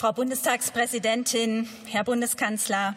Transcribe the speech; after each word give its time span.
Frau 0.00 0.12
Bundestagspräsidentin, 0.12 1.68
Herr 1.84 2.04
Bundeskanzler, 2.04 2.94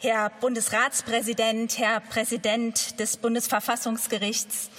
Herr 0.00 0.30
Bundesratspräsident, 0.40 1.78
Herr 1.78 2.00
Präsident 2.00 2.98
des 2.98 3.16
Bundesverfassungsgerichts, 3.16 4.70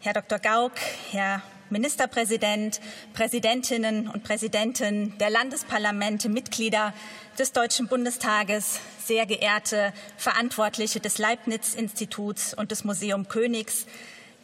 Herr 0.00 0.14
Dr. 0.14 0.40
Gauck, 0.40 0.72
Herr 1.12 1.42
Ministerpräsident, 1.70 2.80
Präsidentinnen 3.12 4.08
und 4.08 4.24
Präsidenten 4.24 5.16
der 5.18 5.30
Landesparlamente, 5.30 6.28
Mitglieder 6.28 6.92
des 7.38 7.52
Deutschen 7.52 7.86
Bundestages, 7.86 8.80
sehr 8.98 9.26
geehrte 9.26 9.92
Verantwortliche 10.16 10.98
des 10.98 11.18
Leibniz-Instituts 11.18 12.52
und 12.52 12.72
des 12.72 12.82
Museum 12.82 13.28
Königs, 13.28 13.86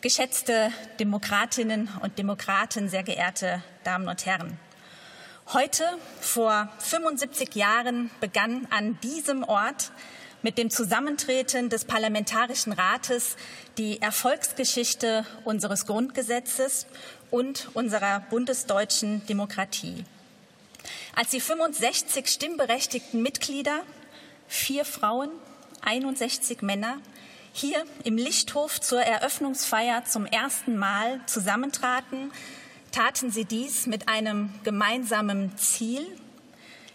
geschätzte 0.01 0.71
Demokratinnen 1.01 1.91
und 2.03 2.21
Demokraten, 2.21 2.89
sehr 2.89 3.03
geehrte 3.03 3.65
Damen 3.83 4.07
und 4.07 4.27
Herren. 4.27 4.57
Heute, 5.53 5.83
vor 6.21 6.69
75 6.79 7.57
Jahren, 7.57 8.09
begann 8.21 8.69
an 8.71 9.01
diesem 9.01 9.43
Ort 9.43 9.91
mit 10.43 10.59
dem 10.59 10.71
Zusammentreten 10.71 11.69
des 11.69 11.87
Parlamentarischen 11.87 12.73
Rates 12.73 13.35
die 13.77 14.01
Erfolgsgeschichte 14.01 15.27
unseres 15.43 15.87
Grundgesetzes 15.87 16.87
und 17.33 17.69
unserer 17.75 18.21
bundesdeutschen 18.31 19.27
Demokratie. 19.27 20.05
Als 21.17 21.31
die 21.31 21.41
65 21.41 22.29
stimmberechtigten 22.29 23.21
Mitglieder, 23.21 23.81
vier 24.47 24.85
Frauen, 24.85 25.31
61 25.81 26.63
Männer, 26.63 26.99
hier 27.53 27.85
im 28.05 28.17
Lichthof 28.17 28.81
zur 28.81 29.03
Eröffnungsfeier 29.03 30.05
zum 30.05 30.27
ersten 30.27 30.77
Mal 30.77 31.21
zusammentraten, 31.27 32.31
taten 32.93 33.31
sie 33.31 33.45
dies 33.45 33.87
mit 33.87 34.09
einem 34.09 34.53
gemeinsamen 34.65 35.57
Ziel, 35.57 36.07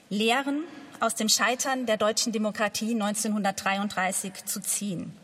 Lehren 0.10 0.64
aus 1.00 1.16
dem 1.16 1.30
Scheitern 1.30 1.86
der 1.86 1.98
deutschen 1.98 2.32
Demokratie 2.32 2.92
1933 2.92 4.46
zu 4.46 4.62
ziehen. 4.62 5.16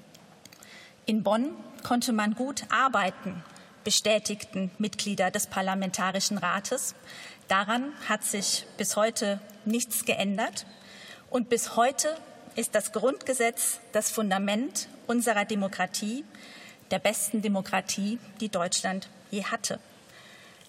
In 1.06 1.24
Bonn 1.24 1.52
konnte 1.84 2.14
man 2.14 2.36
gut 2.36 2.64
arbeiten, 2.70 3.44
bestätigten 3.84 4.72
Mitglieder 4.78 5.32
des 5.32 5.48
Parlamentarischen 5.48 6.38
Rates. 6.38 6.96
Daran 7.48 7.94
hat 8.08 8.24
sich 8.24 8.66
bis 8.78 8.96
heute 8.96 9.40
nichts 9.66 10.06
geändert. 10.06 10.66
Und 11.30 11.50
bis 11.50 11.76
heute 11.76 12.16
ist 12.56 12.76
das 12.76 12.92
Grundgesetz 12.92 13.80
das 13.92 14.12
Fundament 14.12 14.88
unserer 15.08 15.46
Demokratie, 15.46 16.26
der 16.92 17.00
besten 17.00 17.42
Demokratie, 17.42 18.20
die 18.40 18.50
Deutschland 18.50 19.10
je 19.32 19.46
hatte. 19.46 19.80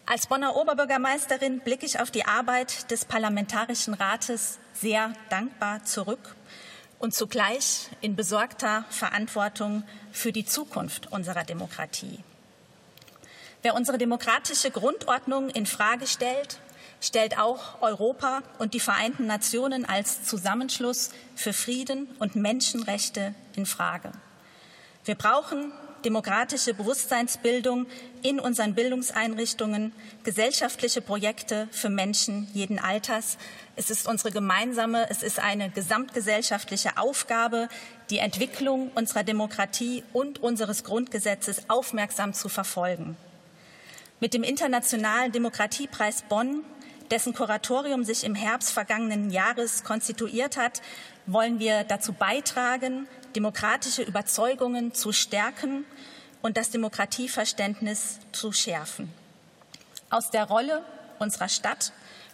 Als 0.05 0.27
Bonner 0.27 0.57
Oberbürgermeisterin 0.57 1.61
blicke 1.61 1.87
ich 1.87 2.01
auf 2.01 2.11
die 2.11 2.25
Arbeit 2.25 2.91
des 2.91 3.05
Parlamentarischen 3.05 3.95
Rates 3.95 4.59
sehr 4.75 5.13
dankbar 5.31 5.85
zurück 5.85 6.35
und 6.99 7.15
zugleich 7.15 7.89
in 8.01 8.17
besorgter 8.17 8.85
Verantwortung 8.91 9.85
für 10.11 10.33
die 10.33 10.45
Zukunft 10.45 11.13
unserer 11.13 11.45
Demokratie. 11.45 12.19
Wer 13.63 13.75
unsere 13.75 13.97
demokratische 13.97 14.73
Grundordnung 14.73 15.49
in 15.51 15.67
Frage 15.67 16.09
stellt, 16.09 16.59
stellt 17.01 17.39
auch 17.39 17.81
Europa 17.81 18.43
und 18.59 18.75
die 18.75 18.81
Vereinten 18.81 19.27
Nationen 19.27 19.85
als 19.85 20.25
Zusammenschluss 20.25 21.11
für 21.37 21.53
Frieden 21.53 22.09
und 22.19 22.35
Menschenrechte 22.35 23.37
in 23.55 23.67
Frage. 23.67 24.11
Wir 25.05 25.15
brauchen 25.15 25.73
demokratische 26.05 26.75
Bewusstseinsbildung 26.75 27.87
in 28.23 28.41
unseren 28.41 28.75
Bildungseinrichtungen, 28.75 29.93
gesellschaftliche 30.25 31.01
Projekte 31.01 31.69
für 31.71 31.89
Menschen 31.89 32.49
jeden 32.53 32.79
Alters. 32.79 33.39
Es 33.77 33.91
ist 33.91 34.07
unsere 34.07 34.31
gemeinsame, 34.31 35.09
es 35.11 35.23
ist 35.23 35.39
eine 35.39 35.71
gesamtgesellschaftliche 35.71 36.99
Aufgabe, 36.99 37.69
die 38.11 38.19
Entwicklung 38.19 38.91
unserer 38.95 39.25
Demokratie 39.25 40.03
und 40.13 40.43
unseres 40.43 40.85
Grundgesetzes 40.85 41.69
aufmerksam 41.69 42.35
zu 42.35 42.49
verfolgen. 42.49 43.17
Mit 44.21 44.35
dem 44.35 44.45
Internationalen 44.45 45.33
Demokratiepreis 45.33 46.23
Bonn, 46.23 46.65
dessen 47.11 47.35
Kuratorium 47.35 48.05
sich 48.05 48.25
im 48.25 48.35
Herbst 48.35 48.73
vergangenen 48.73 49.31
Jahres 49.31 49.85
konstituiert 49.85 50.57
hat, 50.57 50.81
wollen 51.27 51.59
wir 51.59 51.85
dazu 51.85 52.13
beitragen, 52.13 53.07
demokratische 53.32 54.02
Überzeugungen 54.02 54.94
zu 54.94 55.12
stärken 55.12 55.84
und 56.43 56.56
das 56.56 56.70
Demokratieverständnis 56.70 58.19
zu 58.32 58.52
schärfen. 58.52 59.12
Aus 60.11 60.31
der 60.31 60.44
Rolle 60.44 60.84
unserer 61.19 61.49
Stadt 61.49 61.93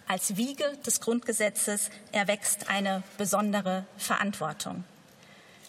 als 0.09 0.37
Wiege 0.37 0.65
des 0.87 1.01
Grundgesetzes 1.01 1.91
erwächst 2.13 2.71
eine 2.71 3.03
besondere 3.19 3.85
Verantwortung. 3.99 4.85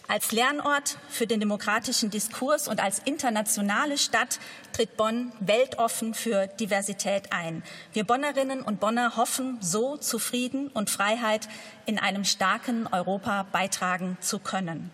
Als 0.08 0.32
Lernort 0.32 0.96
für 1.08 1.28
den 1.28 1.38
demokratischen 1.38 2.10
Diskurs 2.10 2.66
und 2.66 2.82
als 2.82 2.98
internationale 2.98 3.96
Stadt 3.96 4.40
tritt 4.72 4.96
Bonn 4.96 5.30
weltoffen 5.38 6.14
für 6.14 6.48
Diversität 6.48 7.32
ein. 7.32 7.62
Wir 7.92 8.02
Bonnerinnen 8.02 8.62
und 8.62 8.80
Bonner 8.80 9.16
hoffen, 9.16 9.58
so 9.60 9.96
zu 9.96 10.18
Frieden 10.18 10.66
und 10.66 10.90
Freiheit 10.90 11.48
in 11.86 12.00
einem 12.00 12.24
starken 12.24 12.88
Europa 12.88 13.46
beitragen 13.52 14.18
zu 14.20 14.40
können. 14.40 14.90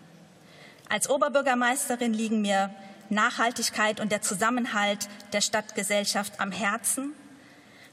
Als 0.89 1.09
Oberbürgermeisterin 1.09 2.13
liegen 2.13 2.41
mir 2.41 2.73
Nachhaltigkeit 3.09 3.99
und 3.99 4.11
der 4.11 4.21
Zusammenhalt 4.21 5.09
der 5.33 5.41
Stadtgesellschaft 5.41 6.39
am 6.39 6.51
Herzen. 6.51 7.13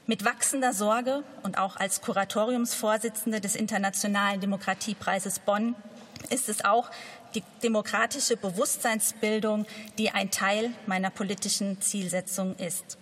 Mit 0.07 0.23
wachsender 0.23 0.71
Sorge 0.71 1.23
und 1.43 1.57
auch 1.57 1.77
als 1.77 2.01
Kuratoriumsvorsitzende 2.01 3.41
des 3.41 3.55
Internationalen 3.55 4.39
Demokratiepreises 4.39 5.39
Bonn 5.39 5.75
ist 6.29 6.47
es 6.47 6.63
auch 6.63 6.89
die 7.33 7.43
demokratische 7.63 8.37
Bewusstseinsbildung, 8.37 9.65
die 9.97 10.11
ein 10.11 10.31
Teil 10.31 10.71
meiner 10.85 11.09
politischen 11.09 11.81
Zielsetzung 11.81 12.55
ist. 12.57 12.97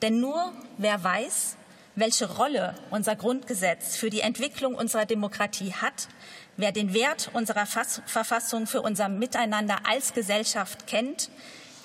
Denn 0.00 0.20
nur 0.20 0.52
wer 0.78 1.02
weiß, 1.04 1.56
welche 1.94 2.36
Rolle 2.36 2.74
unser 2.90 3.16
Grundgesetz 3.16 3.96
für 3.96 4.10
die 4.10 4.20
Entwicklung 4.20 4.74
unserer 4.74 5.04
Demokratie 5.04 5.74
hat, 5.74 6.08
wer 6.56 6.72
den 6.72 6.94
Wert 6.94 7.30
unserer 7.32 7.66
Verfassung 7.66 8.66
für 8.66 8.82
unser 8.82 9.08
Miteinander 9.08 9.78
als 9.84 10.14
Gesellschaft 10.14 10.86
kennt, 10.86 11.30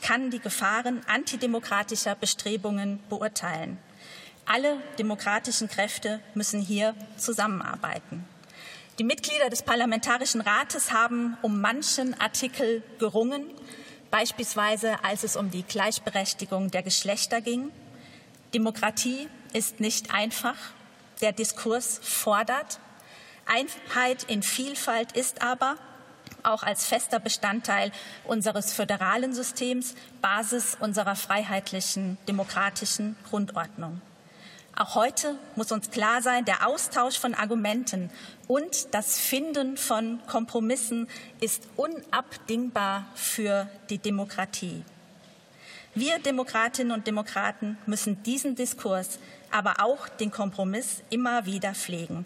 kann 0.01 0.29
die 0.29 0.39
Gefahren 0.39 1.01
antidemokratischer 1.07 2.15
Bestrebungen 2.15 2.99
beurteilen. 3.09 3.77
Alle 4.45 4.77
demokratischen 4.97 5.67
Kräfte 5.67 6.21
müssen 6.33 6.61
hier 6.61 6.95
zusammenarbeiten. 7.17 8.25
Die 8.99 9.03
Mitglieder 9.03 9.49
des 9.49 9.61
Parlamentarischen 9.61 10.41
Rates 10.41 10.91
haben 10.91 11.37
um 11.41 11.59
manchen 11.61 12.19
Artikel 12.19 12.81
gerungen, 12.97 13.45
beispielsweise 14.09 15.03
als 15.03 15.23
es 15.23 15.35
um 15.35 15.51
die 15.51 15.63
Gleichberechtigung 15.63 16.71
der 16.71 16.81
Geschlechter 16.81 17.41
ging. 17.41 17.71
Demokratie 18.53 19.27
ist 19.53 19.79
nicht 19.79 20.13
einfach. 20.13 20.55
Der 21.21 21.31
Diskurs 21.31 21.99
fordert. 22.01 22.79
Einheit 23.49 24.23
in 24.23 24.43
Vielfalt 24.43 25.13
ist 25.13 25.41
aber 25.41 25.77
auch 26.43 26.63
als 26.63 26.85
fester 26.85 27.19
Bestandteil 27.19 27.91
unseres 28.23 28.73
föderalen 28.73 29.33
Systems 29.33 29.95
Basis 30.21 30.77
unserer 30.79 31.15
freiheitlichen 31.15 32.17
demokratischen 32.27 33.15
Grundordnung. 33.29 34.01
Auch 34.75 34.93
heute 34.93 35.35
muss 35.55 35.71
uns 35.71 35.89
klar 35.89 36.21
sein, 36.21 36.45
der 36.45 36.67
Austausch 36.67 37.17
von 37.17 37.33
Argumenten 37.33 38.11
und 38.47 38.93
das 38.93 39.19
Finden 39.19 39.75
von 39.75 40.19
Kompromissen 40.27 41.09
ist 41.41 41.63
unabdingbar 41.75 43.07
für 43.15 43.67
die 43.89 43.97
Demokratie. 43.97 44.83
Wir 45.95 46.19
Demokratinnen 46.19 46.93
und 46.93 47.07
Demokraten 47.07 47.79
müssen 47.87 48.21
diesen 48.21 48.55
Diskurs, 48.55 49.17
aber 49.49 49.83
auch 49.83 50.07
den 50.07 50.29
Kompromiss 50.29 51.01
immer 51.09 51.47
wieder 51.47 51.73
pflegen. 51.73 52.25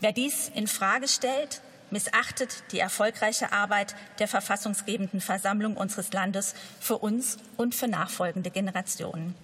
Wer 0.00 0.12
dies 0.12 0.50
in 0.54 0.68
Frage 0.68 1.08
stellt, 1.08 1.60
missachtet 1.90 2.62
die 2.70 2.78
erfolgreiche 2.78 3.52
Arbeit 3.52 3.96
der 4.20 4.28
verfassungsgebenden 4.28 5.20
Versammlung 5.20 5.76
unseres 5.76 6.12
Landes 6.12 6.54
für 6.78 6.98
uns 6.98 7.38
und 7.56 7.74
für 7.74 7.88
nachfolgende 7.88 8.50
Generationen. 8.50 9.34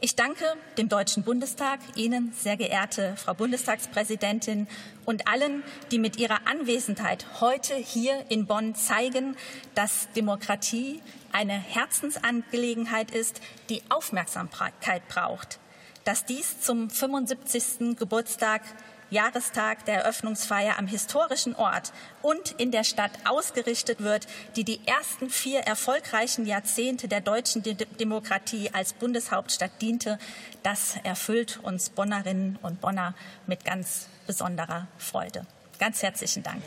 Ich 0.00 0.14
danke 0.14 0.44
dem 0.78 0.88
Deutschen 0.88 1.24
Bundestag, 1.24 1.80
Ihnen, 1.96 2.32
sehr 2.32 2.56
geehrte 2.56 3.16
Frau 3.16 3.34
Bundestagspräsidentin, 3.34 4.68
und 5.04 5.26
allen, 5.26 5.64
die 5.90 5.98
mit 5.98 6.18
ihrer 6.18 6.46
Anwesenheit 6.46 7.26
heute 7.40 7.74
hier 7.74 8.24
in 8.28 8.46
Bonn 8.46 8.74
zeigen, 8.74 9.36
dass 9.74 10.08
Demokratie 10.14 11.02
eine 11.32 11.54
Herzensangelegenheit 11.54 13.10
ist, 13.10 13.40
die 13.70 13.82
Aufmerksamkeit 13.88 15.08
braucht. 15.08 15.58
Dass 16.04 16.24
dies 16.24 16.60
zum 16.60 16.90
75. 16.90 17.96
Geburtstag 17.98 18.62
Jahrestag 19.10 19.84
der 19.84 20.02
Eröffnungsfeier 20.02 20.78
am 20.78 20.86
historischen 20.86 21.54
Ort 21.54 21.92
und 22.22 22.52
in 22.58 22.70
der 22.70 22.84
Stadt 22.84 23.12
ausgerichtet 23.24 24.00
wird, 24.00 24.26
die 24.56 24.64
die 24.64 24.80
ersten 24.86 25.30
vier 25.30 25.60
erfolgreichen 25.60 26.46
Jahrzehnte 26.46 27.08
der 27.08 27.20
deutschen 27.20 27.62
Demokratie 27.62 28.70
als 28.72 28.92
Bundeshauptstadt 28.92 29.72
diente, 29.80 30.18
das 30.62 30.96
erfüllt 31.04 31.60
uns 31.62 31.90
Bonnerinnen 31.90 32.58
und 32.62 32.80
Bonner 32.80 33.14
mit 33.46 33.64
ganz 33.64 34.08
besonderer 34.26 34.86
Freude. 34.98 35.46
Ganz 35.78 36.02
herzlichen 36.02 36.42
Dank. 36.42 36.62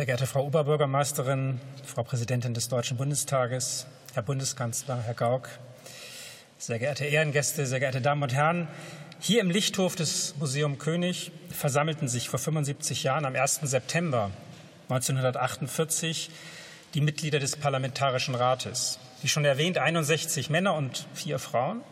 Sehr 0.00 0.06
geehrte 0.06 0.26
Frau 0.26 0.46
Oberbürgermeisterin, 0.46 1.60
Frau 1.84 2.02
Präsidentin 2.02 2.54
des 2.54 2.70
Deutschen 2.70 2.96
Bundestages, 2.96 3.86
Herr 4.14 4.22
Bundeskanzler, 4.22 5.02
Herr 5.02 5.12
Gauck, 5.12 5.50
sehr 6.56 6.78
geehrte 6.78 7.04
Ehrengäste, 7.04 7.66
sehr 7.66 7.80
geehrte 7.80 8.00
Damen 8.00 8.22
und 8.22 8.32
Herren, 8.32 8.66
hier 9.18 9.42
im 9.42 9.50
Lichthof 9.50 9.96
des 9.96 10.36
Museum 10.38 10.78
König 10.78 11.32
versammelten 11.50 12.08
sich 12.08 12.30
vor 12.30 12.38
75 12.38 13.02
Jahren 13.02 13.26
am 13.26 13.36
1. 13.36 13.60
September 13.64 14.30
1948 14.88 16.30
die 16.94 17.02
Mitglieder 17.02 17.38
des 17.38 17.56
Parlamentarischen 17.56 18.34
Rates. 18.34 18.98
Wie 19.20 19.28
schon 19.28 19.44
erwähnt, 19.44 19.76
61 19.76 20.48
Männer 20.48 20.76
und 20.76 21.06
vier 21.12 21.38
Frauen, 21.38 21.82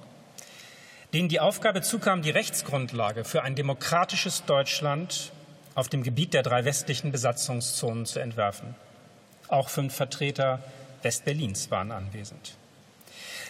denen 1.12 1.28
die 1.28 1.40
Aufgabe 1.40 1.82
zukam, 1.82 2.22
die 2.22 2.30
Rechtsgrundlage 2.30 3.24
für 3.24 3.42
ein 3.42 3.54
demokratisches 3.54 4.46
Deutschland 4.46 5.30
auf 5.78 5.88
dem 5.88 6.02
Gebiet 6.02 6.34
der 6.34 6.42
drei 6.42 6.64
westlichen 6.64 7.12
Besatzungszonen 7.12 8.04
zu 8.04 8.18
entwerfen. 8.18 8.74
Auch 9.46 9.68
fünf 9.68 9.94
Vertreter 9.94 10.58
Westberlins 11.02 11.70
waren 11.70 11.92
anwesend. 11.92 12.56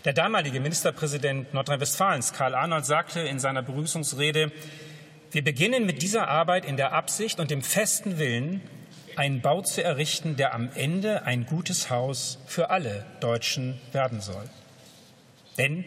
Der 0.05 0.13
damalige 0.13 0.61
Ministerpräsident 0.61 1.55
Nordrhein-Westfalens, 1.55 2.35
Karl 2.35 2.55
Arnold, 2.55 2.85
sagte 2.85 3.21
in 3.21 3.39
seiner 3.39 3.63
Begrüßungsrede, 3.63 4.53
wir 5.31 5.43
beginnen 5.43 5.87
mit 5.87 6.03
dieser 6.03 6.29
Arbeit 6.29 6.67
in 6.67 6.77
der 6.77 6.93
Absicht 6.93 7.41
und 7.41 7.51
dem 7.51 7.63
festen 7.63 8.19
Willen, 8.19 8.61
einen 9.17 9.41
Bau 9.41 9.63
zu 9.63 9.83
errichten, 9.83 10.37
der 10.37 10.53
am 10.53 10.69
Ende 10.75 11.23
ein 11.23 11.47
gutes 11.47 11.89
Haus 11.89 12.41
für 12.47 12.69
alle 12.69 13.07
Deutschen 13.21 13.81
werden 13.93 14.21
soll. 14.21 14.45
Denn 15.57 15.87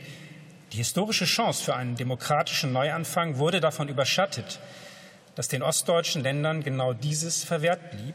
die 0.74 0.78
historische 0.78 1.26
Chance 1.26 1.64
für 1.64 1.76
einen 1.76 1.98
demokratischen 1.98 2.74
Neuanfang 2.74 3.38
wurde 3.38 3.60
davon 3.60 3.90
überschattet, 3.90 4.60
dass 5.42 5.48
den 5.48 5.64
ostdeutschen 5.64 6.22
Ländern 6.22 6.62
genau 6.62 6.94
dieses 6.94 7.44
verwehrt 7.44 7.90
blieb 7.90 8.14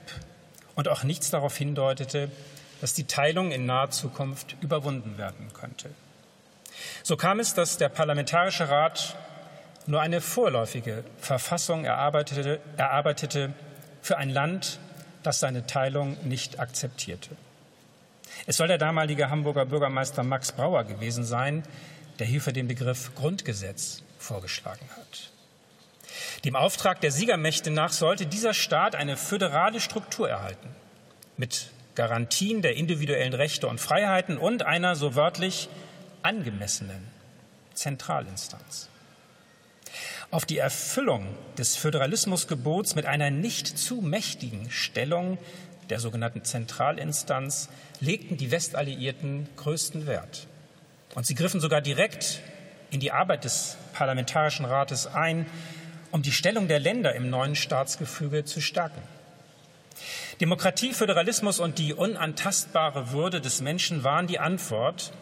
und 0.77 0.87
auch 0.87 1.03
nichts 1.03 1.29
darauf 1.29 1.57
hindeutete, 1.57 2.31
dass 2.81 2.95
die 2.95 3.09
Teilung 3.09 3.51
in 3.51 3.67
naher 3.67 3.91
Zukunft 3.91 4.55
überwunden 4.61 5.19
werden 5.19 5.53
könnte. 5.53 5.91
So 7.03 7.17
kam 7.17 7.41
es, 7.41 7.53
dass 7.53 7.79
der 7.79 7.89
Parlamentarische 7.89 8.69
Rat 8.69 9.17
nur 9.89 10.01
eine 10.01 10.21
vorläufige 10.21 11.03
Verfassung 11.19 11.85
erarbeitete, 11.85 12.61
erarbeitete 12.77 13.53
für 14.03 14.19
ein 14.19 14.31
Land, 14.31 14.79
das 15.25 15.41
seine 15.41 15.67
Teilung 15.67 16.17
nicht 16.23 16.61
akzeptierte. 16.61 17.31
Es 18.47 18.57
soll 18.57 18.69
der 18.69 18.79
damalige 18.79 19.31
Hamburger 19.31 19.67
Bürgermeister 19.67 20.23
Max 20.23 20.53
Brauer 20.53 20.85
gewesen 20.85 21.25
sein, 21.25 21.65
der 22.21 22.29
hierfür 22.29 22.53
den 22.53 22.69
Begriff 22.69 23.17
Grundgesetz 23.17 24.05
vorgeschlagen 24.17 24.89
hat. 24.97 25.33
Dem 26.45 26.57
Auftrag 26.57 27.01
der 27.01 27.11
Siegermächte 27.11 27.71
nach 27.71 27.93
sollte 27.93 28.27
dieser 28.27 28.55
Staat 28.55 28.95
eine 28.95 29.17
föderale 29.17 29.81
Struktur 29.81 30.29
erhalten, 30.29 30.69
mit 31.37 31.71
Garantien 31.95 32.63
der 32.63 32.77
individuellen 32.77 33.35
Rechte 33.35 33.67
und 33.67 33.81
Freiheiten 33.81 34.37
und 34.37 34.63
einer 34.63 34.97
so 34.97 35.15
wörtlich 35.15 35.69
angemessenen 36.23 37.09
Zentralinstanz. 37.75 38.89
Auf 40.31 40.45
die 40.45 40.59
Erfüllung 40.59 41.27
des 41.57 41.77
Föderalismusgebots 41.77 42.95
mit 42.95 43.07
einer 43.07 43.31
nicht 43.31 43.79
zu 43.79 44.03
mächtigen 44.03 44.71
Stellung 44.71 45.39
der 45.89 46.01
sogenannten 46.01 46.45
Zentralinstanz 46.45 47.69
legten 48.01 48.37
die 48.37 48.51
Westalliierten 48.51 49.49
größten 49.57 50.07
Wert. 50.07 50.49
Und 51.15 51.27
sie 51.27 51.35
griffen 51.35 51.61
sogar 51.61 51.81
direkt 51.81 52.41
in 52.91 53.01
die 53.01 53.13
Arbeit 53.13 53.45
des 53.45 53.77
Parlamentarischen 53.93 54.67
Rates 54.67 55.07
ein, 55.07 55.47
um 56.17 56.23
die 56.23 56.33
Stellung 56.33 56.67
der 56.67 56.81
Länder 56.81 57.15
im 57.15 57.29
neuen 57.29 57.55
Staatsgefüge 57.55 58.47
zu 58.47 58.63
stärken. 58.63 59.03
Demokratie, 60.41 60.95
Föderalismus 60.95 61.61
und 61.61 61.79
die 61.79 61.93
unantastbare 61.93 63.11
Würde 63.11 63.43
des 63.43 63.61
Menschen 63.61 64.03
waren 64.03 64.27
die 64.27 64.39
Antwort 64.39 65.13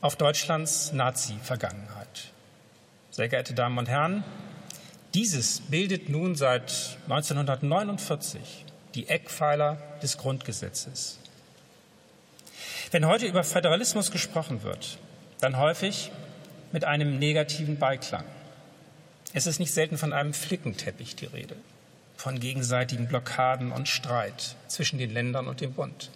auf 0.00 0.16
Deutschlands 0.16 0.92
Nazi-Vergangenheit. 0.92 2.32
Sehr 3.12 3.28
geehrte 3.28 3.54
Damen 3.54 3.78
und 3.78 3.88
Herren, 3.88 4.24
dieses 5.14 5.60
bildet 5.60 6.08
nun 6.08 6.34
seit 6.34 6.98
1949 7.08 8.64
die 8.96 9.08
Eckpfeiler 9.08 9.78
des 10.02 10.18
Grundgesetzes. 10.18 11.20
Wenn 12.90 13.06
heute 13.06 13.26
über 13.26 13.44
Föderalismus 13.44 14.10
gesprochen 14.10 14.64
wird, 14.64 14.98
dann 15.40 15.58
häufig 15.58 16.10
mit 16.72 16.84
einem 16.84 17.20
negativen 17.20 17.78
Beiklang. 17.78 18.24
Es 19.36 19.48
ist 19.48 19.58
nicht 19.58 19.74
selten 19.74 19.98
von 19.98 20.12
einem 20.12 20.32
Flickenteppich 20.32 21.16
die 21.16 21.26
Rede, 21.26 21.56
von 22.16 22.38
gegenseitigen 22.38 23.08
Blockaden 23.08 23.72
und 23.72 23.88
Streit 23.88 24.54
zwischen 24.68 24.96
den 24.96 25.12
Ländern 25.12 25.48
und 25.48 25.60
dem 25.60 25.72
Bund. 25.72 26.12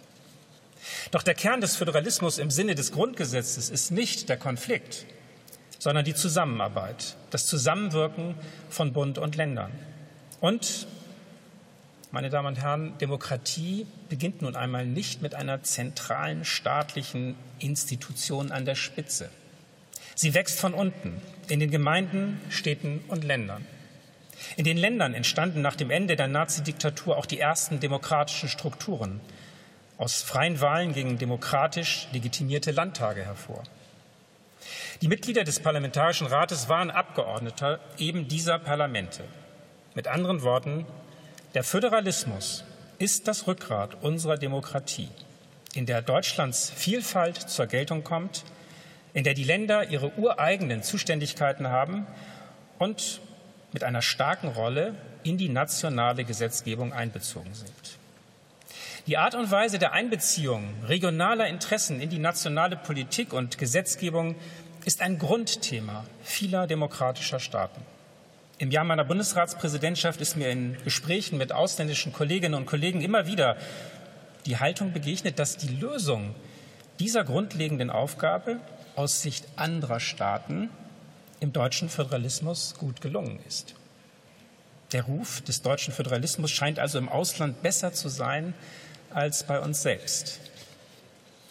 Doch 1.11 1.21
der 1.21 1.35
Kern 1.35 1.59
des 1.59 1.75
Föderalismus 1.75 2.37
im 2.37 2.49
Sinne 2.49 2.75
des 2.75 2.93
Grundgesetzes 2.93 3.69
ist 3.69 3.91
nicht 3.91 4.29
der 4.29 4.37
Konflikt, 4.37 5.05
sondern 5.79 6.05
die 6.05 6.15
Zusammenarbeit, 6.15 7.17
das 7.29 7.45
Zusammenwirken 7.45 8.35
von 8.69 8.93
Bund 8.93 9.17
und 9.17 9.35
Ländern. 9.35 9.71
Und, 10.39 10.87
meine 12.11 12.29
Damen 12.29 12.47
und 12.47 12.61
Herren, 12.61 12.97
Demokratie 12.99 13.85
beginnt 14.07 14.41
nun 14.41 14.55
einmal 14.55 14.85
nicht 14.85 15.21
mit 15.21 15.35
einer 15.35 15.61
zentralen 15.61 16.45
staatlichen 16.45 17.35
Institution 17.59 18.53
an 18.53 18.63
der 18.63 18.75
Spitze. 18.75 19.29
Sie 20.15 20.33
wächst 20.33 20.57
von 20.57 20.73
unten 20.73 21.21
in 21.49 21.59
den 21.59 21.71
Gemeinden, 21.71 22.39
Städten 22.49 23.03
und 23.07 23.23
Ländern. 23.23 23.65
In 24.55 24.63
den 24.63 24.77
Ländern 24.77 25.13
entstanden 25.13 25.61
nach 25.61 25.75
dem 25.75 25.89
Ende 25.89 26.15
der 26.15 26.27
Nazidiktatur 26.27 27.17
auch 27.17 27.25
die 27.25 27.39
ersten 27.39 27.79
demokratischen 27.79 28.49
Strukturen. 28.49 29.19
Aus 29.97 30.21
freien 30.21 30.61
Wahlen 30.61 30.93
gingen 30.93 31.17
demokratisch 31.17 32.07
legitimierte 32.13 32.71
Landtage 32.71 33.25
hervor. 33.25 33.63
Die 35.01 35.07
Mitglieder 35.07 35.43
des 35.43 35.59
Parlamentarischen 35.59 36.27
Rates 36.27 36.69
waren 36.69 36.91
Abgeordnete 36.91 37.79
eben 37.97 38.27
dieser 38.27 38.59
Parlamente. 38.59 39.23
Mit 39.95 40.07
anderen 40.07 40.41
Worten, 40.43 40.85
der 41.53 41.63
Föderalismus 41.63 42.63
ist 42.97 43.27
das 43.27 43.47
Rückgrat 43.47 44.01
unserer 44.01 44.37
Demokratie, 44.37 45.09
in 45.73 45.85
der 45.85 46.01
Deutschlands 46.01 46.71
Vielfalt 46.75 47.37
zur 47.37 47.67
Geltung 47.67 48.03
kommt, 48.03 48.43
in 49.13 49.23
der 49.23 49.33
die 49.33 49.43
Länder 49.43 49.89
ihre 49.89 50.11
ureigenen 50.17 50.83
Zuständigkeiten 50.83 51.67
haben 51.67 52.05
und 52.77 53.21
mit 53.71 53.83
einer 53.83 54.01
starken 54.01 54.49
Rolle 54.49 54.95
in 55.23 55.37
die 55.37 55.49
nationale 55.49 56.23
Gesetzgebung 56.23 56.93
einbezogen 56.93 57.53
sind. 57.53 57.99
Die 59.07 59.17
Art 59.17 59.35
und 59.35 59.49
Weise 59.49 59.79
der 59.79 59.93
Einbeziehung 59.93 60.73
regionaler 60.87 61.47
Interessen 61.47 61.99
in 61.99 62.09
die 62.09 62.19
nationale 62.19 62.75
Politik 62.75 63.33
und 63.33 63.57
Gesetzgebung 63.57 64.35
ist 64.85 65.01
ein 65.01 65.17
Grundthema 65.17 66.05
vieler 66.23 66.67
demokratischer 66.67 67.39
Staaten. 67.39 67.81
Im 68.59 68.71
Jahr 68.71 68.83
meiner 68.83 69.05
Bundesratspräsidentschaft 69.05 70.19
ist 70.21 70.35
mir 70.35 70.49
in 70.49 70.77
Gesprächen 70.83 71.37
mit 71.37 71.51
ausländischen 71.51 72.11
Kolleginnen 72.11 72.55
und 72.55 72.65
Kollegen 72.65 73.01
immer 73.01 73.25
wieder 73.25 73.55
die 74.45 74.57
Haltung 74.57 74.91
begegnet, 74.91 75.39
dass 75.39 75.57
die 75.57 75.75
Lösung 75.75 76.35
dieser 76.99 77.23
grundlegenden 77.23 77.89
Aufgabe 77.89 78.57
aus 78.95 79.21
Sicht 79.21 79.45
anderer 79.55 79.99
Staaten 79.99 80.69
im 81.39 81.53
deutschen 81.53 81.89
Föderalismus 81.89 82.75
gut 82.77 83.01
gelungen 83.01 83.39
ist. 83.47 83.75
Der 84.91 85.03
Ruf 85.03 85.41
des 85.41 85.61
deutschen 85.61 85.93
Föderalismus 85.93 86.51
scheint 86.51 86.79
also 86.79 86.97
im 86.97 87.09
Ausland 87.09 87.61
besser 87.61 87.93
zu 87.93 88.09
sein 88.09 88.53
als 89.13 89.43
bei 89.43 89.59
uns 89.59 89.81
selbst. 89.81 90.39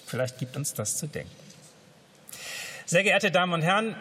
Vielleicht 0.07 0.39
gibt 0.39 0.57
uns 0.57 0.75
das 0.75 0.97
zu 0.97 1.07
denken. 1.07 1.31
Sehr 2.87 3.03
geehrte 3.03 3.31
Damen 3.31 3.53
und 3.53 3.63
Herren, 3.63 3.95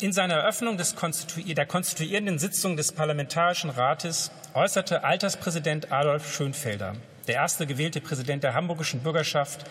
in 0.00 0.12
seiner 0.12 0.34
Eröffnung 0.34 0.78
Konstitu 0.96 1.42
der 1.42 1.66
konstituierenden 1.66 2.38
Sitzung 2.38 2.76
des 2.76 2.92
Parlamentarischen 2.92 3.68
Rates 3.68 4.30
äußerte 4.54 5.04
Alterspräsident 5.04 5.92
Adolf 5.92 6.34
Schönfelder, 6.34 6.96
der 7.28 7.34
erste 7.34 7.66
gewählte 7.66 8.00
Präsident 8.00 8.42
der 8.42 8.54
hamburgischen 8.54 9.00
Bürgerschaft 9.00 9.66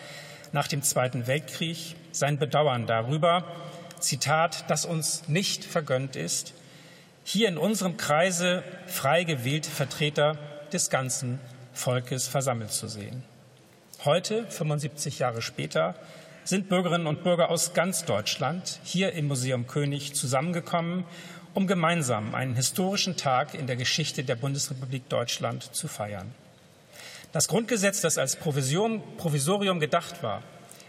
nach 0.52 0.68
dem 0.68 0.82
Zweiten 0.82 1.26
Weltkrieg, 1.26 1.96
sein 2.12 2.38
Bedauern 2.38 2.86
darüber, 2.86 3.44
Zitat, 4.00 4.68
dass 4.70 4.84
uns 4.84 5.28
nicht 5.28 5.64
vergönnt 5.64 6.16
ist, 6.16 6.54
hier 7.24 7.48
in 7.48 7.58
unserem 7.58 7.96
Kreise 7.96 8.64
frei 8.86 9.24
gewählte 9.24 9.70
Vertreter 9.70 10.38
des 10.72 10.90
ganzen 10.90 11.38
Volkes 11.72 12.26
versammelt 12.26 12.72
zu 12.72 12.88
sehen. 12.88 13.22
Heute, 14.04 14.46
75 14.48 15.18
Jahre 15.18 15.42
später, 15.42 15.94
sind 16.44 16.68
Bürgerinnen 16.68 17.06
und 17.06 17.22
Bürger 17.22 17.50
aus 17.50 17.74
ganz 17.74 18.04
Deutschland 18.04 18.80
hier 18.82 19.12
im 19.12 19.28
Museum 19.28 19.66
König 19.66 20.14
zusammengekommen, 20.14 21.04
um 21.52 21.66
gemeinsam 21.66 22.34
einen 22.34 22.54
historischen 22.54 23.16
Tag 23.16 23.54
in 23.54 23.66
der 23.66 23.76
Geschichte 23.76 24.24
der 24.24 24.36
Bundesrepublik 24.36 25.08
Deutschland 25.08 25.74
zu 25.74 25.86
feiern. 25.86 26.32
Das 27.32 27.46
Grundgesetz, 27.46 28.00
das 28.00 28.18
als 28.18 28.34
Provisorium 28.34 29.78
gedacht 29.78 30.22
war, 30.24 30.42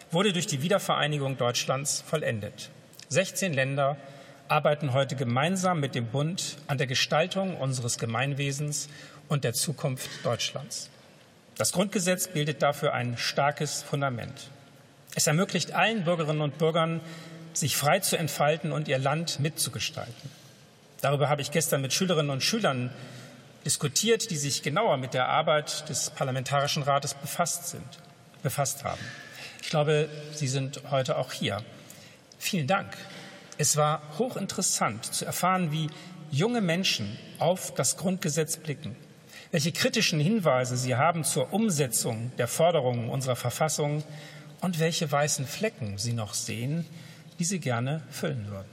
wurde 0.10 0.34
durch 0.34 0.48
die 0.48 0.64
Wiedervereinigung 0.64 1.38
Deutschlands 1.38 2.02
vollendet. 2.02 2.72
16 3.10 3.54
Länder 3.54 3.96
arbeiten 4.48 4.94
heute 4.94 5.16
gemeinsam 5.16 5.80
mit 5.80 5.94
dem 5.94 6.08
Bund 6.08 6.58
an 6.66 6.80
der 6.80 6.88
Gestaltung 6.88 7.58
unseres 7.58 8.00
Gemeinwesens 8.00 8.90
und 9.30 9.44
der 9.44 9.54
Zukunft 9.54 10.10
Deutschlands. 10.24 10.90
Das 11.58 11.74
Grundgesetz 11.74 12.28
bildet 12.28 12.64
dafür 12.64 12.94
ein 12.94 13.18
starkes 13.20 13.84
Fundament. 13.84 14.50
Es 15.14 15.28
ermöglicht 15.28 15.74
allen 15.74 16.06
Bürgerinnen 16.06 16.42
und 16.42 16.58
Bürgern, 16.58 17.02
sich 17.54 17.78
frei 17.78 18.00
zu 18.00 18.18
entfalten 18.18 18.72
und 18.72 18.88
ihr 18.88 18.98
Land 18.98 19.40
mitzugestalten. 19.40 20.32
Darüber 21.02 21.30
habe 21.30 21.42
ich 21.44 21.52
gestern 21.52 21.82
mit 21.82 21.94
Schülerinnen 21.94 22.32
und 22.32 22.42
Schülern 22.42 22.90
diskutiert, 23.66 24.32
die 24.32 24.38
sich 24.38 24.64
genauer 24.64 24.98
mit 24.98 25.14
der 25.14 25.28
Arbeit 25.28 25.88
des 25.90 26.10
Parlamentarischen 26.10 26.84
Rates 26.84 27.14
befasst, 27.14 27.70
sind, 27.70 28.00
befasst 28.44 28.84
haben. 28.84 29.02
Ich 29.62 29.70
glaube, 29.70 30.10
Sie 30.34 30.48
sind 30.48 30.82
heute 30.90 31.18
auch 31.18 31.32
hier. 31.32 31.64
Vielen 32.40 32.68
Dank. 32.68 32.98
Es 33.58 33.78
war 33.78 34.02
hochinteressant 34.18 35.06
zu 35.06 35.26
erfahren, 35.26 35.72
wie 35.72 35.90
junge 36.32 36.62
Menschen 36.62 37.18
auf 37.38 37.74
das 37.76 37.98
Grundgesetz 37.98 38.58
blicken, 38.58 38.96
welche 39.52 39.72
kritischen 39.72 40.20
Hinweise 40.20 40.78
sie 40.78 40.96
haben 40.96 41.24
zur 41.24 41.54
Umsetzung 41.54 42.32
der 42.38 42.48
Forderungen 42.48 43.10
unserer 43.10 43.36
Verfassung 43.36 44.04
und 44.62 44.80
welche 44.80 45.12
weißen 45.12 45.46
Flecken 45.46 45.98
Sie 45.98 46.14
noch 46.14 46.34
sehen, 46.34 46.86
die 47.38 47.44
Sie 47.44 47.60
gerne 47.60 48.02
füllen 48.10 48.48
würden. 48.50 48.70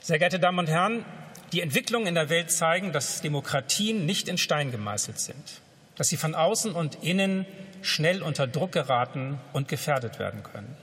Sehr 0.00 0.18
geehrte 0.18 0.38
Damen 0.38 0.60
und 0.60 0.68
Herren, 0.68 1.04
die 1.52 1.60
Entwicklungen 1.60 2.06
in 2.06 2.14
der 2.14 2.28
Welt 2.28 2.50
zeigen, 2.50 2.92
dass 2.92 3.20
Demokratien 3.20 4.06
nicht 4.06 4.28
in 4.28 4.38
Stein 4.38 4.70
gemeißelt 4.70 5.18
sind, 5.18 5.60
dass 5.96 6.08
sie 6.08 6.16
von 6.16 6.34
außen 6.34 6.72
und 6.72 7.02
innen 7.02 7.46
schnell 7.82 8.22
unter 8.22 8.46
Druck 8.46 8.72
geraten 8.72 9.38
und 9.52 9.68
gefährdet 9.68 10.18
werden 10.18 10.42
können. 10.42 10.76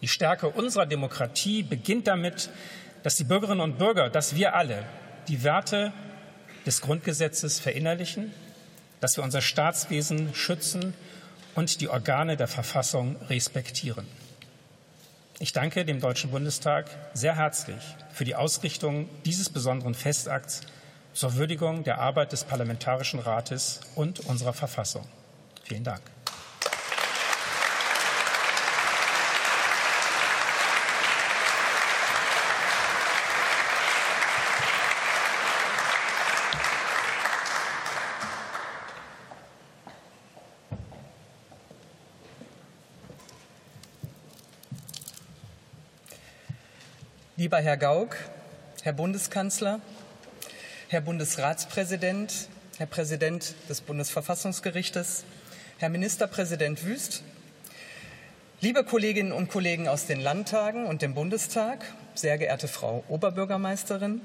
Die 0.00 0.08
Stärke 0.08 0.48
unserer 0.48 0.86
Demokratie 0.86 1.62
beginnt 1.62 2.06
damit, 2.06 2.50
dass 3.02 3.16
die 3.16 3.24
Bürgerinnen 3.24 3.60
und 3.60 3.78
Bürger, 3.78 4.10
dass 4.10 4.34
wir 4.34 4.54
alle 4.54 4.84
die 5.28 5.42
Werte 5.42 5.92
des 6.66 6.80
Grundgesetzes 6.80 7.60
verinnerlichen, 7.60 8.32
dass 9.00 9.16
wir 9.16 9.24
unser 9.24 9.40
Staatswesen 9.40 10.34
schützen 10.34 10.94
und 11.54 11.80
die 11.80 11.88
Organe 11.88 12.36
der 12.36 12.48
Verfassung 12.48 13.16
respektieren. 13.28 14.06
Ich 15.42 15.52
danke 15.52 15.84
dem 15.84 15.98
Deutschen 15.98 16.30
Bundestag 16.30 16.88
sehr 17.14 17.34
herzlich 17.34 17.82
für 18.12 18.24
die 18.24 18.36
Ausrichtung 18.36 19.08
dieses 19.24 19.50
besonderen 19.50 19.92
Festakts 19.92 20.60
zur 21.14 21.34
Würdigung 21.34 21.82
der 21.82 21.98
Arbeit 21.98 22.30
des 22.30 22.44
Parlamentarischen 22.44 23.18
Rates 23.18 23.80
und 23.96 24.20
unserer 24.20 24.52
Verfassung. 24.52 25.04
Vielen 25.64 25.82
Dank. 25.82 26.11
Lieber 47.42 47.58
Herr 47.58 47.76
Gauck, 47.76 48.14
Herr 48.84 48.92
Bundeskanzler, 48.92 49.80
Herr 50.86 51.00
Bundesratspräsident, 51.00 52.48
Herr 52.78 52.86
Präsident 52.86 53.56
des 53.68 53.80
Bundesverfassungsgerichtes, 53.80 55.24
Herr 55.78 55.88
Ministerpräsident 55.88 56.84
Wüst, 56.84 57.24
liebe 58.60 58.84
Kolleginnen 58.84 59.32
und 59.32 59.50
Kollegen 59.50 59.88
aus 59.88 60.06
den 60.06 60.20
Landtagen 60.20 60.86
und 60.86 61.02
dem 61.02 61.14
Bundestag, 61.14 61.84
sehr 62.14 62.38
geehrte 62.38 62.68
Frau 62.68 63.02
Oberbürgermeisterin, 63.08 64.20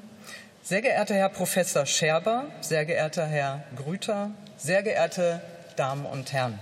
sehr 0.61 0.83
geehrter 0.83 1.15
Herr 1.15 1.29
Professor 1.29 1.87
Scherber, 1.87 2.45
sehr 2.61 2.85
geehrter 2.85 3.25
Herr 3.25 3.63
Grüter, 3.75 4.29
sehr 4.57 4.83
geehrte 4.83 5.41
Damen 5.75 6.05
und 6.05 6.33
Herren. 6.33 6.59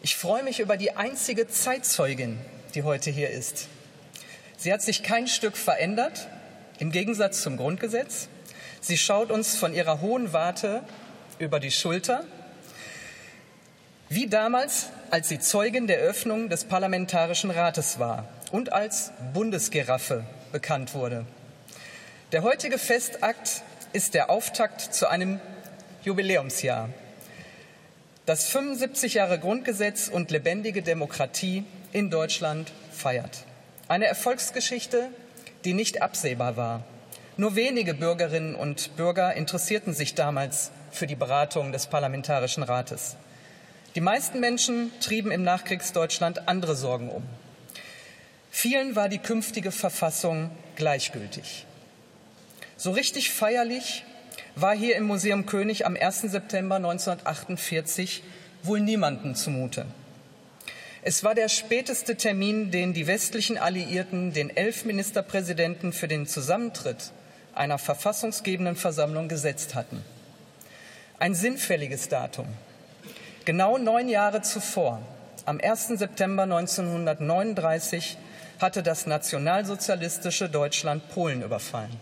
Ich 0.00 0.14
freue 0.14 0.44
mich 0.44 0.60
über 0.60 0.76
die 0.76 0.92
einzige 0.92 1.48
Zeitzeugin, 1.48 2.38
die 2.76 2.84
heute 2.84 3.10
hier 3.10 3.30
ist. 3.30 3.66
Sie 4.62 4.72
hat 4.72 4.80
sich 4.80 5.02
kein 5.02 5.26
Stück 5.26 5.56
verändert, 5.56 6.28
im 6.78 6.92
Gegensatz 6.92 7.42
zum 7.42 7.56
Grundgesetz. 7.56 8.28
Sie 8.80 8.96
schaut 8.96 9.32
uns 9.32 9.56
von 9.56 9.74
ihrer 9.74 10.00
hohen 10.00 10.32
Warte 10.32 10.84
über 11.40 11.58
die 11.58 11.72
Schulter, 11.72 12.22
wie 14.08 14.28
damals, 14.28 14.90
als 15.10 15.28
sie 15.28 15.40
Zeugin 15.40 15.88
der 15.88 15.98
Öffnung 15.98 16.48
des 16.48 16.62
Parlamentarischen 16.62 17.50
Rates 17.50 17.98
war 17.98 18.28
und 18.52 18.72
als 18.72 19.10
Bundesgeraffe 19.34 20.24
bekannt 20.52 20.94
wurde. 20.94 21.26
Der 22.30 22.44
heutige 22.44 22.78
Festakt 22.78 23.62
ist 23.92 24.14
der 24.14 24.30
Auftakt 24.30 24.80
zu 24.80 25.08
einem 25.08 25.40
Jubiläumsjahr 26.04 26.88
das 28.26 28.46
75 28.46 29.14
Jahre 29.14 29.40
Grundgesetz 29.40 30.06
und 30.06 30.30
lebendige 30.30 30.82
Demokratie 30.82 31.64
in 31.90 32.10
Deutschland 32.10 32.70
feiert. 32.92 33.44
Eine 33.92 34.06
Erfolgsgeschichte, 34.06 35.10
die 35.66 35.74
nicht 35.74 36.00
absehbar 36.00 36.56
war. 36.56 36.82
Nur 37.36 37.56
wenige 37.56 37.92
Bürgerinnen 37.92 38.54
und 38.54 38.96
Bürger 38.96 39.34
interessierten 39.34 39.92
sich 39.92 40.14
damals 40.14 40.70
für 40.90 41.06
die 41.06 41.14
Beratung 41.14 41.72
des 41.72 41.88
Parlamentarischen 41.88 42.62
Rates. 42.62 43.16
Die 43.94 44.00
meisten 44.00 44.40
Menschen 44.40 44.90
trieben 45.00 45.30
im 45.30 45.42
Nachkriegsdeutschland 45.42 46.48
andere 46.48 46.74
Sorgen 46.74 47.10
um. 47.10 47.22
Vielen 48.50 48.96
war 48.96 49.10
die 49.10 49.18
künftige 49.18 49.70
Verfassung 49.70 50.50
gleichgültig. 50.74 51.66
So 52.78 52.92
richtig 52.92 53.30
feierlich 53.30 54.06
war 54.56 54.74
hier 54.74 54.96
im 54.96 55.04
Museum 55.04 55.44
König 55.44 55.84
am 55.84 55.96
1. 55.96 56.22
September 56.22 56.76
1948 56.76 58.22
wohl 58.62 58.80
niemanden 58.80 59.34
zumute. 59.34 59.84
Es 61.04 61.24
war 61.24 61.34
der 61.34 61.48
späteste 61.48 62.14
Termin, 62.14 62.70
den 62.70 62.94
die 62.94 63.08
westlichen 63.08 63.58
Alliierten 63.58 64.32
den 64.32 64.56
elf 64.56 64.84
Ministerpräsidenten 64.84 65.92
für 65.92 66.06
den 66.06 66.28
Zusammentritt 66.28 67.10
einer 67.54 67.78
verfassungsgebenden 67.78 68.76
Versammlung 68.76 69.26
gesetzt 69.26 69.74
hatten. 69.74 70.04
Ein 71.18 71.34
sinnfälliges 71.34 72.08
Datum. 72.08 72.46
Genau 73.44 73.78
neun 73.78 74.08
Jahre 74.08 74.42
zuvor, 74.42 75.02
am 75.44 75.58
1. 75.60 75.88
September 75.98 76.44
1939, 76.44 78.16
hatte 78.60 78.84
das 78.84 79.04
nationalsozialistische 79.04 80.48
Deutschland 80.48 81.08
Polen 81.08 81.42
überfallen. 81.42 82.00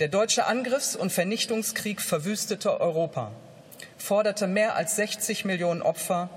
Der 0.00 0.08
deutsche 0.08 0.46
Angriffs- 0.46 0.96
und 0.96 1.12
Vernichtungskrieg 1.12 2.00
verwüstete 2.00 2.80
Europa, 2.80 3.32
forderte 3.98 4.46
mehr 4.46 4.74
als 4.74 4.96
60 4.96 5.44
Millionen 5.44 5.82
Opfer 5.82 6.30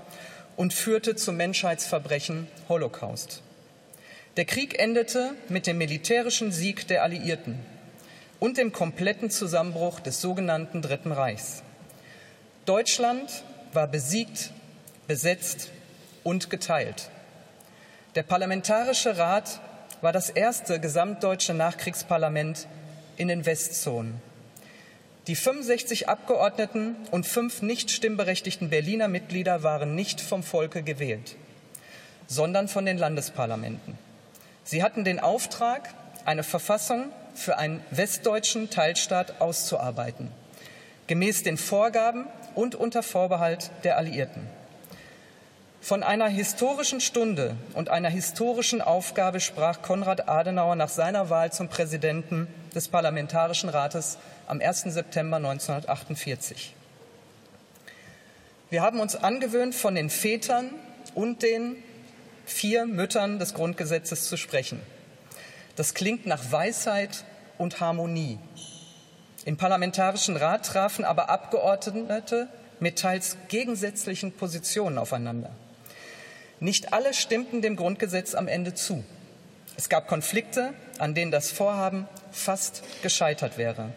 und 0.56 0.72
führte 0.72 1.16
zum 1.16 1.36
Menschheitsverbrechen 1.36 2.48
Holocaust. 2.68 3.42
Der 4.36 4.44
Krieg 4.44 4.78
endete 4.78 5.34
mit 5.48 5.66
dem 5.66 5.78
militärischen 5.78 6.52
Sieg 6.52 6.88
der 6.88 7.02
Alliierten 7.02 7.58
und 8.40 8.58
dem 8.58 8.72
kompletten 8.72 9.30
Zusammenbruch 9.30 10.00
des 10.00 10.20
sogenannten 10.20 10.82
Dritten 10.82 11.12
Reichs. 11.12 11.62
Deutschland 12.66 13.44
war 13.72 13.86
besiegt, 13.86 14.52
besetzt 15.06 15.70
und 16.22 16.50
geteilt. 16.50 17.10
Der 18.14 18.22
Parlamentarische 18.22 19.18
Rat 19.18 19.60
war 20.00 20.12
das 20.12 20.30
erste 20.30 20.80
gesamtdeutsche 20.80 21.54
Nachkriegsparlament 21.54 22.66
in 23.16 23.28
den 23.28 23.46
Westzonen. 23.46 24.20
Die 25.26 25.36
65 25.36 26.06
Abgeordneten 26.06 26.96
und 27.10 27.24
fünf 27.24 27.62
nicht 27.62 27.90
stimmberechtigten 27.90 28.68
Berliner 28.68 29.08
Mitglieder 29.08 29.62
waren 29.62 29.94
nicht 29.94 30.20
vom 30.20 30.42
Volke 30.42 30.82
gewählt, 30.82 31.36
sondern 32.26 32.68
von 32.68 32.84
den 32.84 32.98
Landesparlamenten. 32.98 33.96
Sie 34.64 34.82
hatten 34.82 35.02
den 35.02 35.20
Auftrag, 35.20 35.94
eine 36.26 36.42
Verfassung 36.42 37.06
für 37.34 37.56
einen 37.56 37.82
westdeutschen 37.90 38.68
Teilstaat 38.68 39.40
auszuarbeiten, 39.40 40.30
gemäß 41.06 41.42
den 41.42 41.56
Vorgaben 41.56 42.26
und 42.54 42.74
unter 42.74 43.02
Vorbehalt 43.02 43.70
der 43.82 43.96
Alliierten. 43.96 44.46
Von 45.80 46.02
einer 46.02 46.28
historischen 46.28 47.00
Stunde 47.00 47.56
und 47.72 47.88
einer 47.88 48.10
historischen 48.10 48.82
Aufgabe 48.82 49.40
sprach 49.40 49.80
Konrad 49.80 50.28
Adenauer 50.28 50.76
nach 50.76 50.90
seiner 50.90 51.30
Wahl 51.30 51.50
zum 51.50 51.68
Präsidenten 51.68 52.46
des 52.74 52.88
Parlamentarischen 52.88 53.68
Rates 53.68 54.18
am 54.46 54.60
1. 54.60 54.82
September 54.82 55.36
1948. 55.36 56.74
Wir 58.70 58.82
haben 58.82 59.00
uns 59.00 59.14
angewöhnt, 59.16 59.74
von 59.74 59.94
den 59.94 60.10
Vätern 60.10 60.70
und 61.14 61.42
den 61.42 61.76
vier 62.44 62.86
Müttern 62.86 63.38
des 63.38 63.54
Grundgesetzes 63.54 64.28
zu 64.28 64.36
sprechen. 64.36 64.80
Das 65.76 65.94
klingt 65.94 66.26
nach 66.26 66.50
Weisheit 66.50 67.24
und 67.58 67.80
Harmonie. 67.80 68.38
Im 69.44 69.56
Parlamentarischen 69.56 70.36
Rat 70.36 70.66
trafen 70.66 71.04
aber 71.04 71.28
Abgeordnete 71.28 72.48
mit 72.80 72.98
teils 72.98 73.36
gegensätzlichen 73.48 74.32
Positionen 74.32 74.98
aufeinander. 74.98 75.50
Nicht 76.60 76.92
alle 76.92 77.12
stimmten 77.12 77.60
dem 77.60 77.76
Grundgesetz 77.76 78.34
am 78.34 78.48
Ende 78.48 78.74
zu. 78.74 79.04
Es 79.76 79.88
gab 79.88 80.08
Konflikte, 80.08 80.72
an 80.98 81.14
denen 81.14 81.30
das 81.30 81.50
Vorhaben 81.50 82.08
fast 82.30 82.82
gescheitert 83.02 83.58
wäre. 83.58 83.90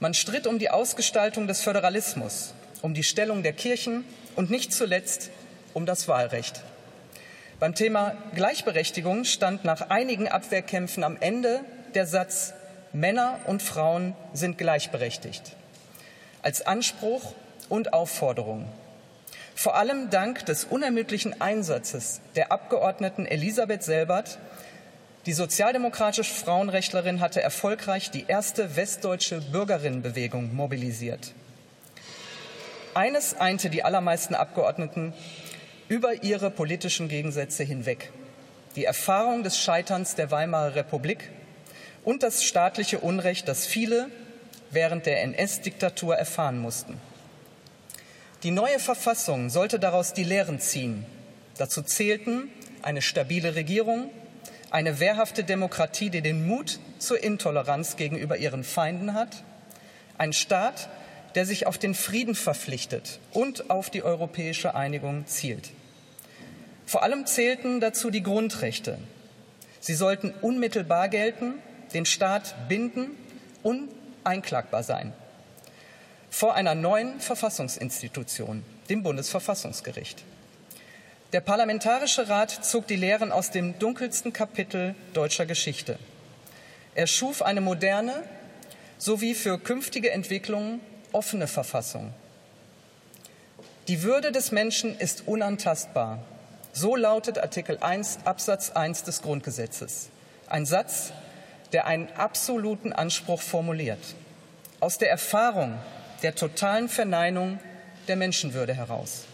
Man 0.00 0.14
stritt 0.14 0.46
um 0.46 0.58
die 0.58 0.70
Ausgestaltung 0.70 1.46
des 1.46 1.62
Föderalismus, 1.62 2.54
um 2.82 2.94
die 2.94 3.02
Stellung 3.02 3.42
der 3.42 3.52
Kirchen 3.52 4.04
und 4.36 4.50
nicht 4.50 4.72
zuletzt 4.72 5.30
um 5.74 5.86
das 5.86 6.08
Wahlrecht. 6.08 6.62
Beim 7.58 7.74
Thema 7.74 8.16
Gleichberechtigung 8.34 9.24
stand 9.24 9.64
nach 9.64 9.90
einigen 9.90 10.28
Abwehrkämpfen 10.28 11.04
am 11.04 11.16
Ende 11.20 11.60
der 11.94 12.06
Satz 12.06 12.54
Männer 12.92 13.38
und 13.46 13.62
Frauen 13.62 14.14
sind 14.32 14.58
gleichberechtigt 14.58 15.54
als 16.42 16.66
Anspruch 16.66 17.34
und 17.68 17.92
Aufforderung. 17.92 18.66
Vor 19.54 19.76
allem 19.76 20.10
dank 20.10 20.46
des 20.46 20.64
unermüdlichen 20.64 21.40
Einsatzes 21.40 22.20
der 22.34 22.50
Abgeordneten 22.50 23.26
Elisabeth 23.26 23.82
Selbert, 23.82 24.38
die 25.26 25.32
sozialdemokratische 25.34 26.32
Frauenrechtlerin 26.32 27.20
hatte 27.20 27.42
erfolgreich 27.42 28.10
die 28.10 28.24
erste 28.26 28.76
westdeutsche 28.76 29.40
Bürgerinnenbewegung 29.40 30.54
mobilisiert. 30.54 31.34
Eines 32.94 33.34
einte 33.38 33.68
die 33.68 33.84
allermeisten 33.84 34.34
Abgeordneten 34.34 35.12
über 35.88 36.22
ihre 36.22 36.50
politischen 36.50 37.08
Gegensätze 37.08 37.64
hinweg. 37.64 38.10
Die 38.76 38.84
Erfahrung 38.84 39.42
des 39.42 39.58
Scheiterns 39.58 40.14
der 40.14 40.30
Weimarer 40.30 40.74
Republik 40.74 41.28
und 42.04 42.22
das 42.22 42.42
staatliche 42.42 43.00
Unrecht, 43.00 43.46
das 43.46 43.66
viele 43.66 44.08
während 44.70 45.04
der 45.06 45.22
NS-Diktatur 45.22 46.16
erfahren 46.16 46.58
mussten. 46.58 46.98
Die 48.42 48.52
neue 48.52 48.78
Verfassung 48.78 49.50
sollte 49.50 49.78
daraus 49.78 50.14
die 50.14 50.24
Lehren 50.24 50.60
ziehen. 50.60 51.04
Dazu 51.58 51.82
zählten 51.82 52.48
eine 52.82 53.02
stabile 53.02 53.54
Regierung, 53.54 54.10
eine 54.70 55.00
wehrhafte 55.00 55.44
Demokratie, 55.44 56.10
die 56.10 56.20
den 56.20 56.46
Mut 56.46 56.78
zur 56.98 57.22
Intoleranz 57.22 57.96
gegenüber 57.96 58.36
ihren 58.36 58.64
Feinden 58.64 59.14
hat, 59.14 59.42
ein 60.18 60.32
Staat, 60.32 60.88
der 61.34 61.46
sich 61.46 61.66
auf 61.66 61.78
den 61.78 61.94
Frieden 61.94 62.34
verpflichtet 62.34 63.20
und 63.32 63.70
auf 63.70 63.90
die 63.90 64.02
europäische 64.02 64.74
Einigung 64.74 65.26
zielt. 65.26 65.70
Vor 66.86 67.02
allem 67.02 67.26
zählten 67.26 67.80
dazu 67.80 68.10
die 68.10 68.22
Grundrechte. 68.22 68.98
Sie 69.80 69.94
sollten 69.94 70.34
unmittelbar 70.42 71.08
gelten, 71.08 71.54
den 71.94 72.04
Staat 72.04 72.68
binden 72.68 73.10
und 73.62 73.88
einklagbar 74.24 74.82
sein 74.82 75.12
vor 76.30 76.54
einer 76.54 76.76
neuen 76.76 77.20
Verfassungsinstitution, 77.20 78.64
dem 78.88 79.02
Bundesverfassungsgericht. 79.02 80.22
Der 81.32 81.40
Parlamentarische 81.40 82.28
Rat 82.28 82.50
zog 82.64 82.88
die 82.88 82.96
Lehren 82.96 83.30
aus 83.30 83.52
dem 83.52 83.78
dunkelsten 83.78 84.32
Kapitel 84.32 84.96
deutscher 85.14 85.46
Geschichte. 85.46 85.96
Er 86.96 87.06
schuf 87.06 87.42
eine 87.42 87.60
moderne 87.60 88.24
sowie 88.98 89.34
für 89.34 89.56
künftige 89.56 90.10
Entwicklungen 90.10 90.80
offene 91.12 91.46
Verfassung. 91.46 92.12
Die 93.86 94.02
Würde 94.02 94.32
des 94.32 94.50
Menschen 94.50 94.98
ist 94.98 95.28
unantastbar. 95.28 96.18
So 96.72 96.96
lautet 96.96 97.38
Artikel 97.38 97.78
1 97.78 98.20
Absatz 98.24 98.70
1 98.70 99.04
des 99.04 99.22
Grundgesetzes. 99.22 100.08
Ein 100.48 100.66
Satz, 100.66 101.12
der 101.70 101.86
einen 101.86 102.08
absoluten 102.16 102.92
Anspruch 102.92 103.40
formuliert. 103.40 104.16
Aus 104.80 104.98
der 104.98 105.10
Erfahrung 105.10 105.78
der 106.24 106.34
totalen 106.34 106.88
Verneinung 106.88 107.60
der 108.08 108.16
Menschenwürde 108.16 108.74
heraus. 108.74 109.26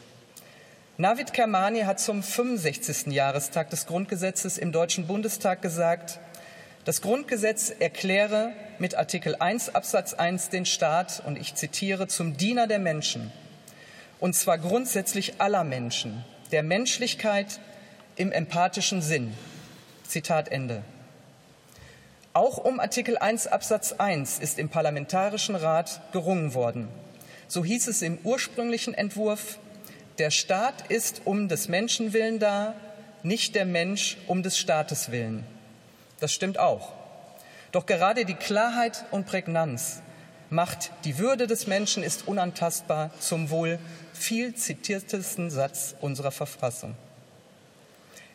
Navid 0.98 1.35
Kermani 1.35 1.80
hat 1.80 2.00
zum 2.00 2.22
65. 2.22 3.09
Jahrestag 3.09 3.68
des 3.68 3.85
Grundgesetzes 3.85 4.56
im 4.56 4.72
Deutschen 4.72 5.06
Bundestag 5.06 5.61
gesagt, 5.61 6.20
das 6.87 7.02
Grundgesetz 7.02 7.68
erkläre 7.68 8.52
mit 8.78 8.94
Artikel 8.94 9.35
1 9.35 9.74
Absatz 9.74 10.14
1 10.14 10.48
den 10.48 10.64
Staat, 10.64 11.22
und 11.26 11.37
ich 11.37 11.54
zitiere, 11.54 12.09
zum 12.09 12.38
Diener 12.38 12.66
der 12.66 12.78
Menschen, 12.78 13.30
und 14.20 14.35
zwar 14.35 14.56
grundsätzlich 14.56 15.38
aller 15.38 15.64
Menschen, 15.64 16.24
der 16.50 16.62
Menschlichkeit 16.62 17.61
im 18.16 18.32
empathischen 18.32 19.02
Sinn. 19.02 19.35
Zitat 20.09 20.48
Ende. 20.48 20.82
Auch 22.32 22.56
um 22.56 22.80
Artikel 22.80 23.18
1 23.18 23.48
Absatz 23.48 23.92
1 23.92 24.38
ist 24.38 24.59
im 24.59 24.70
Parlamentarischen 24.70 25.56
Rat 25.56 26.00
gerungen 26.12 26.54
worden. 26.54 26.88
So 27.48 27.62
hieß 27.66 27.87
es 27.88 28.00
im 28.00 28.16
ursprünglichen 28.24 28.94
Entwurf, 28.94 29.59
der 30.18 30.31
Staat 30.31 30.90
ist 30.90 31.22
um 31.24 31.48
des 31.48 31.68
Menschen 31.68 32.12
willen 32.12 32.38
da, 32.38 32.74
nicht 33.22 33.55
der 33.55 33.66
Mensch 33.66 34.16
um 34.26 34.42
des 34.42 34.59
Staates 34.59 35.11
willen. 35.11 35.44
Das 36.20 36.33
stimmt 36.33 36.59
auch. 36.59 36.92
Doch 37.72 37.87
gerade 37.87 38.24
die 38.24 38.35
Klarheit 38.35 39.05
und 39.11 39.26
Prägnanz 39.26 40.00
macht 40.48 40.92
die 41.05 41.18
Würde 41.18 41.46
des 41.46 41.66
Menschen 41.66 42.02
ist 42.02 42.29
unantastbar 42.29 43.11
zum 43.18 43.50
wohl 43.50 43.79
viel 44.12 44.55
zitiertesten 44.55 45.50
Satz 45.50 45.94
unserer 46.00 46.31
Verfassung. 46.31 46.94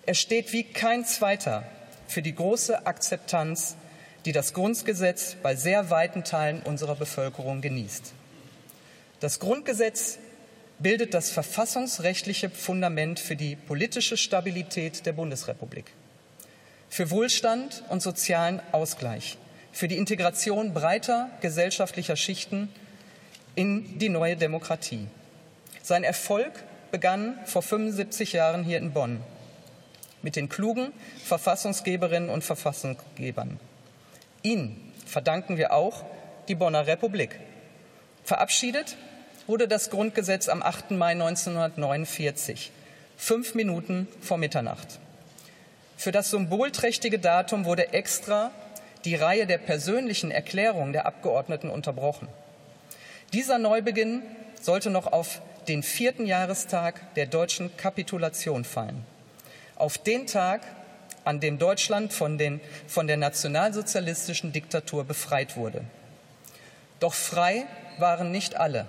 Er 0.05 0.13
steht 0.13 0.51
wie 0.51 0.63
kein 0.63 1.05
zweiter 1.05 1.63
für 2.07 2.21
die 2.21 2.35
große 2.35 2.85
Akzeptanz, 2.85 3.75
die 4.25 4.31
das 4.31 4.53
Grundgesetz 4.53 5.35
bei 5.41 5.55
sehr 5.55 5.89
weiten 5.89 6.23
Teilen 6.23 6.61
unserer 6.63 6.95
Bevölkerung 6.95 7.61
genießt. 7.61 8.13
Das 9.19 9.39
Grundgesetz 9.39 10.19
bildet 10.81 11.13
das 11.13 11.29
verfassungsrechtliche 11.31 12.49
Fundament 12.49 13.19
für 13.19 13.35
die 13.35 13.55
politische 13.55 14.17
Stabilität 14.17 15.05
der 15.05 15.13
Bundesrepublik 15.13 15.85
für 16.91 17.09
Wohlstand 17.09 17.83
und 17.87 18.01
sozialen 18.01 18.61
Ausgleich, 18.73 19.37
für 19.71 19.87
die 19.87 19.95
Integration 19.95 20.73
breiter 20.73 21.29
gesellschaftlicher 21.39 22.17
Schichten 22.17 22.67
in 23.55 23.97
die 23.97 24.09
neue 24.09 24.35
Demokratie. 24.35 25.07
Sein 25.81 26.03
Erfolg 26.03 26.51
begann 26.91 27.39
vor 27.45 27.61
75 27.61 28.33
Jahren 28.33 28.65
hier 28.65 28.77
in 28.77 28.91
Bonn 28.91 29.21
mit 30.21 30.35
den 30.35 30.49
klugen 30.49 30.91
Verfassungsgeberinnen 31.23 32.29
und 32.29 32.43
Verfassungsgebern. 32.43 33.57
Ihnen 34.43 34.91
verdanken 35.05 35.55
wir 35.55 35.71
auch 35.71 36.03
die 36.49 36.55
Bonner 36.55 36.87
Republik. 36.87 37.39
Verabschiedet 38.25 38.97
wurde 39.47 39.67
das 39.67 39.89
Grundgesetz 39.89 40.49
am 40.49 40.61
8. 40.61 40.91
Mai 40.91 41.11
1949, 41.11 42.71
fünf 43.17 43.55
Minuten 43.55 44.07
vor 44.21 44.37
Mitternacht. 44.37 44.99
Für 45.97 46.11
das 46.11 46.31
symbolträchtige 46.31 47.19
Datum 47.19 47.65
wurde 47.65 47.93
extra 47.93 48.51
die 49.05 49.15
Reihe 49.15 49.47
der 49.47 49.57
persönlichen 49.57 50.31
Erklärungen 50.31 50.93
der 50.93 51.05
Abgeordneten 51.05 51.69
unterbrochen. 51.69 52.27
Dieser 53.33 53.57
Neubeginn 53.57 54.21
sollte 54.61 54.89
noch 54.89 55.11
auf 55.11 55.41
den 55.67 55.83
vierten 55.83 56.25
Jahrestag 56.25 57.13
der 57.15 57.27
deutschen 57.27 57.75
Kapitulation 57.77 58.63
fallen. 58.63 59.05
Auf 59.75 59.97
den 59.97 60.27
Tag, 60.27 60.61
an 61.23 61.39
dem 61.39 61.59
Deutschland 61.59 62.13
von, 62.13 62.37
den, 62.37 62.61
von 62.87 63.07
der 63.07 63.17
nationalsozialistischen 63.17 64.51
Diktatur 64.53 65.03
befreit 65.03 65.55
wurde. 65.55 65.83
Doch 66.99 67.13
frei 67.13 67.65
waren 67.99 68.31
nicht 68.31 68.55
alle. 68.55 68.87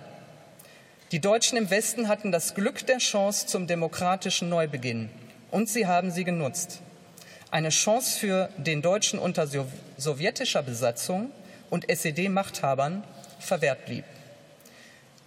Die 1.13 1.21
Deutschen 1.21 1.57
im 1.57 1.71
Westen 1.71 2.09
hatten 2.09 2.33
das 2.33 2.55
Glück 2.55 2.87
der 2.87 2.99
Chance 2.99 3.47
zum 3.47 3.67
demokratischen 3.67 4.49
Neubeginn 4.49 5.11
und 5.51 5.69
sie 5.69 5.87
haben 5.87 6.11
sie 6.11 6.25
genutzt 6.25 6.83
eine 7.53 7.69
Chance 7.69 8.19
für 8.19 8.49
den 8.57 8.81
Deutschen 8.81 9.19
unter 9.19 9.47
sowjetischer 9.99 10.63
Besatzung 10.63 11.31
und 11.69 11.89
SED-Machthabern 11.89 13.05
verwehrt 13.39 13.85
blieb. 13.85 14.05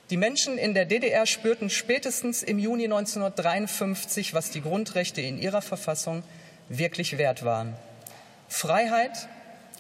Die 0.10 0.17
Menschen 0.17 0.58
in 0.58 0.74
der 0.74 0.86
DDR 0.86 1.28
spürten 1.28 1.69
spätestens 1.69 2.41
im 2.41 2.58
Juni 2.58 2.86
1953, 2.86 4.34
was 4.34 4.50
die 4.50 4.62
Grundrechte 4.62 5.21
in 5.21 5.38
ihrer 5.38 5.62
Verfassung 5.62 6.24
wirklich 6.67 7.19
wert 7.19 7.45
waren. 7.45 7.76
Freiheit 8.48 9.28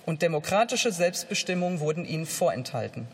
und 0.05 0.21
demokratische 0.21 0.91
Selbstbestimmung 0.91 1.79
wurden 1.79 2.05
ihnen 2.05 2.27
vorenthalten, 2.27 3.07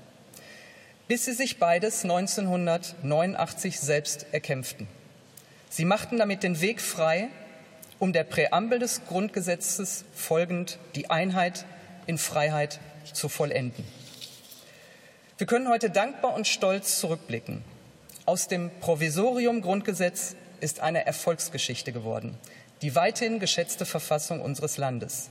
bis 1.11 1.25
sie 1.25 1.33
sich 1.33 1.59
beides 1.59 2.03
1989 2.03 3.81
selbst 3.81 4.27
erkämpften. 4.31 4.87
Sie 5.69 5.83
machten 5.83 6.17
damit 6.17 6.41
den 6.41 6.61
Weg 6.61 6.79
frei 6.79 7.27
um 7.99 8.13
der 8.13 8.23
Präambel 8.23 8.79
des 8.79 9.01
Grundgesetzes 9.09 10.05
folgend 10.13 10.79
die 10.95 11.09
Einheit 11.09 11.65
in 12.07 12.17
Freiheit 12.17 12.79
zu 13.11 13.27
vollenden. 13.27 13.83
Wir 15.37 15.47
können 15.47 15.67
heute 15.67 15.89
dankbar 15.89 16.33
und 16.33 16.47
stolz 16.47 16.97
zurückblicken. 17.01 17.61
Aus 18.25 18.47
dem 18.47 18.71
Provisorium 18.79 19.59
Grundgesetz 19.59 20.37
ist 20.61 20.79
eine 20.79 21.05
Erfolgsgeschichte 21.05 21.91
geworden, 21.91 22.37
die 22.81 22.95
weithin 22.95 23.41
geschätzte 23.41 23.85
Verfassung 23.85 24.39
unseres 24.39 24.77
Landes. 24.77 25.29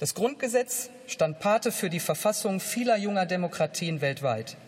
Das 0.00 0.14
Grundgesetz 0.14 0.90
stand 1.06 1.40
Pate 1.40 1.72
für 1.72 1.88
die 1.88 1.98
Verfassung 1.98 2.60
vieler 2.60 2.98
junger 2.98 3.24
Demokratien 3.24 4.02
weltweit. 4.02 4.58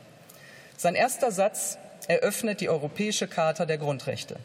Sein 0.83 0.95
erster 0.95 1.31
Satz 1.31 1.77
eröffnet 2.09 2.63
die 2.63 2.71
Europäische 2.71 3.29
Charta 3.29 3.67
der 3.67 3.77
Grundrechte. 3.77 4.37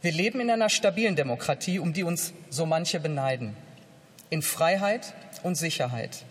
Wir 0.00 0.10
leben 0.10 0.40
in 0.40 0.50
einer 0.50 0.70
stabilen 0.70 1.16
Demokratie, 1.16 1.78
um 1.78 1.92
die 1.92 2.02
uns 2.02 2.32
so 2.48 2.64
manche 2.64 2.98
beneiden, 2.98 3.54
in 4.30 4.40
Freiheit 4.40 5.12
und 5.42 5.56
Sicherheit. 5.56 6.24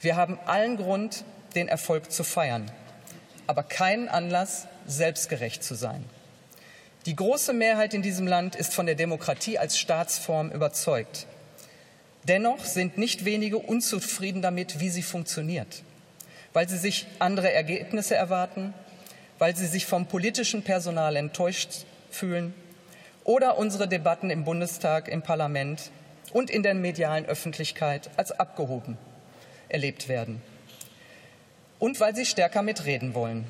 Wir 0.00 0.16
haben 0.16 0.38
allen 0.46 0.78
Grund, 0.78 1.26
den 1.54 1.68
Erfolg 1.68 2.10
zu 2.10 2.24
feiern, 2.24 2.72
aber 3.46 3.62
keinen 3.62 4.08
Anlass, 4.08 4.66
selbstgerecht 4.86 5.62
zu 5.62 5.74
sein. 5.74 6.02
Die 7.04 7.14
große 7.14 7.52
Mehrheit 7.52 7.92
in 7.92 8.00
diesem 8.00 8.26
Land 8.26 8.56
ist 8.56 8.72
von 8.72 8.86
der 8.86 8.94
Demokratie 8.94 9.58
als 9.58 9.78
Staatsform 9.78 10.50
überzeugt. 10.50 11.26
Dennoch 12.24 12.64
sind 12.64 12.96
nicht 12.96 13.26
wenige 13.26 13.58
unzufrieden 13.58 14.40
damit, 14.40 14.80
wie 14.80 14.88
sie 14.88 15.02
funktioniert, 15.02 15.82
weil 16.52 16.68
sie 16.68 16.78
sich 16.78 17.06
andere 17.18 17.52
Ergebnisse 17.52 18.14
erwarten, 18.14 18.74
weil 19.38 19.56
sie 19.56 19.66
sich 19.66 19.86
vom 19.86 20.06
politischen 20.06 20.62
Personal 20.62 21.16
enttäuscht 21.16 21.84
fühlen 22.10 22.54
oder 23.24 23.58
unsere 23.58 23.88
Debatten 23.88 24.30
im 24.30 24.44
Bundestag, 24.44 25.08
im 25.08 25.22
Parlament 25.22 25.90
und 26.32 26.50
in 26.50 26.62
der 26.62 26.74
medialen 26.74 27.26
Öffentlichkeit 27.26 28.10
als 28.16 28.32
abgehoben 28.32 28.98
erlebt 29.68 30.08
werden. 30.08 30.42
Und 31.78 32.00
weil 32.00 32.14
sie 32.14 32.26
stärker 32.26 32.62
mitreden 32.62 33.14
wollen. 33.14 33.46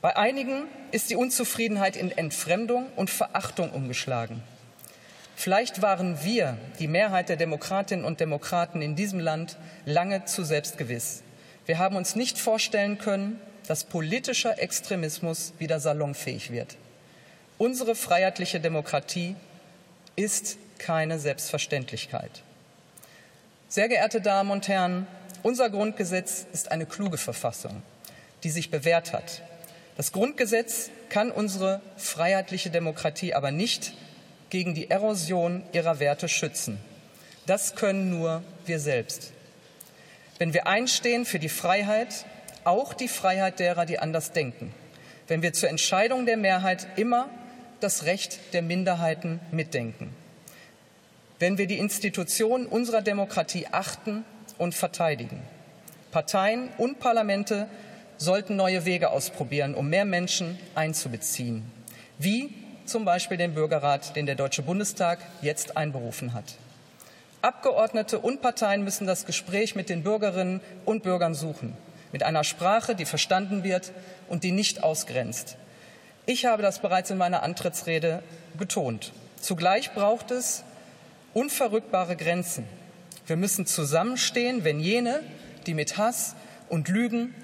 Bei 0.00 0.16
einigen 0.16 0.64
ist 0.90 1.10
die 1.10 1.16
Unzufriedenheit 1.16 1.96
in 1.96 2.10
Entfremdung 2.10 2.86
und 2.96 3.10
Verachtung 3.10 3.70
umgeschlagen. 3.70 4.42
Vielleicht 5.36 5.82
waren 5.82 6.24
wir, 6.24 6.58
die 6.80 6.88
Mehrheit 6.88 7.28
der 7.28 7.36
Demokratinnen 7.36 8.04
und 8.04 8.20
Demokraten 8.20 8.82
in 8.82 8.96
diesem 8.96 9.20
Land, 9.20 9.56
lange 9.84 10.24
zu 10.24 10.44
selbstgewiss. 10.44 11.22
Wir 11.72 11.78
haben 11.78 11.96
uns 11.96 12.16
nicht 12.16 12.38
vorstellen 12.38 12.98
können, 12.98 13.40
dass 13.66 13.84
politischer 13.84 14.60
Extremismus 14.60 15.54
wieder 15.58 15.80
salonfähig 15.80 16.50
wird. 16.50 16.76
Unsere 17.56 17.94
freiheitliche 17.94 18.60
Demokratie 18.60 19.36
ist 20.14 20.58
keine 20.76 21.18
Selbstverständlichkeit. 21.18 22.42
Sehr 23.70 23.88
geehrte 23.88 24.20
Damen 24.20 24.50
und 24.50 24.68
Herren, 24.68 25.06
unser 25.42 25.70
Grundgesetz 25.70 26.44
ist 26.52 26.70
eine 26.70 26.84
kluge 26.84 27.16
Verfassung, 27.16 27.82
die 28.44 28.50
sich 28.50 28.70
bewährt 28.70 29.14
hat. 29.14 29.40
Das 29.96 30.12
Grundgesetz 30.12 30.90
kann 31.08 31.30
unsere 31.30 31.80
freiheitliche 31.96 32.68
Demokratie 32.68 33.32
aber 33.32 33.50
nicht 33.50 33.94
gegen 34.50 34.74
die 34.74 34.90
Erosion 34.90 35.62
ihrer 35.72 36.00
Werte 36.00 36.28
schützen. 36.28 36.78
Das 37.46 37.76
können 37.76 38.10
nur 38.10 38.42
wir 38.66 38.78
selbst. 38.78 39.32
Wenn 40.42 40.54
wir 40.54 40.66
einstehen 40.66 41.24
für 41.24 41.38
die 41.38 41.48
Freiheit, 41.48 42.24
auch 42.64 42.94
die 42.94 43.06
Freiheit 43.06 43.60
derer, 43.60 43.86
die 43.86 44.00
anders 44.00 44.32
denken, 44.32 44.74
wenn 45.28 45.40
wir 45.40 45.52
zur 45.52 45.68
Entscheidung 45.68 46.26
der 46.26 46.36
Mehrheit 46.36 46.88
immer 46.96 47.28
das 47.78 48.06
Recht 48.06 48.40
der 48.52 48.60
Minderheiten 48.60 49.38
mitdenken. 49.52 50.12
Wenn 51.38 51.58
wir 51.58 51.68
die 51.68 51.78
Institutionen 51.78 52.66
unserer 52.66 53.02
Demokratie 53.02 53.68
achten 53.70 54.24
und 54.58 54.74
verteidigen. 54.74 55.40
Parteien 56.10 56.70
und 56.76 56.98
Parlamente 56.98 57.68
sollten 58.18 58.56
neue 58.56 58.84
Wege 58.84 59.10
ausprobieren, 59.10 59.76
um 59.76 59.90
mehr 59.90 60.04
Menschen 60.04 60.58
einzubeziehen, 60.74 61.70
wie 62.18 62.52
zum 62.84 63.04
Beispiel 63.04 63.36
den 63.36 63.54
Bürgerrat, 63.54 64.16
den 64.16 64.26
der 64.26 64.34
Deutsche 64.34 64.62
Bundestag 64.62 65.20
jetzt 65.40 65.76
einberufen 65.76 66.34
hat. 66.34 66.56
Abgeordnete 67.42 68.20
und 68.20 68.40
Parteien 68.40 68.84
müssen 68.84 69.06
das 69.06 69.26
Gespräch 69.26 69.74
mit 69.74 69.88
den 69.88 70.04
Bürgerinnen 70.04 70.60
und 70.84 71.02
Bürgern 71.02 71.34
suchen, 71.34 71.76
mit 72.12 72.22
einer 72.22 72.44
Sprache, 72.44 72.94
die 72.94 73.04
verstanden 73.04 73.64
wird 73.64 73.90
und 74.28 74.44
die 74.44 74.52
nicht 74.52 74.84
ausgrenzt. 74.84 75.56
Ich 76.24 76.46
habe 76.46 76.62
das 76.62 76.78
bereits 76.78 77.10
in 77.10 77.18
meiner 77.18 77.42
Antrittsrede 77.42 78.22
betont. 78.56 79.12
Zugleich 79.40 79.92
braucht 79.92 80.30
es 80.30 80.62
unverrückbare 81.34 82.14
Grenzen. 82.14 82.64
Wir 83.26 83.36
müssen 83.36 83.66
zusammenstehen, 83.66 84.62
wenn 84.62 84.78
jene, 84.78 85.20
die 85.66 85.74
mit 85.74 85.98
Hass 85.98 86.36
und 86.68 86.88
Lügen, 86.88 87.34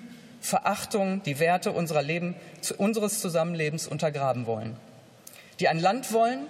Verachtung 0.40 1.24
die 1.24 1.40
Werte 1.40 1.72
Leben, 2.02 2.36
unseres 2.76 3.20
Zusammenlebens 3.20 3.88
untergraben 3.88 4.46
wollen. 4.46 4.76
Die 5.58 5.66
ein 5.66 5.80
Land 5.80 6.12
wollen, 6.12 6.46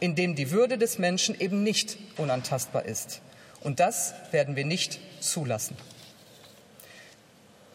in 0.00 0.14
dem 0.14 0.34
die 0.34 0.50
Würde 0.50 0.78
des 0.78 0.98
Menschen 0.98 1.38
eben 1.38 1.62
nicht 1.62 1.98
unantastbar 2.16 2.84
ist. 2.84 3.20
Und 3.60 3.80
das 3.80 4.14
werden 4.30 4.56
wir 4.56 4.64
nicht 4.64 5.00
zulassen. 5.20 5.76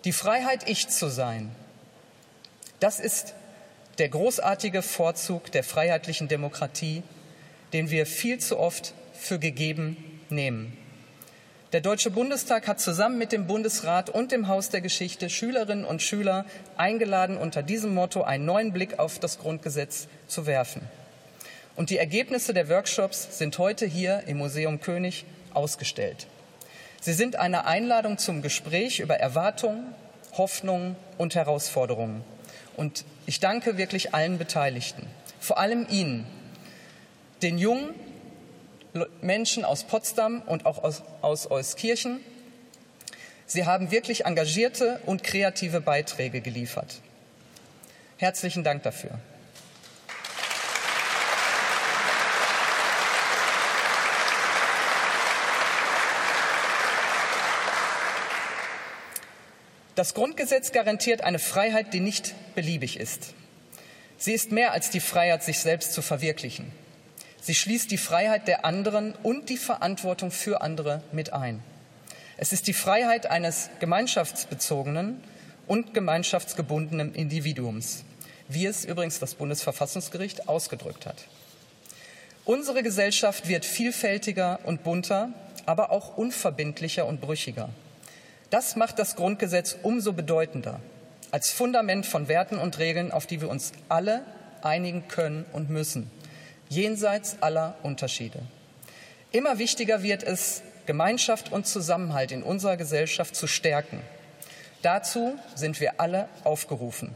Die 0.06 0.14
Freiheit, 0.14 0.68
ich 0.68 0.88
zu 0.88 1.10
sein, 1.10 1.52
das 2.80 3.00
ist 3.00 3.36
der 4.00 4.10
großartige 4.10 4.82
Vorzug 4.82 5.52
der 5.52 5.64
freiheitlichen 5.64 6.28
Demokratie, 6.28 7.04
den 7.74 7.92
wir 7.92 8.06
viel 8.06 8.40
zu 8.40 8.58
oft 8.58 8.94
für 9.14 9.38
gegeben 9.38 10.22
nehmen. 10.30 10.78
Der 11.74 11.82
Deutsche 11.82 12.12
Bundestag 12.12 12.68
hat 12.68 12.82
zusammen 12.82 13.18
mit 13.18 13.32
dem 13.32 13.48
Bundesrat 13.48 14.10
und 14.10 14.32
dem 14.32 14.48
Haus 14.48 14.70
der 14.70 14.82
Geschichte 14.82 15.30
Schülerinnen 15.30 15.86
und 15.86 16.02
Schüler 16.02 16.46
eingeladen, 16.76 17.38
unter 17.38 17.64
diesem 17.64 17.94
Motto 17.94 18.24
einen 18.24 18.44
neuen 18.44 18.74
Blick 18.74 19.00
auf 19.00 19.20
das 19.20 19.40
Grundgesetz 19.40 20.08
zu 20.28 20.46
werfen. 20.46 20.82
Und 21.76 21.90
die 21.90 21.98
Ergebnisse 21.98 22.54
der 22.54 22.70
Workshops 22.70 23.38
sind 23.38 23.58
heute 23.58 23.86
hier 23.86 24.24
im 24.28 24.38
Museum 24.38 24.82
König 24.82 25.26
ausgestellt. 25.54 26.28
Sie 27.00 27.14
sind 27.14 27.36
eine 27.36 27.66
Einladung 27.66 28.18
zum 28.18 28.42
Gespräch 28.42 29.00
über 29.00 29.16
Erwartungen, 29.16 29.96
Hoffnungen 30.38 30.96
und 31.18 31.36
Herausforderungen. 31.36 32.24
Und 32.78 33.06
ich 33.26 33.40
danke 33.40 33.78
wirklich 33.78 34.14
allen 34.14 34.38
Beteiligten, 34.38 35.08
vor 35.40 35.58
allem 35.58 35.88
Ihnen, 35.90 36.28
den 37.42 37.58
jungen 37.58 37.96
Menschen 39.22 39.66
aus 39.66 39.84
Potsdam 39.84 40.42
und 40.46 40.66
auch 40.66 40.84
aus, 41.22 41.50
Euskirchen. 41.50 42.20
Sie 43.46 43.66
haben 43.66 43.92
wirklich 43.92 44.26
engagierte 44.26 45.00
und 45.06 45.24
kreative 45.24 45.82
Beiträge 45.82 46.42
geliefert. 46.42 47.02
Herzlichen 48.18 48.64
Dank 48.64 48.84
dafür. 48.84 49.20
Das 59.96 60.14
Grundgesetz 60.14 60.72
garantiert 60.72 61.22
eine 61.22 61.40
Freiheit, 61.40 61.94
die 61.94 62.00
nicht 62.00 62.34
beliebig 62.56 62.98
ist. 62.98 63.34
Sie 64.18 64.34
ist 64.34 64.52
mehr 64.52 64.72
als 64.72 64.90
die 64.90 65.00
Freiheit, 65.00 65.44
sich 65.44 65.60
selbst 65.60 65.94
zu 65.94 66.02
verwirklichen. 66.02 66.72
Sie 67.42 67.56
schließt 67.56 67.90
die 67.92 67.98
Freiheit 67.98 68.48
der 68.48 68.66
anderen 68.66 69.14
und 69.24 69.50
die 69.50 69.58
Verantwortung 69.58 70.32
für 70.32 70.62
andere 70.62 71.02
mit 71.12 71.34
ein. 71.34 71.62
Es 72.38 72.54
ist 72.54 72.68
die 72.68 72.74
Freiheit 72.74 73.26
eines 73.26 73.70
gemeinschaftsbezogenen 73.80 75.22
und 75.68 75.94
gemeinschaftsgebundenen 75.94 77.14
Individuums, 77.14 78.04
wie 78.48 78.68
es 78.68 78.86
übrigens 78.86 79.20
das 79.20 79.36
Bundesverfassungsgericht 79.36 80.48
ausgedrückt 80.48 81.06
hat. 81.06 81.26
Unsere 82.46 82.84
Gesellschaft 82.84 83.48
wird 83.48 83.66
vielfältiger 83.66 84.60
und 84.64 84.84
bunter, 84.84 85.30
aber 85.66 85.92
auch 85.92 86.18
unverbindlicher 86.18 87.06
und 87.06 87.22
brüchiger. 87.22 87.70
Das 88.52 88.76
macht 88.76 89.00
das 89.00 89.16
Grundgesetz 89.16 89.78
umso 89.82 90.12
bedeutender 90.12 90.82
als 91.32 91.52
Fundament 91.52 92.06
von 92.06 92.28
Werten 92.28 92.58
und 92.58 92.78
Regeln, 92.80 93.12
auf 93.12 93.26
die 93.26 93.40
wir 93.40 93.50
uns 93.50 93.72
alle 93.88 94.26
einigen 94.62 95.08
können 95.08 95.46
und 95.54 95.70
müssen, 95.70 96.12
jenseits 96.68 97.38
aller 97.42 97.76
Unterschiede. 97.82 98.42
Immer 99.32 99.58
wichtiger 99.58 100.04
wird 100.04 100.24
es, 100.24 100.62
Gemeinschaft 100.86 101.54
und 101.54 101.66
Zusammenhalt 101.66 102.34
in 102.34 102.44
unserer 102.44 102.76
Gesellschaft 102.76 103.38
zu 103.38 103.48
stärken. 103.48 104.02
Dazu 104.82 105.38
sind 105.56 105.80
wir 105.80 106.02
alle 106.02 106.28
aufgerufen. 106.44 107.16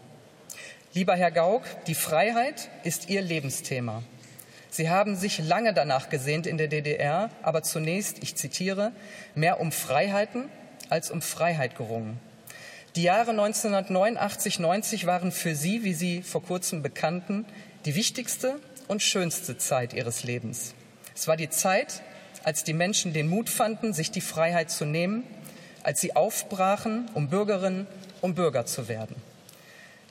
Lieber 0.93 1.15
Herr 1.15 1.31
Gauck, 1.31 1.63
die 1.87 1.95
Freiheit 1.95 2.69
ist 2.83 3.09
Ihr 3.09 3.21
Lebensthema. 3.21 4.03
Sie 4.69 4.89
haben 4.89 5.17
sich 5.17 5.39
lange 5.39 5.73
danach 5.73 6.07
gesehnt 6.07 6.47
in 6.47 6.57
der 6.57 6.69
DDR, 6.69 7.29
aber 7.41 7.63
zunächst, 7.63 8.23
ich 8.23 8.35
zitiere, 8.35 8.93
mehr 9.33 9.59
um 9.59 9.73
Freiheiten 9.73 10.49
als 10.89 11.11
um 11.11 11.21
Freiheit 11.21 11.75
gerungen. 11.75 12.19
Die 12.95 13.03
Jahre 13.03 13.31
1989-90 13.31 15.05
waren 15.05 15.31
für 15.31 15.55
Sie, 15.55 15.83
wie 15.83 15.93
Sie 15.93 16.21
vor 16.21 16.43
kurzem 16.43 16.81
bekannten, 16.81 17.45
die 17.85 17.95
wichtigste 17.95 18.59
und 18.87 19.01
schönste 19.01 19.57
Zeit 19.57 19.93
Ihres 19.93 20.23
Lebens. 20.23 20.73
Es 21.15 21.27
war 21.27 21.37
die 21.37 21.49
Zeit, 21.49 22.01
als 22.43 22.63
die 22.63 22.73
Menschen 22.73 23.11
den 23.11 23.27
Mut 23.27 23.49
fanden, 23.49 23.93
sich 23.93 24.11
die 24.11 24.21
Freiheit 24.21 24.69
zu 24.69 24.85
nehmen, 24.85 25.23
als 25.81 26.01
sie 26.01 26.15
aufbrachen, 26.15 27.09
um 27.13 27.29
Bürgerinnen 27.29 27.87
und 28.21 28.35
Bürger 28.35 28.65
zu 28.65 28.87
werden. 28.87 29.15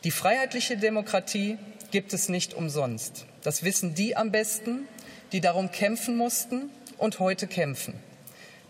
Die 0.03 0.11
freiheitliche 0.11 0.77
Demokratie 0.77 1.59
gibt 1.91 2.13
es 2.13 2.29
nicht 2.29 2.55
umsonst. 2.55 3.27
Das 3.43 3.63
wissen 3.63 3.95
die 3.95 4.17
am 4.17 4.33
besten, 4.33 4.89
die 5.33 5.41
darum 5.41 5.71
kämpfen 5.71 6.17
mussten 6.17 6.71
und 6.99 7.19
heute 7.19 7.47
kämpfen. 7.47 7.95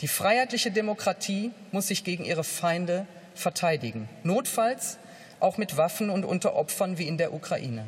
Die 0.01 0.09
freiheitliche 0.09 0.73
Demokratie 0.73 1.53
muss 1.71 1.89
sich 1.89 2.05
gegen 2.05 2.25
ihre 2.25 2.45
Feinde 2.45 3.07
verteidigen, 3.35 4.09
notfalls 4.23 4.99
auch 5.41 5.57
mit 5.57 5.77
Waffen 5.77 6.11
und 6.11 6.25
unter 6.25 6.57
Opfern 6.57 6.99
wie 6.99 7.07
in 7.07 7.19
der 7.19 7.33
Ukraine. 7.33 7.85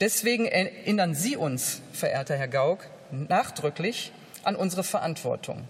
Deswegen 0.00 0.46
erinnern 0.46 1.14
Sie 1.14 1.36
uns, 1.36 1.80
verehrter 1.92 2.36
Herr 2.36 2.48
Gauck, 2.48 2.86
nachdrücklich 3.10 4.12
an 4.42 4.56
unsere 4.56 4.84
Verantwortung. 4.84 5.68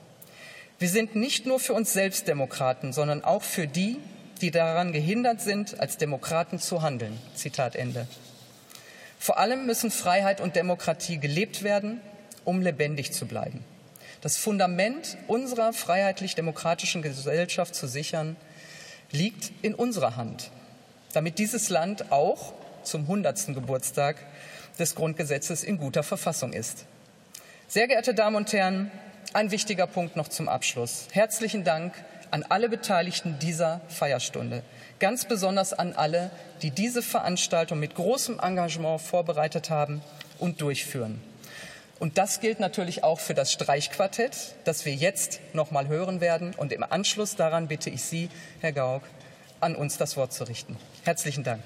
Wir 0.78 0.88
sind 0.88 1.14
nicht 1.14 1.46
nur 1.46 1.60
für 1.60 1.74
uns 1.74 1.92
selbst 1.92 2.26
Demokraten, 2.28 2.92
sondern 2.92 3.24
auch 3.24 3.42
für 3.42 3.66
die, 3.66 3.98
die 4.40 4.50
daran 4.50 4.92
gehindert 4.92 5.40
sind, 5.40 5.78
als 5.80 5.98
Demokraten 5.98 6.58
zu 6.58 6.82
handeln. 6.82 7.18
Zitat 7.34 7.76
Ende. 7.76 8.06
Vor 9.18 9.38
allem 9.38 9.66
müssen 9.66 9.90
Freiheit 9.90 10.40
und 10.40 10.56
Demokratie 10.56 11.18
gelebt 11.18 11.62
werden, 11.62 12.00
um 12.44 12.60
lebendig 12.60 13.12
zu 13.12 13.26
bleiben 13.26 13.64
das 14.24 14.38
Fundament 14.38 15.18
unserer 15.26 15.74
freiheitlich-demokratischen 15.74 17.02
Gesellschaft 17.02 17.74
zu 17.74 17.86
sichern, 17.86 18.36
liegt 19.12 19.52
in 19.60 19.74
unserer 19.74 20.16
Hand, 20.16 20.50
damit 21.12 21.38
dieses 21.38 21.68
Land 21.68 22.10
auch 22.10 22.54
zum 22.84 23.02
100. 23.02 23.48
Geburtstag 23.48 24.16
des 24.78 24.94
Grundgesetzes 24.94 25.62
in 25.62 25.76
guter 25.76 26.02
Verfassung 26.02 26.54
ist. 26.54 26.86
Sehr 27.68 27.86
geehrte 27.86 28.14
Damen 28.14 28.36
und 28.36 28.50
Herren, 28.54 28.90
ein 29.34 29.50
wichtiger 29.50 29.86
Punkt 29.86 30.16
noch 30.16 30.28
zum 30.28 30.48
Abschluss. 30.48 31.08
Herzlichen 31.12 31.62
Dank 31.62 31.92
an 32.30 32.44
alle 32.48 32.70
Beteiligten 32.70 33.38
dieser 33.40 33.82
Feierstunde, 33.88 34.62
ganz 35.00 35.26
besonders 35.26 35.74
an 35.74 35.92
alle, 35.92 36.30
die 36.62 36.70
diese 36.70 37.02
Veranstaltung 37.02 37.78
mit 37.78 37.94
großem 37.94 38.40
Engagement 38.40 39.02
vorbereitet 39.02 39.68
haben 39.68 40.00
und 40.38 40.62
durchführen. 40.62 41.20
Und 41.98 42.18
das 42.18 42.40
gilt 42.40 42.60
natürlich 42.60 43.04
auch 43.04 43.20
für 43.20 43.34
das 43.34 43.52
Streichquartett, 43.52 44.56
das 44.64 44.84
wir 44.84 44.94
jetzt 44.94 45.40
noch 45.52 45.70
mal 45.70 45.88
hören 45.88 46.20
werden. 46.20 46.54
Und 46.56 46.72
im 46.72 46.82
Anschluss 46.82 47.36
daran 47.36 47.68
bitte 47.68 47.90
ich 47.90 48.02
Sie, 48.02 48.28
Herr 48.60 48.72
Gauck, 48.72 49.02
an 49.60 49.76
uns 49.76 49.96
das 49.96 50.16
Wort 50.16 50.32
zu 50.32 50.44
richten. 50.44 50.76
Herzlichen 51.04 51.44
Dank. 51.44 51.62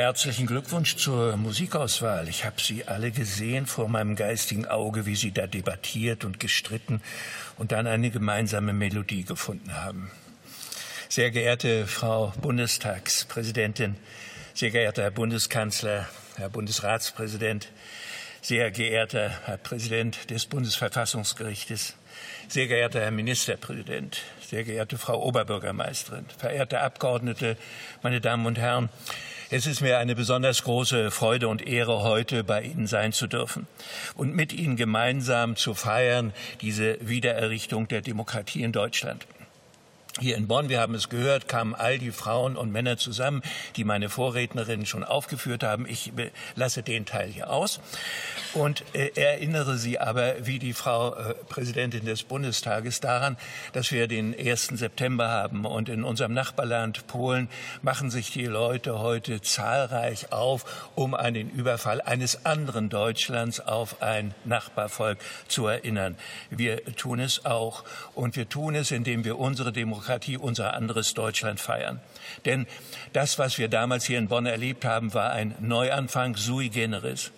Herzlichen 0.00 0.46
Glückwunsch 0.46 0.96
zur 0.96 1.36
Musikauswahl. 1.36 2.26
Ich 2.26 2.46
habe 2.46 2.58
Sie 2.58 2.86
alle 2.86 3.10
gesehen 3.10 3.66
vor 3.66 3.86
meinem 3.86 4.16
geistigen 4.16 4.64
Auge, 4.64 5.04
wie 5.04 5.14
Sie 5.14 5.30
da 5.30 5.46
debattiert 5.46 6.24
und 6.24 6.40
gestritten 6.40 7.02
und 7.58 7.72
dann 7.72 7.86
eine 7.86 8.10
gemeinsame 8.10 8.72
Melodie 8.72 9.24
gefunden 9.24 9.74
haben. 9.74 10.10
Sehr 11.10 11.30
geehrte 11.30 11.86
Frau 11.86 12.32
Bundestagspräsidentin, 12.40 13.96
sehr 14.54 14.70
geehrter 14.70 15.02
Herr 15.02 15.10
Bundeskanzler, 15.10 16.08
Herr 16.36 16.48
Bundesratspräsident, 16.48 17.68
sehr 18.40 18.70
geehrter 18.70 19.28
Herr 19.44 19.58
Präsident 19.58 20.30
des 20.30 20.46
Bundesverfassungsgerichtes, 20.46 21.94
sehr 22.48 22.66
geehrter 22.66 23.00
Herr 23.00 23.10
Ministerpräsident, 23.10 24.22
sehr 24.40 24.64
geehrte 24.64 24.98
Frau 24.98 25.22
Oberbürgermeisterin, 25.22 26.26
verehrte 26.38 26.80
Abgeordnete, 26.80 27.56
meine 28.02 28.20
Damen 28.20 28.46
und 28.46 28.58
Herren, 28.58 28.88
es 29.52 29.66
ist 29.66 29.80
mir 29.80 29.98
eine 29.98 30.14
besonders 30.14 30.62
große 30.62 31.10
Freude 31.10 31.48
und 31.48 31.66
Ehre, 31.66 32.02
heute 32.02 32.44
bei 32.44 32.62
Ihnen 32.62 32.86
sein 32.86 33.12
zu 33.12 33.26
dürfen 33.26 33.66
und 34.14 34.34
mit 34.34 34.52
Ihnen 34.52 34.76
gemeinsam 34.76 35.56
zu 35.56 35.74
feiern, 35.74 36.32
diese 36.60 36.98
Wiedererrichtung 37.00 37.88
der 37.88 38.00
Demokratie 38.00 38.62
in 38.62 38.70
Deutschland. 38.70 39.26
Hier 40.20 40.36
in 40.36 40.48
Bonn, 40.48 40.68
wir 40.68 40.80
haben 40.80 40.94
es 40.94 41.08
gehört, 41.08 41.48
kamen 41.48 41.74
all 41.74 41.98
die 41.98 42.10
Frauen 42.10 42.54
und 42.54 42.70
Männer 42.70 42.98
zusammen, 42.98 43.40
die 43.76 43.84
meine 43.84 44.10
Vorrednerinnen 44.10 44.84
schon 44.84 45.02
aufgeführt 45.02 45.62
haben. 45.62 45.86
Ich 45.88 46.12
lasse 46.56 46.82
den 46.82 47.06
Teil 47.06 47.30
hier 47.30 47.48
aus 47.48 47.80
und 48.52 48.84
äh, 48.92 49.12
erinnere 49.14 49.78
Sie 49.78 49.98
aber, 49.98 50.46
wie 50.46 50.58
die 50.58 50.74
Frau 50.74 51.14
äh, 51.14 51.32
Präsidentin 51.48 52.04
des 52.04 52.22
Bundestages, 52.22 53.00
daran, 53.00 53.38
dass 53.72 53.92
wir 53.92 54.08
den 54.08 54.38
1. 54.38 54.66
September 54.74 55.30
haben 55.30 55.64
und 55.64 55.88
in 55.88 56.04
unserem 56.04 56.34
Nachbarland 56.34 57.06
Polen 57.06 57.48
machen 57.80 58.10
sich 58.10 58.30
die 58.30 58.44
Leute 58.44 58.98
heute 58.98 59.40
zahlreich 59.40 60.32
auf, 60.34 60.90
um 60.96 61.14
an 61.14 61.32
den 61.32 61.48
Überfall 61.48 62.02
eines 62.02 62.44
anderen 62.44 62.90
Deutschlands 62.90 63.58
auf 63.60 64.02
ein 64.02 64.34
Nachbarvolk 64.44 65.16
zu 65.48 65.66
erinnern. 65.66 66.18
Wir 66.50 66.84
tun 66.96 67.20
es 67.20 67.46
auch 67.46 67.84
und 68.14 68.36
wir 68.36 68.50
tun 68.50 68.74
es, 68.74 68.90
indem 68.90 69.24
wir 69.24 69.38
unsere 69.38 69.72
Demokratie 69.72 70.09
Demokratie 70.10 70.38
unser 70.38 70.74
anderes 70.74 71.14
Deutschland 71.14 71.60
feiern. 71.60 72.00
Denn 72.44 72.66
das, 73.12 73.38
was 73.38 73.58
wir 73.58 73.68
damals 73.68 74.04
hier 74.04 74.18
in 74.18 74.26
Bonn 74.26 74.44
erlebt 74.44 74.84
haben, 74.84 75.14
war 75.14 75.30
ein 75.30 75.54
Neuanfang 75.60 76.34
sui 76.36 76.68
generis. 76.68 77.30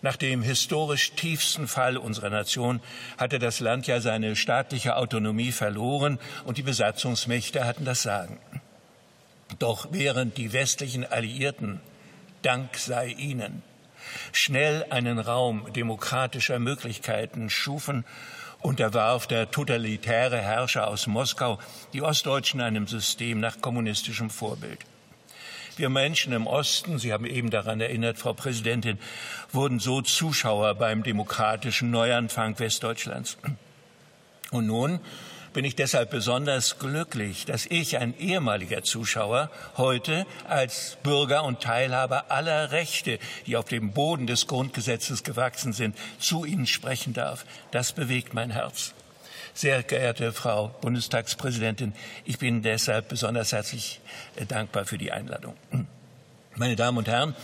Nach 0.00 0.16
dem 0.16 0.42
historisch 0.42 1.12
tiefsten 1.12 1.66
Fall 1.66 1.96
unserer 1.96 2.30
Nation 2.30 2.80
hatte 3.18 3.40
das 3.40 3.58
Land 3.58 3.88
ja 3.88 4.00
seine 4.00 4.36
staatliche 4.36 4.94
Autonomie 4.94 5.50
verloren 5.50 6.20
und 6.44 6.56
die 6.56 6.62
Besatzungsmächte 6.62 7.64
hatten 7.64 7.84
das 7.84 8.02
Sagen. 8.02 8.38
Doch 9.58 9.88
während 9.90 10.36
die 10.38 10.52
westlichen 10.52 11.04
Alliierten, 11.04 11.80
Dank 12.42 12.76
sei 12.76 13.08
ihnen, 13.08 13.62
schnell 14.30 14.86
einen 14.90 15.18
Raum 15.18 15.72
demokratischer 15.72 16.60
Möglichkeiten 16.60 17.50
schufen 17.50 18.04
unterwarf 18.64 19.26
der 19.26 19.50
totalitäre 19.50 20.38
Herrscher 20.38 20.88
aus 20.88 21.06
Moskau 21.06 21.58
die 21.92 22.02
Ostdeutschen 22.02 22.62
einem 22.62 22.86
System 22.86 23.38
nach 23.38 23.60
kommunistischem 23.60 24.30
Vorbild. 24.30 24.78
Wir 25.76 25.90
Menschen 25.90 26.32
im 26.32 26.46
Osten, 26.46 26.98
Sie 26.98 27.12
haben 27.12 27.26
eben 27.26 27.50
daran 27.50 27.80
erinnert, 27.80 28.16
Frau 28.16 28.32
Präsidentin, 28.32 28.98
wurden 29.52 29.80
so 29.80 30.00
Zuschauer 30.00 30.74
beim 30.76 31.02
demokratischen 31.02 31.90
Neuanfang 31.90 32.58
Westdeutschlands. 32.58 33.36
Und 34.50 34.66
nun 34.66 35.00
bin 35.54 35.64
ich 35.64 35.76
deshalb 35.76 36.10
besonders 36.10 36.78
glücklich, 36.78 37.46
dass 37.46 37.64
ich, 37.64 37.96
ein 37.98 38.18
ehemaliger 38.18 38.82
Zuschauer, 38.82 39.50
heute 39.76 40.26
als 40.48 40.98
Bürger 41.04 41.44
und 41.44 41.60
Teilhaber 41.60 42.30
aller 42.30 42.72
Rechte, 42.72 43.20
die 43.46 43.56
auf 43.56 43.66
dem 43.66 43.92
Boden 43.92 44.26
des 44.26 44.48
Grundgesetzes 44.48 45.22
gewachsen 45.22 45.72
sind, 45.72 45.96
zu 46.18 46.44
Ihnen 46.44 46.66
sprechen 46.66 47.14
darf. 47.14 47.46
Das 47.70 47.92
bewegt 47.92 48.34
mein 48.34 48.50
Herz. 48.50 48.94
Sehr 49.54 49.84
geehrte 49.84 50.32
Frau 50.32 50.74
Bundestagspräsidentin, 50.80 51.94
ich 52.24 52.38
bin 52.38 52.62
deshalb 52.62 53.08
besonders 53.08 53.52
herzlich 53.52 54.00
äh, 54.34 54.46
dankbar 54.46 54.84
für 54.84 54.98
die 54.98 55.12
Einladung. 55.12 55.54
Meine 56.56 56.74
Damen 56.74 56.98
und 56.98 57.08
Herren, 57.08 57.36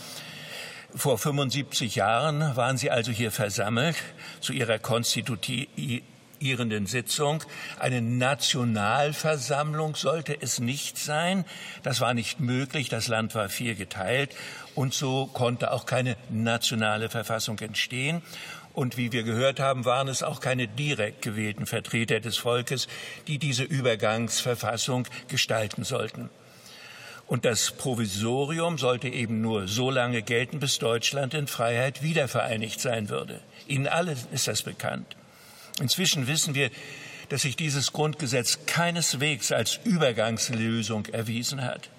vor 0.93 1.17
75 1.17 1.95
Jahren 1.95 2.57
waren 2.57 2.77
Sie 2.77 2.91
also 2.91 3.13
hier 3.13 3.31
versammelt 3.31 3.95
zu 4.41 4.51
Ihrer 4.51 4.79
konstitutiv 4.79 5.69
konstituierenden 6.41 6.87
Sitzung. 6.87 7.43
Eine 7.79 8.01
Nationalversammlung 8.01 9.95
sollte 9.95 10.35
es 10.41 10.59
nicht 10.59 10.97
sein. 10.97 11.45
Das 11.83 12.01
war 12.01 12.15
nicht 12.15 12.39
möglich. 12.39 12.89
Das 12.89 13.07
Land 13.07 13.35
war 13.35 13.47
vier 13.47 13.75
geteilt. 13.75 14.35
Und 14.73 14.93
so 14.93 15.27
konnte 15.27 15.71
auch 15.71 15.85
keine 15.85 16.17
nationale 16.29 17.09
Verfassung 17.09 17.59
entstehen. 17.59 18.23
Und 18.73 18.97
wie 18.97 19.11
wir 19.11 19.23
gehört 19.23 19.59
haben, 19.59 19.85
waren 19.85 20.07
es 20.07 20.23
auch 20.23 20.39
keine 20.39 20.67
direkt 20.67 21.21
gewählten 21.21 21.67
Vertreter 21.67 22.19
des 22.19 22.37
Volkes, 22.37 22.87
die 23.27 23.37
diese 23.37 23.63
Übergangsverfassung 23.63 25.07
gestalten 25.27 25.83
sollten. 25.83 26.29
Und 27.27 27.45
das 27.45 27.71
Provisorium 27.71 28.77
sollte 28.77 29.09
eben 29.09 29.41
nur 29.41 29.67
so 29.67 29.91
lange 29.91 30.21
gelten, 30.21 30.59
bis 30.59 30.79
Deutschland 30.79 31.33
in 31.33 31.47
Freiheit 31.47 32.01
wiedervereinigt 32.01 32.79
sein 32.79 33.09
würde. 33.09 33.41
Ihnen 33.67 33.87
allen 33.87 34.17
ist 34.31 34.47
das 34.47 34.63
bekannt. 34.63 35.15
Inzwischen 35.81 36.27
wissen 36.27 36.55
wir, 36.55 36.69
dass 37.29 37.41
sich 37.41 37.55
dieses 37.55 37.91
Grundgesetz 37.91 38.59
keineswegs 38.65 39.51
als 39.51 39.79
Übergangslösung 39.83 41.07
erwiesen 41.07 41.63
hat. 41.63 41.89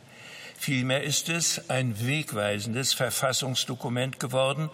Vielmehr 0.57 1.03
ist 1.03 1.29
es 1.29 1.69
ein 1.71 2.07
wegweisendes 2.07 2.93
Verfassungsdokument 2.95 4.21
geworden, 4.21 4.71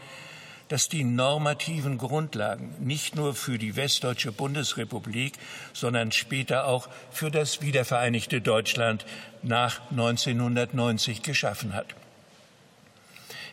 das 0.69 0.91
die 0.91 1.05
normativen 1.05 1.97
Grundlagen 1.97 2.75
nicht 2.81 3.17
nur 3.17 3.35
für 3.35 3.57
die 3.57 3.77
westdeutsche 3.77 4.33
Bundesrepublik, 4.33 5.33
sondern 5.73 6.13
später 6.13 6.67
auch 6.67 6.89
für 7.11 7.31
das 7.31 7.63
wiedervereinigte 7.63 8.43
Deutschland 8.43 9.07
nach 9.43 9.81
1990 9.91 11.23
geschaffen 11.23 11.73
hat. 11.73 11.95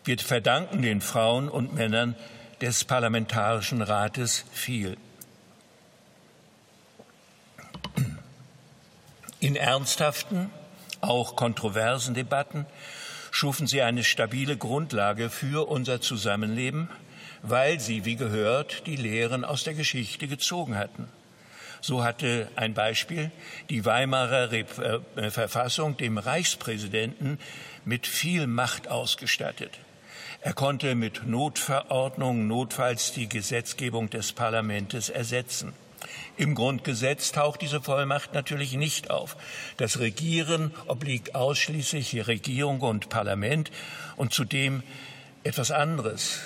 Wir 0.04 0.20
verdanken 0.20 0.82
den 0.82 1.00
Frauen 1.00 1.48
und 1.48 1.74
Männern 1.74 2.16
des 2.60 2.84
Parlamentarischen 2.84 3.82
Rates 3.82 4.44
viel. 4.52 4.98
In 9.46 9.56
ernsthaften, 9.56 10.50
auch 11.02 11.36
kontroversen 11.36 12.16
Debatten 12.16 12.66
schufen 13.30 13.68
sie 13.68 13.84
eine 13.84 14.04
stabile 14.04 14.58
Grundlage 14.58 15.30
für 15.30 15.70
unser 15.70 16.02
Zusammenleben, 16.02 16.90
weil 17.44 17.80
sie, 17.80 18.06
wie 18.06 18.16
gehört, 18.16 18.88
die 18.88 18.96
Lehren 18.96 19.46
aus 19.46 19.64
der 19.64 19.76
Geschichte 19.76 20.28
gezogen 20.28 20.76
hatten. 20.80 21.10
So 21.80 22.04
hatte 22.04 22.50
ein 22.56 22.74
Beispiel 22.74 23.30
die 23.70 23.86
Weimarer 23.86 24.50
Rep 24.50 24.80
äh, 25.16 25.30
Verfassung 25.30 25.96
dem 25.96 26.18
Reichspräsidenten 26.18 27.38
mit 27.84 28.08
viel 28.08 28.48
Macht 28.48 28.88
ausgestattet. 28.88 29.78
Er 30.42 30.54
konnte 30.54 30.96
mit 30.96 31.28
Notverordnungen 31.28 32.48
notfalls 32.48 33.12
die 33.12 33.30
Gesetzgebung 33.30 34.10
des 34.10 34.34
Parlaments 34.34 35.10
ersetzen. 35.10 35.76
Im 36.38 36.54
Grundgesetz 36.54 37.32
taucht 37.32 37.62
diese 37.62 37.82
Vollmacht 37.82 38.34
natürlich 38.34 38.74
nicht 38.74 39.10
auf. 39.10 39.38
Das 39.78 40.00
Regieren 40.00 40.72
obliegt 40.88 41.34
ausschließlich 41.34 42.28
Regierung 42.28 42.82
und 42.82 43.10
Parlament 43.10 43.72
und 44.18 44.34
zudem 44.34 44.84
etwas 45.44 45.72
anderes. 45.72 46.40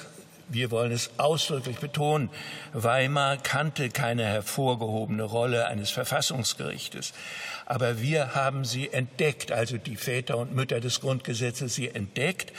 Wir 0.52 0.72
wollen 0.72 0.92
es 0.92 1.12
ausdrücklich 1.18 1.78
betonen. 1.78 2.30
Weimar 2.74 3.38
kannte 3.38 3.90
keine 3.90 4.26
hervorgehobene 4.26 5.24
Rolle 5.24 5.68
eines 5.68 5.92
Verfassungsgerichtes. 5.92 7.14
Aber 7.68 8.02
wir 8.02 8.34
haben 8.34 8.66
sie 8.66 8.92
entdeckt, 8.92 9.52
also 9.52 9.78
die 9.78 9.96
Väter 9.96 10.38
und 10.38 10.56
Mütter 10.56 10.80
des 10.80 11.02
Grundgesetzes 11.02 11.76
sie 11.76 11.90
entdeckt 11.90 12.52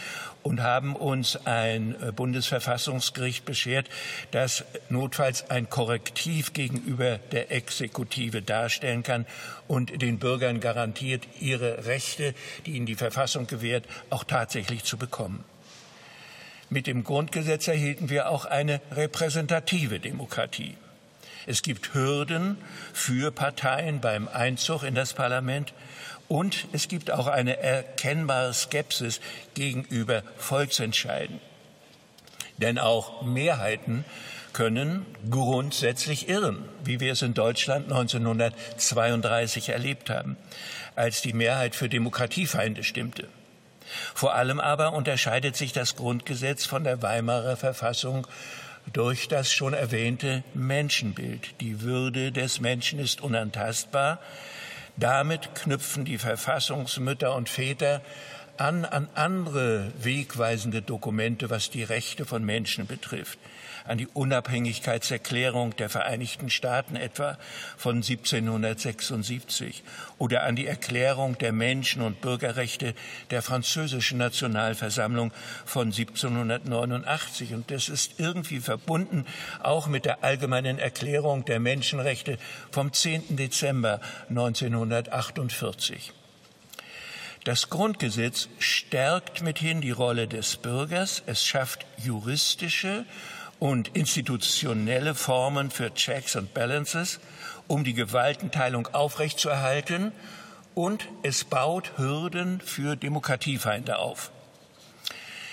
und 0.42 0.62
haben 0.62 0.96
uns 0.96 1.46
ein 1.46 1.94
äh, 2.00 2.12
Bundesverfassungsgericht 2.12 3.44
beschert, 3.44 3.88
das 4.30 4.64
notfalls 4.88 5.50
ein 5.50 5.68
Korrektiv 5.68 6.52
gegenüber 6.52 7.18
der 7.32 7.52
Exekutive 7.52 8.42
darstellen 8.42 9.02
kann 9.02 9.26
und 9.68 10.02
den 10.02 10.18
Bürgern 10.18 10.60
garantiert, 10.60 11.24
ihre 11.40 11.86
Rechte, 11.86 12.34
die 12.66 12.72
ihnen 12.72 12.86
die 12.86 12.96
Verfassung 12.96 13.46
gewährt, 13.46 13.86
auch 14.10 14.24
tatsächlich 14.24 14.84
zu 14.84 14.96
bekommen. 14.96 15.44
Mit 16.68 16.86
dem 16.86 17.02
Grundgesetz 17.02 17.66
erhielten 17.66 18.10
wir 18.10 18.30
auch 18.30 18.44
eine 18.44 18.80
repräsentative 18.92 19.98
Demokratie. 19.98 20.76
Es 21.46 21.62
gibt 21.62 21.94
Hürden 21.94 22.58
für 22.92 23.32
Parteien 23.32 24.00
beim 24.00 24.28
Einzug 24.28 24.84
in 24.84 24.94
das 24.94 25.14
Parlament 25.14 25.72
und 26.30 26.68
es 26.70 26.86
gibt 26.86 27.10
auch 27.10 27.26
eine 27.26 27.58
erkennbare 27.58 28.54
Skepsis 28.54 29.20
gegenüber 29.54 30.22
Volksentscheiden. 30.36 31.40
Denn 32.58 32.78
auch 32.78 33.22
Mehrheiten 33.22 34.04
können 34.52 35.06
grundsätzlich 35.28 36.28
irren, 36.28 36.68
wie 36.84 37.00
wir 37.00 37.12
es 37.12 37.22
in 37.22 37.34
Deutschland 37.34 37.90
1932 37.90 39.70
erlebt 39.70 40.08
haben, 40.08 40.36
als 40.94 41.20
die 41.20 41.32
Mehrheit 41.32 41.74
für 41.74 41.88
Demokratiefeinde 41.88 42.84
stimmte. 42.84 43.26
Vor 44.14 44.36
allem 44.36 44.60
aber 44.60 44.92
unterscheidet 44.92 45.56
sich 45.56 45.72
das 45.72 45.96
Grundgesetz 45.96 46.64
von 46.64 46.84
der 46.84 47.02
Weimarer 47.02 47.56
Verfassung 47.56 48.24
durch 48.92 49.26
das 49.26 49.50
schon 49.50 49.74
erwähnte 49.74 50.44
Menschenbild. 50.54 51.60
Die 51.60 51.80
Würde 51.80 52.30
des 52.30 52.60
Menschen 52.60 53.00
ist 53.00 53.20
unantastbar. 53.20 54.20
Damit 55.00 55.54
knüpfen 55.54 56.04
die 56.04 56.18
Verfassungsmütter 56.18 57.34
und 57.34 57.48
Väter 57.48 58.02
an 58.58 58.84
an 58.84 59.08
andere 59.14 59.90
wegweisende 60.02 60.82
Dokumente, 60.82 61.48
was 61.48 61.70
die 61.70 61.82
Rechte 61.82 62.26
von 62.26 62.44
Menschen 62.44 62.86
betrifft 62.86 63.38
an 63.90 63.98
die 63.98 64.06
Unabhängigkeitserklärung 64.06 65.74
der 65.74 65.90
Vereinigten 65.90 66.48
Staaten 66.48 66.94
etwa 66.94 67.36
von 67.76 67.96
1776 67.96 69.82
oder 70.16 70.44
an 70.44 70.54
die 70.54 70.68
Erklärung 70.68 71.36
der 71.38 71.50
Menschen- 71.52 72.02
und 72.02 72.20
Bürgerrechte 72.20 72.94
der 73.30 73.42
französischen 73.42 74.18
Nationalversammlung 74.18 75.32
von 75.64 75.88
1789. 75.88 77.52
Und 77.52 77.72
das 77.72 77.88
ist 77.88 78.20
irgendwie 78.20 78.60
verbunden 78.60 79.26
auch 79.60 79.88
mit 79.88 80.04
der 80.04 80.22
allgemeinen 80.22 80.78
Erklärung 80.78 81.44
der 81.44 81.58
Menschenrechte 81.58 82.38
vom 82.70 82.92
10. 82.92 83.36
Dezember 83.36 84.00
1948. 84.28 86.12
Das 87.42 87.70
Grundgesetz 87.70 88.48
stärkt 88.60 89.42
mithin 89.42 89.80
die 89.80 89.90
Rolle 89.90 90.28
des 90.28 90.58
Bürgers. 90.58 91.24
Es 91.26 91.44
schafft 91.44 91.86
juristische 91.96 93.04
und 93.60 93.88
institutionelle 93.94 95.14
Formen 95.14 95.70
für 95.70 95.94
Checks 95.94 96.34
and 96.34 96.52
Balances, 96.52 97.20
um 97.68 97.84
die 97.84 97.94
Gewaltenteilung 97.94 98.88
aufrechtzuerhalten 98.88 100.12
und 100.74 101.06
es 101.22 101.44
baut 101.44 101.92
Hürden 101.98 102.60
für 102.60 102.96
Demokratiefeinde 102.96 103.98
auf. 103.98 104.32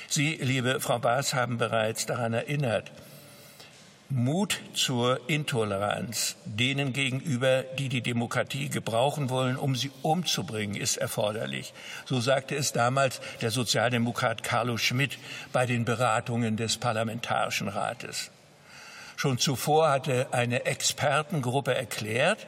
Sie, 0.08 0.40
liebe 0.42 0.80
Frau 0.80 1.00
Baas, 1.00 1.34
haben 1.34 1.58
bereits 1.58 2.06
daran 2.06 2.34
erinnert, 2.34 2.92
Mut 4.10 4.62
zur 4.74 5.20
Intoleranz 5.30 6.38
denen 6.46 6.94
gegenüber, 6.94 7.64
die 7.78 7.90
die 7.90 8.02
Demokratie 8.02 8.70
gebrauchen 8.70 9.30
wollen, 9.30 9.58
um 9.58 9.76
sie 9.76 9.92
umzubringen, 10.02 10.78
ist 10.78 10.96
erforderlich. 10.96 11.74
So 12.06 12.22
sagte 12.22 12.56
es 12.56 12.72
damals 12.72 13.20
der 13.42 13.52
Sozialdemokrat 13.52 14.44
Carlo 14.44 14.78
Schmidt 14.78 15.18
bei 15.52 15.66
den 15.66 15.84
Beratungen 15.84 16.56
des 16.56 16.78
Parlamentarischen 16.78 17.68
Rates. 17.68 18.32
Schon 19.18 19.40
zuvor 19.40 19.90
hatte 19.90 20.28
eine 20.32 20.66
Expertengruppe 20.66 21.76
erklärt, 21.76 22.48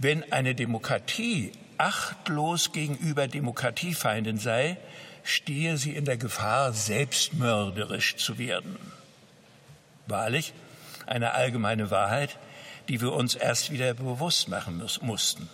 wenn 0.00 0.32
eine 0.32 0.56
Demokratie 0.56 1.52
achtlos 1.76 2.72
gegenüber 2.72 3.28
Demokratiefeinden 3.28 4.38
sei, 4.38 4.76
stehe 5.22 5.76
sie 5.76 5.94
in 5.94 6.04
der 6.04 6.16
Gefahr, 6.16 6.72
selbstmörderisch 6.72 8.16
zu 8.16 8.38
werden. 8.38 8.97
Wahrlich 10.08 10.52
eine 11.06 11.34
allgemeine 11.34 11.90
Wahrheit, 11.90 12.38
die 12.88 13.00
wir 13.00 13.12
uns 13.12 13.34
erst 13.34 13.70
wieder 13.70 13.94
bewusst 13.94 14.48
machen 14.48 14.82
mussten. 15.02 15.48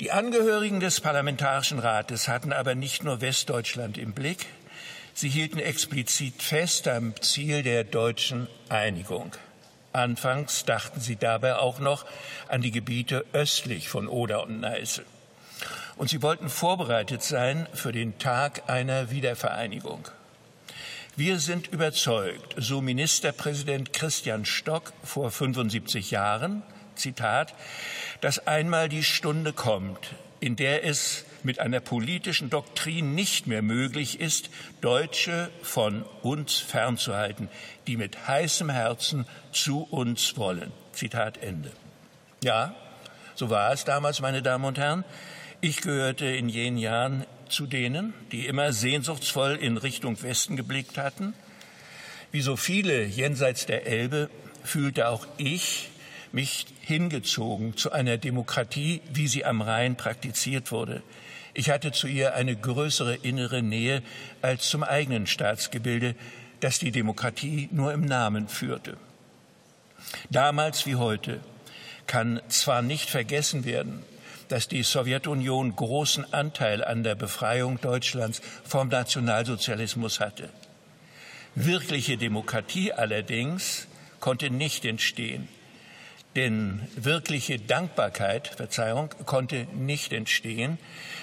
Die 0.00 0.12
Angehörigen 0.12 0.80
des 0.80 1.00
Parlamentarischen 1.00 1.78
Rates 1.78 2.28
hatten 2.28 2.52
aber 2.52 2.74
nicht 2.74 3.02
nur 3.02 3.20
Westdeutschland 3.20 3.96
im 3.96 4.12
Blick, 4.12 4.46
sie 5.14 5.28
hielten 5.28 5.58
explizit 5.58 6.42
fest 6.42 6.86
am 6.88 7.14
Ziel 7.22 7.62
der 7.62 7.84
deutschen 7.84 8.46
Einigung. 8.68 9.32
Anfangs 9.94 10.66
dachten 10.66 11.00
sie 11.00 11.16
dabei 11.16 11.56
auch 11.56 11.78
noch 11.78 12.04
an 12.48 12.60
die 12.60 12.70
Gebiete 12.70 13.24
östlich 13.32 13.88
von 13.88 14.08
Oder 14.08 14.42
und 14.42 14.60
Neiße. 14.60 15.02
Und 15.96 16.10
sie 16.10 16.20
wollten 16.20 16.50
vorbereitet 16.50 17.22
sein 17.22 17.66
für 17.72 17.92
den 17.92 18.18
Tag 18.18 18.68
einer 18.68 19.10
Wiedervereinigung. 19.10 20.06
Wir 21.18 21.38
sind 21.38 21.68
überzeugt, 21.68 22.56
so 22.58 22.82
Ministerpräsident 22.82 23.94
Christian 23.94 24.44
Stock 24.44 24.92
vor 25.02 25.30
75 25.30 26.10
Jahren, 26.10 26.62
Zitat, 26.94 27.54
dass 28.20 28.46
einmal 28.46 28.90
die 28.90 29.02
Stunde 29.02 29.54
kommt, 29.54 30.10
in 30.40 30.56
der 30.56 30.84
es 30.84 31.24
mit 31.42 31.58
einer 31.58 31.80
politischen 31.80 32.50
Doktrin 32.50 33.14
nicht 33.14 33.46
mehr 33.46 33.62
möglich 33.62 34.20
ist, 34.20 34.50
Deutsche 34.82 35.48
von 35.62 36.02
uns 36.20 36.58
fernzuhalten, 36.58 37.48
die 37.86 37.96
mit 37.96 38.28
heißem 38.28 38.68
Herzen 38.68 39.24
zu 39.52 39.84
uns 39.84 40.36
wollen. 40.36 40.70
Zitat 40.92 41.38
Ende. 41.38 41.72
Ja, 42.44 42.74
so 43.36 43.48
war 43.48 43.72
es 43.72 43.86
damals, 43.86 44.20
meine 44.20 44.42
Damen 44.42 44.66
und 44.66 44.76
Herren. 44.76 45.02
Ich 45.62 45.80
gehörte 45.80 46.26
in 46.26 46.50
jenen 46.50 46.76
Jahren 46.76 47.24
zu 47.48 47.66
denen, 47.66 48.14
die 48.32 48.46
immer 48.46 48.72
sehnsuchtsvoll 48.72 49.56
in 49.56 49.76
Richtung 49.76 50.22
Westen 50.22 50.56
geblickt 50.56 50.98
hatten. 50.98 51.34
Wie 52.32 52.40
so 52.40 52.56
viele 52.56 53.04
jenseits 53.04 53.66
der 53.66 53.86
Elbe 53.86 54.30
fühlte 54.62 55.08
auch 55.08 55.26
ich 55.38 55.90
mich 56.32 56.66
hingezogen 56.80 57.76
zu 57.76 57.92
einer 57.92 58.18
Demokratie, 58.18 59.00
wie 59.12 59.28
sie 59.28 59.44
am 59.44 59.62
Rhein 59.62 59.96
praktiziert 59.96 60.70
wurde. 60.72 61.02
Ich 61.54 61.70
hatte 61.70 61.92
zu 61.92 62.06
ihr 62.06 62.34
eine 62.34 62.54
größere 62.54 63.14
innere 63.14 63.62
Nähe 63.62 64.02
als 64.42 64.68
zum 64.68 64.82
eigenen 64.82 65.26
Staatsgebilde, 65.26 66.14
das 66.60 66.78
die 66.78 66.90
Demokratie 66.90 67.68
nur 67.72 67.92
im 67.92 68.02
Namen 68.02 68.48
führte. 68.48 68.98
Damals 70.30 70.84
wie 70.84 70.96
heute 70.96 71.40
kann 72.06 72.40
zwar 72.48 72.82
nicht 72.82 73.08
vergessen 73.08 73.64
werden, 73.64 74.02
dass 74.48 74.68
die 74.68 74.82
Sowjetunion 74.82 75.74
großen 75.74 76.32
Anteil 76.32 76.84
an 76.84 77.02
der 77.02 77.14
Befreiung 77.14 77.80
Deutschlands 77.80 78.40
vom 78.64 78.88
Nationalsozialismus 78.88 80.20
hatte. 80.20 80.50
Wirkliche 81.54 82.16
Demokratie 82.16 82.92
allerdings 82.92 83.88
konnte 84.20 84.50
nicht 84.50 84.84
entstehen. 84.84 85.48
Denn 86.36 86.86
wirkliche 86.96 87.58
Dankbarkeit, 87.58 88.48
Verzeihung, 88.48 89.08
konnte 89.24 89.66
nicht 89.74 90.12
entstehen, 90.12 90.78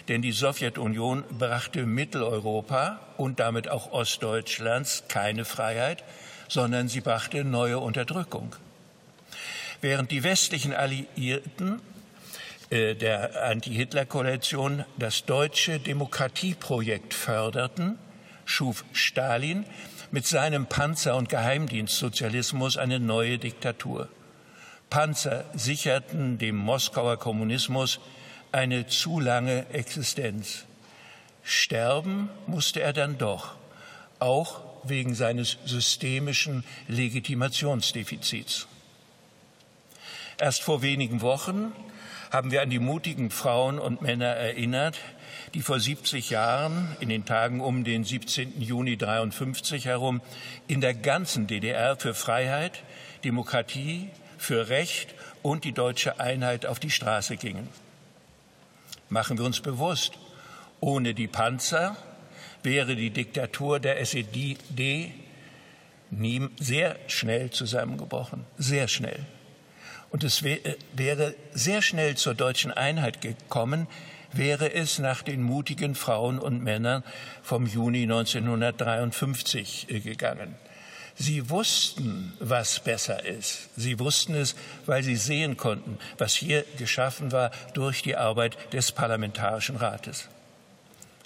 denn 0.08 0.24
die 0.24 0.32
Sowjetunion 0.32 1.24
brachte 1.38 1.86
Mitteleuropa 1.86 3.00
und 3.18 3.40
damit 3.40 3.70
auch 3.70 3.92
Ostdeutschlands 3.92 5.04
keine 5.10 5.46
Freiheit, 5.46 6.04
sondern 6.48 6.88
sie 6.88 7.02
brachte 7.02 7.44
neue 7.44 7.78
Unterdrückung. 7.78 8.56
Während 9.82 10.10
die 10.10 10.24
westlichen 10.24 10.74
Alliierten 10.74 11.80
der 12.72 13.44
Anti-Hitler-Koalition 13.44 14.86
das 14.98 15.26
deutsche 15.26 15.80
Demokratieprojekt 15.80 17.14
förderten, 17.14 17.98
schuf 18.46 18.84
Stalin 18.94 19.66
mit 20.12 20.28
seinem 20.28 20.68
Panzer- 20.68 21.16
und 21.16 21.30
Geheimdienstsozialismus 21.30 22.78
eine 22.78 23.00
neue 23.00 23.38
Diktatur. 23.38 24.10
Panzer 24.90 25.46
sicherten 25.54 26.38
dem 26.38 26.56
Moskauer 26.56 27.18
Kommunismus 27.18 28.00
eine 28.52 28.86
zu 28.86 29.20
lange 29.20 29.66
Existenz. 29.72 30.66
Sterben 31.44 32.30
musste 32.46 32.82
er 32.82 32.94
dann 32.94 33.18
doch, 33.18 33.56
auch 34.20 34.62
wegen 34.84 35.16
seines 35.16 35.58
systemischen 35.66 36.64
Legitimationsdefizits. 36.88 38.68
Erst 40.40 40.62
vor 40.62 40.82
wenigen 40.82 41.22
Wochen 41.22 41.72
haben 42.34 42.50
wir 42.50 42.64
an 42.64 42.72
die 42.72 42.80
mutigen 42.80 43.30
Frauen 43.30 43.78
und 43.78 44.02
Männer 44.02 44.26
erinnert, 44.26 44.98
die 45.54 45.62
vor 45.62 45.80
70 45.80 46.32
Jahren 46.32 46.98
in 47.00 47.10
den 47.10 47.26
Tagen 47.26 47.62
um 47.62 47.84
den 47.84 48.04
17. 48.04 48.60
Juni 48.60 48.98
53 48.98 49.86
herum 49.86 50.20
in 50.68 50.82
der 50.82 50.96
ganzen 50.96 51.46
DDR 51.46 51.96
für 51.96 52.16
Freiheit, 52.16 52.82
Demokratie, 53.24 54.10
für 54.40 54.70
Recht 54.70 55.14
und 55.44 55.64
die 55.64 55.74
deutsche 55.74 56.20
Einheit 56.20 56.66
auf 56.66 56.80
die 56.80 56.90
Straße 56.90 57.38
gingen. 57.38 57.70
Machen 59.10 59.38
wir 59.38 59.46
uns 59.46 59.60
bewusst, 59.60 60.14
ohne 60.80 61.14
die 61.14 61.28
Panzer 61.28 61.96
wäre 62.64 62.96
die 62.96 63.12
Diktatur 63.12 63.80
der 63.80 64.00
SED 64.00 64.58
sehr 66.60 66.96
schnell 67.06 67.52
zusammengebrochen, 67.52 68.44
sehr 68.58 68.88
schnell. 68.88 69.24
Und 70.14 70.24
es 70.24 70.44
wäre 70.44 71.34
sehr 71.54 71.82
schnell 71.82 72.16
zur 72.18 72.36
deutschen 72.36 72.72
Einheit 72.72 73.20
gekommen, 73.22 73.88
wäre 74.32 74.72
es 74.72 75.00
nach 75.00 75.24
den 75.24 75.42
mutigen 75.42 75.96
Frauen 75.96 76.38
und 76.38 76.64
Männern 76.64 77.04
vom 77.42 77.66
Juni 77.66 78.04
1953 78.04 79.90
äh, 79.90 80.00
gegangen. 80.02 80.54
Sie 81.16 81.50
wussten, 81.50 82.34
was 82.40 82.80
besser 82.80 83.26
ist. 83.26 83.70
Sie 83.76 83.98
wussten 83.98 84.36
es, 84.36 84.56
weil 84.86 85.02
sie 85.02 85.16
sehen 85.16 85.58
konnten, 85.58 85.98
was 86.20 86.36
hier 86.36 86.64
geschaffen 86.78 87.32
war 87.32 87.50
durch 87.74 88.04
die 88.04 88.16
Arbeit 88.16 88.56
des 88.72 88.92
Parlamentarischen 88.92 89.78
Rates. 89.78 90.30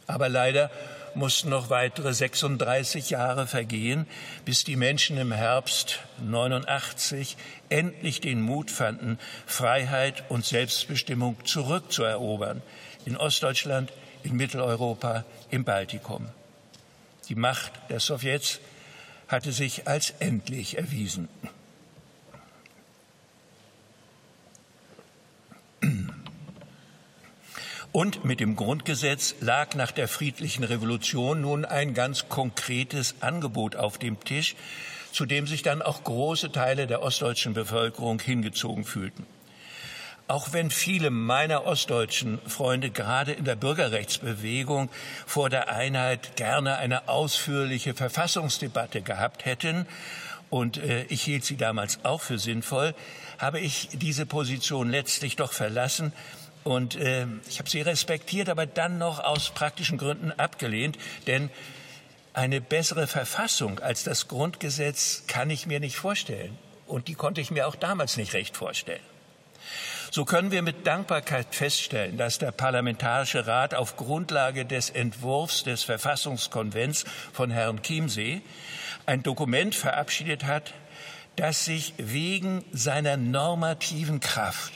Aber 0.08 0.30
leider 0.30 0.72
mussten 1.18 1.50
noch 1.50 1.70
weitere 1.70 2.14
36 2.14 3.10
Jahre 3.10 3.48
vergehen, 3.48 4.06
bis 4.46 4.64
die 4.64 4.76
Menschen 4.76 5.18
im 5.18 5.32
Herbst 5.32 6.00
89 6.22 7.36
endlich 7.70 8.22
den 8.22 8.42
Mut 8.42 8.72
fanden, 8.72 9.20
Freiheit 9.46 10.24
und 10.30 10.46
Selbstbestimmung 10.46 11.36
zurückzuerobern. 11.44 12.62
In 13.06 13.18
Ostdeutschland, 13.18 13.92
in 14.24 14.36
Mitteleuropa, 14.36 15.26
im 15.50 15.64
Baltikum. 15.64 16.28
Die 17.30 17.36
Macht 17.36 17.74
der 17.90 18.00
Sowjets 18.00 18.60
hatte 19.28 19.52
sich 19.52 19.88
als 19.88 20.12
endlich 20.20 20.78
erwiesen. 20.78 21.28
Und 27.92 28.26
mit 28.26 28.40
dem 28.40 28.56
Grundgesetz 28.56 29.36
lag 29.40 29.76
nach 29.76 29.92
der 29.92 30.08
friedlichen 30.08 30.64
Revolution 30.64 31.42
nun 31.42 31.66
ein 31.66 31.94
ganz 31.94 32.30
konkretes 32.30 33.16
Angebot 33.22 33.76
auf 33.76 33.98
dem 33.98 34.20
Tisch, 34.24 34.56
zu 35.12 35.26
dem 35.26 35.48
sich 35.48 35.64
dann 35.64 35.82
auch 35.82 36.04
große 36.04 36.52
Teile 36.52 36.86
der 36.86 37.02
ostdeutschen 37.02 37.54
Bevölkerung 37.54 38.20
hingezogen 38.20 38.84
fühlten. 38.84 39.26
Auch 40.28 40.52
wenn 40.52 40.70
viele 40.70 41.10
meiner 41.10 41.66
ostdeutschen 41.66 42.40
Freunde 42.46 42.90
gerade 42.90 43.32
in 43.32 43.46
der 43.46 43.56
Bürgerrechtsbewegung 43.56 44.90
vor 45.26 45.50
der 45.50 45.70
Einheit 45.70 46.36
gerne 46.36 46.78
eine 46.78 47.08
ausführliche 47.08 47.94
Verfassungsdebatte 47.94 49.02
gehabt 49.02 49.46
hätten, 49.46 49.88
und 50.50 50.78
äh, 50.78 51.04
ich 51.10 51.24
hielt 51.24 51.44
sie 51.44 51.58
damals 51.58 52.00
auch 52.04 52.22
für 52.22 52.40
sinnvoll, 52.40 52.94
habe 53.38 53.60
ich 53.60 53.90
diese 53.94 54.26
Position 54.26 54.90
letztlich 54.90 55.36
doch 55.36 55.52
verlassen 55.52 56.14
und 56.64 56.96
äh, 56.96 57.26
ich 57.48 57.60
habe 57.60 57.70
sie 57.70 57.82
respektiert, 57.82 58.50
aber 58.50 58.66
dann 58.66 58.98
noch 58.98 59.24
aus 59.24 59.50
praktischen 59.50 59.98
Gründen 59.98 60.32
abgelehnt, 60.32 60.98
denn 61.28 61.50
eine 62.34 62.62
bessere 62.62 63.08
Verfassung 63.08 63.80
als 63.80 64.04
das 64.04 64.28
Grundgesetz 64.28 65.24
kann 65.28 65.50
ich 65.50 65.66
mir 65.66 65.80
nicht 65.80 65.96
vorstellen. 65.96 66.58
Und 66.86 67.08
die 67.08 67.16
konnte 67.16 67.42
ich 67.42 67.52
mir 67.52 67.68
auch 67.68 67.76
damals 67.76 68.16
nicht 68.16 68.34
recht 68.34 68.56
vorstellen. 68.56 69.02
So 70.12 70.24
können 70.24 70.52
wir 70.52 70.62
mit 70.62 70.88
Dankbarkeit 70.88 71.54
feststellen, 71.54 72.18
dass 72.18 72.38
der 72.38 72.52
Parlamentarische 72.52 73.48
Rat 73.48 73.74
auf 73.74 73.98
Grundlage 73.98 74.66
des 74.66 74.90
Entwurfs 74.90 75.64
des 75.64 75.84
Verfassungskonvents 75.84 77.06
von 77.34 77.52
Herrn 77.52 77.82
Chiemsee 77.82 78.42
ein 79.06 79.24
Dokument 79.24 79.76
verabschiedet 79.76 80.46
hat, 80.46 80.74
das 81.36 81.66
sich 81.66 81.94
wegen 81.98 82.64
seiner 82.72 83.18
normativen 83.18 84.20
Kraft 84.20 84.74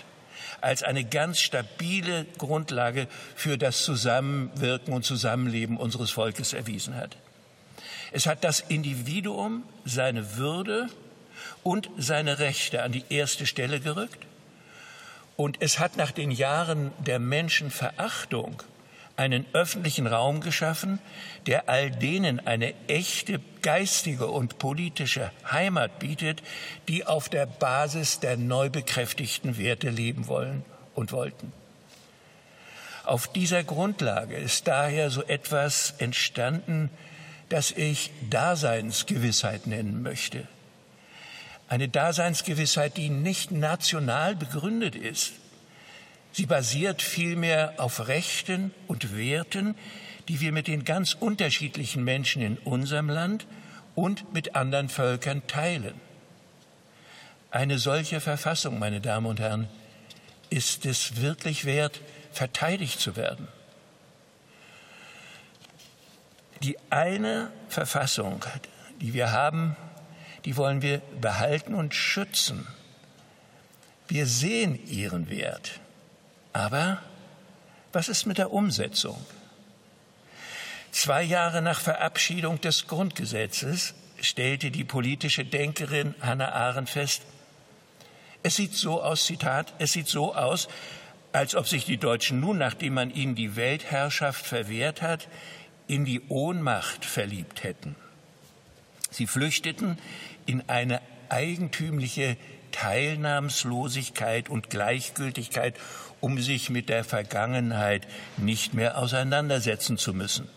als 0.61 0.83
eine 0.83 1.03
ganz 1.03 1.39
stabile 1.39 2.25
Grundlage 2.37 3.07
für 3.35 3.57
das 3.57 3.83
Zusammenwirken 3.83 4.93
und 4.93 5.03
Zusammenleben 5.03 5.77
unseres 5.77 6.11
Volkes 6.11 6.53
erwiesen 6.53 6.95
hat. 6.95 7.17
Es 8.11 8.25
hat 8.25 8.43
das 8.43 8.59
Individuum, 8.59 9.63
seine 9.85 10.37
Würde 10.37 10.87
und 11.63 11.89
seine 11.97 12.39
Rechte 12.39 12.83
an 12.83 12.91
die 12.91 13.05
erste 13.09 13.45
Stelle 13.45 13.79
gerückt. 13.79 14.25
Und 15.37 15.57
es 15.61 15.79
hat 15.79 15.97
nach 15.97 16.11
den 16.11 16.29
Jahren 16.29 16.91
der 16.99 17.19
Menschenverachtung 17.19 18.61
einen 19.15 19.45
öffentlichen 19.53 20.07
Raum 20.07 20.41
geschaffen, 20.41 20.99
der 21.47 21.69
all 21.69 21.91
denen 21.91 22.45
eine 22.45 22.73
echte 22.87 23.39
geistige 23.61 24.27
und 24.27 24.57
politische 24.57 25.31
Heimat 25.49 25.99
bietet, 25.99 26.41
die 26.87 27.05
auf 27.05 27.29
der 27.29 27.45
Basis 27.45 28.19
der 28.19 28.37
neu 28.37 28.69
bekräftigten 28.69 29.57
Werte 29.57 29.89
leben 29.89 30.27
wollen 30.27 30.63
und 30.95 31.11
wollten. 31.11 31.51
Auf 33.03 33.27
dieser 33.27 33.63
Grundlage 33.63 34.35
ist 34.35 34.67
daher 34.67 35.09
so 35.09 35.23
etwas 35.23 35.95
entstanden 35.97 36.89
das 37.51 37.71
ich 37.71 38.11
Daseinsgewissheit 38.29 39.67
nennen 39.67 40.01
möchte. 40.01 40.47
Eine 41.67 41.89
Daseinsgewissheit, 41.89 42.95
die 42.95 43.09
nicht 43.09 43.51
national 43.51 44.35
begründet 44.35 44.95
ist. 44.95 45.33
Sie 46.31 46.45
basiert 46.45 47.01
vielmehr 47.01 47.73
auf 47.77 48.07
Rechten 48.07 48.73
und 48.87 49.17
Werten, 49.17 49.75
die 50.27 50.39
wir 50.39 50.51
mit 50.51 50.67
den 50.67 50.85
ganz 50.85 51.13
unterschiedlichen 51.13 52.03
Menschen 52.03 52.41
in 52.41 52.57
unserem 52.57 53.09
Land 53.09 53.47
und 53.95 54.33
mit 54.33 54.55
anderen 54.55 54.87
Völkern 54.87 55.45
teilen. 55.47 55.99
Eine 57.49 57.79
solche 57.79 58.21
Verfassung, 58.21 58.79
meine 58.79 59.01
Damen 59.01 59.25
und 59.25 59.41
Herren, 59.41 59.67
ist 60.49 60.85
es 60.85 61.21
wirklich 61.21 61.65
wert, 61.65 61.99
verteidigt 62.31 63.01
zu 63.01 63.17
werden. 63.17 63.49
Die 66.63 66.77
eine 66.89 67.51
Verfassung, 67.67 68.45
die 69.01 69.13
wir 69.13 69.33
haben, 69.33 69.75
die 70.45 70.55
wollen 70.55 70.81
wir 70.81 70.99
behalten 71.19 71.73
und 71.73 71.93
schützen. 71.93 72.67
Wir 74.07 74.25
sehen 74.25 74.79
ihren 74.87 75.29
Wert. 75.29 75.80
Aber 76.53 77.01
was 77.93 78.09
ist 78.09 78.25
mit 78.25 78.37
der 78.37 78.51
Umsetzung? 78.51 79.17
Zwei 80.91 81.23
Jahre 81.23 81.61
nach 81.61 81.79
Verabschiedung 81.79 82.59
des 82.59 82.87
Grundgesetzes 82.87 83.93
stellte 84.19 84.71
die 84.71 84.83
politische 84.83 85.45
Denkerin 85.45 86.15
Hannah 86.21 86.51
Arendt 86.51 86.89
fest, 86.89 87.23
es 88.43 88.55
sieht 88.55 88.73
so 88.73 89.01
aus, 89.01 89.25
Zitat, 89.25 89.73
es 89.77 89.93
sieht 89.93 90.07
so 90.07 90.35
aus, 90.35 90.67
als 91.31 91.55
ob 91.55 91.67
sich 91.67 91.85
die 91.85 91.97
Deutschen 91.97 92.39
nun, 92.39 92.57
nachdem 92.57 92.95
man 92.95 93.11
ihnen 93.11 93.35
die 93.35 93.55
Weltherrschaft 93.55 94.45
verwehrt 94.45 95.01
hat, 95.01 95.27
in 95.87 96.05
die 96.05 96.21
Ohnmacht 96.27 97.05
verliebt 97.05 97.63
hätten. 97.63 97.95
Sie 99.11 99.27
flüchteten 99.27 99.97
in 100.45 100.67
eine 100.69 101.01
eigentümliche 101.29 102.35
Teilnahmslosigkeit 102.71 104.49
und 104.49 104.69
Gleichgültigkeit, 104.69 105.75
um 106.19 106.39
sich 106.39 106.69
mit 106.69 106.89
der 106.89 107.03
Vergangenheit 107.03 108.07
nicht 108.37 108.73
mehr 108.73 108.97
auseinandersetzen 108.97 109.97
zu 109.97 110.13
müssen. 110.13 110.47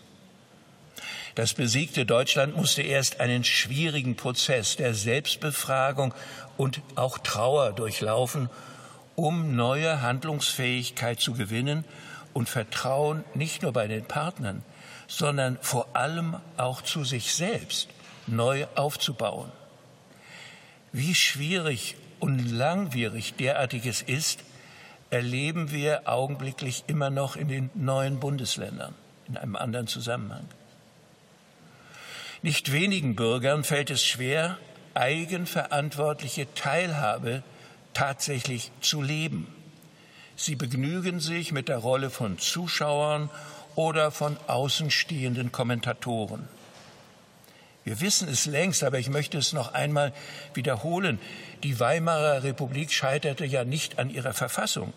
Das 1.35 1.53
besiegte 1.53 2.05
Deutschland 2.05 2.55
musste 2.55 2.81
erst 2.81 3.19
einen 3.19 3.43
schwierigen 3.43 4.15
Prozess 4.15 4.77
der 4.77 4.93
Selbstbefragung 4.93 6.13
und 6.55 6.81
auch 6.95 7.17
Trauer 7.17 7.73
durchlaufen, 7.73 8.49
um 9.15 9.55
neue 9.55 10.01
Handlungsfähigkeit 10.01 11.19
zu 11.19 11.33
gewinnen 11.33 11.83
und 12.33 12.47
Vertrauen 12.47 13.25
nicht 13.33 13.63
nur 13.63 13.73
bei 13.73 13.87
den 13.87 14.05
Partnern, 14.05 14.63
sondern 15.07 15.57
vor 15.61 15.95
allem 15.95 16.37
auch 16.57 16.81
zu 16.81 17.03
sich 17.03 17.33
selbst 17.33 17.89
neu 18.27 18.65
aufzubauen. 18.75 19.51
Wie 20.91 21.15
schwierig 21.15 21.95
und 22.19 22.39
langwierig 22.39 23.35
derartiges 23.35 24.01
ist, 24.01 24.43
erleben 25.09 25.71
wir 25.71 26.09
augenblicklich 26.09 26.83
immer 26.87 27.09
noch 27.09 27.35
in 27.35 27.47
den 27.47 27.69
neuen 27.73 28.19
Bundesländern 28.19 28.93
in 29.27 29.37
einem 29.37 29.55
anderen 29.55 29.87
Zusammenhang. 29.87 30.45
Nicht 32.41 32.71
wenigen 32.71 33.15
Bürgern 33.15 33.63
fällt 33.63 33.89
es 33.89 34.03
schwer, 34.03 34.57
eigenverantwortliche 34.93 36.53
Teilhabe 36.53 37.43
tatsächlich 37.93 38.71
zu 38.81 39.01
leben. 39.01 39.47
Sie 40.35 40.55
begnügen 40.55 41.19
sich 41.19 41.51
mit 41.51 41.69
der 41.69 41.77
Rolle 41.77 42.09
von 42.09 42.37
Zuschauern 42.37 43.29
oder 43.75 44.11
von 44.11 44.37
außenstehenden 44.47 45.51
Kommentatoren. 45.51 46.47
Wir 47.85 48.01
wissen 48.01 48.27
es 48.27 48.45
längst, 48.45 48.83
aber 48.83 48.99
ich 48.99 49.09
möchte 49.09 49.37
es 49.37 49.53
noch 49.53 49.73
einmal 49.73 50.11
wiederholen. 50.53 51.19
Die 51.63 51.79
Weimarer 51.79 52.43
Republik 52.43 52.91
scheiterte 52.91 53.45
ja 53.45 53.63
nicht 53.63 53.97
an 53.99 54.09
ihrer 54.09 54.33
Verfassung. 54.33 54.93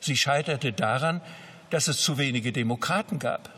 Sie 0.00 0.16
scheiterte 0.16 0.72
daran, 0.72 1.20
dass 1.70 1.86
es 1.86 1.98
zu 1.98 2.18
wenige 2.18 2.52
Demokraten 2.52 3.20
gab. 3.20 3.50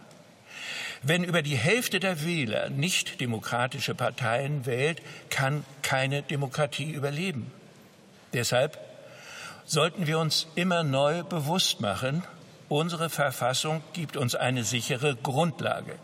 Wenn 1.02 1.24
über 1.24 1.42
die 1.42 1.56
Hälfte 1.56 2.00
der 2.00 2.24
Wähler 2.24 2.68
nicht 2.68 3.20
demokratische 3.20 3.94
Parteien 3.94 4.66
wählt, 4.66 5.00
kann 5.30 5.64
keine 5.82 6.22
Demokratie 6.22 6.90
überleben. 6.90 7.50
Deshalb 8.34 8.78
sollten 9.64 10.06
wir 10.06 10.18
uns 10.18 10.48
immer 10.56 10.82
neu 10.82 11.22
bewusst 11.22 11.80
machen, 11.80 12.24
Unsere 12.68 13.08
Verfassung 13.08 13.82
gibt 13.94 14.18
uns 14.18 14.34
eine 14.34 14.62
sichere 14.62 15.16
Grundlage. 15.16 15.94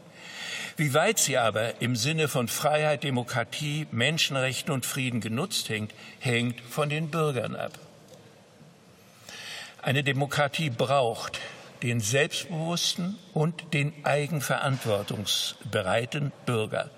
Wie 0.77 0.93
weit 0.93 1.21
sie 1.21 1.39
aber 1.39 1.81
im 1.81 1.95
Sinne 1.95 2.27
von 2.27 2.49
Freiheit, 2.49 3.05
Demokratie, 3.05 3.87
Menschenrechten 3.93 4.75
und 4.75 4.85
Frieden 4.85 5.21
genutzt 5.21 5.69
hängt, 5.69 5.95
hängt 6.19 6.61
von 6.61 6.89
den 6.89 7.11
Bürgern 7.11 7.55
ab. 7.55 7.79
Eine 9.83 10.03
Demokratie 10.03 10.71
braucht 10.71 11.39
den 11.85 12.01
selbstbewussten 12.01 13.17
und 13.35 13.73
den 13.73 13.93
eigenverantwortungsbereiten 14.05 16.33
Bürger, 16.45 16.91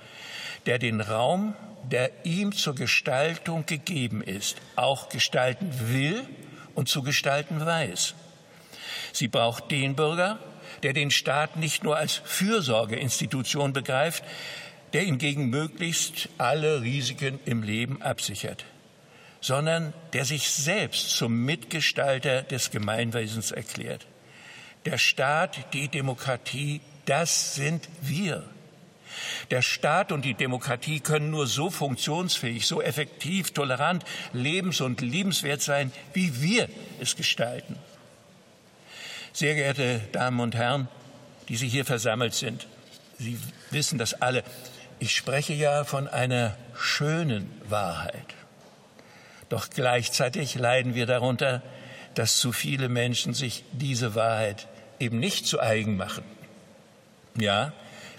der 0.64 0.78
den 0.78 1.02
Raum, 1.02 1.54
der 1.90 2.10
ihm 2.24 2.52
zur 2.52 2.76
Gestaltung 2.76 3.66
gegeben 3.66 4.22
ist, 4.22 4.56
auch 4.76 5.10
gestalten 5.10 5.70
will 5.92 6.26
und 6.74 6.88
zu 6.88 7.02
gestalten 7.02 7.66
weiß. 7.66 8.14
Sie 9.12 9.28
braucht 9.28 9.70
den 9.70 9.96
Bürger, 9.96 10.38
der 10.82 10.92
den 10.92 11.10
Staat 11.10 11.56
nicht 11.56 11.84
nur 11.84 11.96
als 11.96 12.20
Fürsorgeinstitution 12.24 13.72
begreift, 13.72 14.24
der 14.92 15.04
ihn 15.04 15.18
gegen 15.18 15.50
möglichst 15.50 16.28
alle 16.38 16.82
Risiken 16.82 17.38
im 17.44 17.62
Leben 17.62 18.02
absichert, 18.02 18.64
sondern 19.40 19.92
der 20.12 20.24
sich 20.24 20.50
selbst 20.50 21.10
zum 21.10 21.44
Mitgestalter 21.44 22.42
des 22.42 22.70
Gemeinwesens 22.70 23.50
erklärt, 23.50 24.06
Der 24.86 24.98
Staat, 24.98 25.74
die 25.74 25.88
Demokratie, 25.88 26.80
das 27.06 27.56
sind 27.56 27.88
wir. 28.02 28.48
Der 29.50 29.62
Staat 29.62 30.12
und 30.12 30.24
die 30.24 30.34
Demokratie 30.34 31.00
können 31.00 31.30
nur 31.30 31.48
so 31.48 31.70
funktionsfähig, 31.70 32.66
so 32.66 32.80
effektiv, 32.80 33.50
tolerant, 33.50 34.04
lebens- 34.32 34.80
und 34.80 35.00
liebenswert 35.00 35.60
sein, 35.60 35.90
wie 36.12 36.40
wir 36.40 36.68
es 37.00 37.16
gestalten. 37.16 37.76
Sehr 39.36 39.54
geehrte 39.54 40.00
Damen 40.12 40.40
und 40.40 40.54
Herren, 40.54 40.88
die 41.50 41.56
Sie 41.56 41.68
hier 41.68 41.84
versammelt 41.84 42.32
sind, 42.32 42.66
Sie 43.18 43.38
wissen 43.70 43.98
das 43.98 44.14
alle. 44.22 44.42
Ich 44.98 45.14
spreche 45.14 45.52
ja 45.52 45.84
von 45.84 46.08
einer 46.08 46.56
schönen 46.74 47.50
Wahrheit. 47.68 48.34
Doch 49.50 49.68
gleichzeitig 49.68 50.54
leiden 50.54 50.94
wir 50.94 51.04
darunter, 51.04 51.62
dass 52.14 52.38
zu 52.38 52.50
viele 52.50 52.88
Menschen 52.88 53.34
sich 53.34 53.64
diese 53.72 54.14
Wahrheit 54.14 54.68
eben 55.00 55.20
nicht 55.20 55.46
zu 55.46 55.60
eigen 55.60 55.98
machen. 55.98 56.24
Ja, 57.38 57.74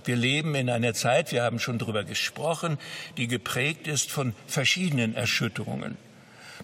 wir 0.06 0.18
leben 0.18 0.54
in 0.54 0.70
einer 0.70 0.94
Zeit, 0.94 1.32
wir 1.32 1.42
haben 1.42 1.58
schon 1.58 1.80
darüber 1.80 2.04
gesprochen, 2.04 2.78
die 3.18 3.28
geprägt 3.28 3.88
ist 3.88 4.12
von 4.12 4.36
verschiedenen 4.46 5.16
Erschütterungen. 5.16 5.98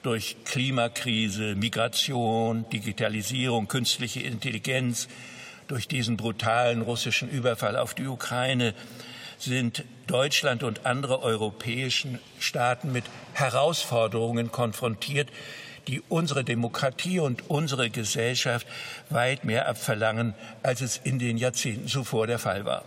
Durch 0.04 0.36
Klimakrise, 0.44 1.56
Migration, 1.56 2.70
Digitalisierung, 2.70 3.70
künstliche 3.70 4.20
Intelligenz, 4.20 5.08
durch 5.70 5.88
diesen 5.88 6.18
brutalen 6.18 6.82
russischen 6.82 7.30
Überfall 7.30 7.78
auf 7.78 7.94
die 7.94 8.08
Ukraine 8.08 8.74
sind 9.38 9.86
Deutschland 10.08 10.64
und 10.64 10.86
andere 10.86 11.22
europäischen 11.24 12.20
Staaten 12.38 12.92
mit 12.92 13.06
Herausforderungen 13.32 14.52
konfrontiert, 14.52 15.30
die 15.88 16.02
unsere 16.10 16.44
Demokratie 16.44 17.20
und 17.20 17.50
unsere 17.50 17.90
Gesellschaft 17.90 18.68
weit 19.10 19.46
mehr 19.46 19.70
abverlangen, 19.70 20.34
als 20.64 20.82
es 20.82 20.98
in 20.98 21.18
den 21.18 21.38
Jahrzehnten 21.38 21.88
zuvor 21.88 22.28
der 22.28 22.40
Fall 22.40 22.66
war. 22.66 22.84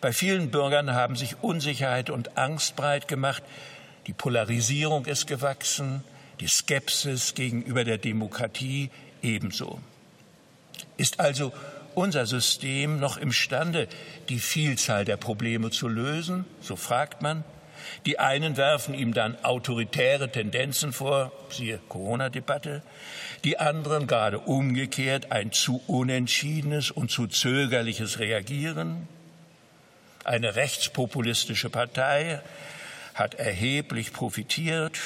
Bei 0.00 0.12
vielen 0.12 0.52
Bürgern 0.52 0.94
haben 0.94 1.16
sich 1.16 1.42
Unsicherheit 1.42 2.08
und 2.08 2.38
Angst 2.38 2.76
breit 2.76 3.08
gemacht. 3.08 3.42
Die 4.06 4.12
Polarisierung 4.12 5.06
ist 5.06 5.26
gewachsen, 5.26 6.04
die 6.40 6.48
Skepsis 6.48 7.34
gegenüber 7.34 7.84
der 7.84 7.98
Demokratie 7.98 8.90
ebenso. 9.22 9.80
Ist 10.96 11.20
also 11.20 11.52
unser 11.94 12.26
System 12.26 12.98
noch 12.98 13.16
imstande, 13.16 13.88
die 14.28 14.38
Vielzahl 14.38 15.04
der 15.04 15.16
Probleme 15.16 15.70
zu 15.70 15.88
lösen? 15.88 16.44
So 16.60 16.76
fragt 16.76 17.22
man. 17.22 17.44
Die 18.06 18.18
einen 18.18 18.56
werfen 18.56 18.94
ihm 18.94 19.14
dann 19.14 19.42
autoritäre 19.42 20.30
Tendenzen 20.30 20.92
vor, 20.92 21.32
siehe 21.50 21.78
Corona-Debatte, 21.88 22.82
die 23.44 23.58
anderen 23.58 24.06
gerade 24.06 24.38
umgekehrt 24.38 25.32
ein 25.32 25.52
zu 25.52 25.82
unentschiedenes 25.86 26.90
und 26.90 27.10
zu 27.10 27.26
zögerliches 27.26 28.18
Reagieren. 28.18 29.08
Eine 30.24 30.56
rechtspopulistische 30.56 31.70
Partei 31.70 32.40
hat 33.14 33.34
erheblich 33.34 34.12
profitiert. 34.12 34.98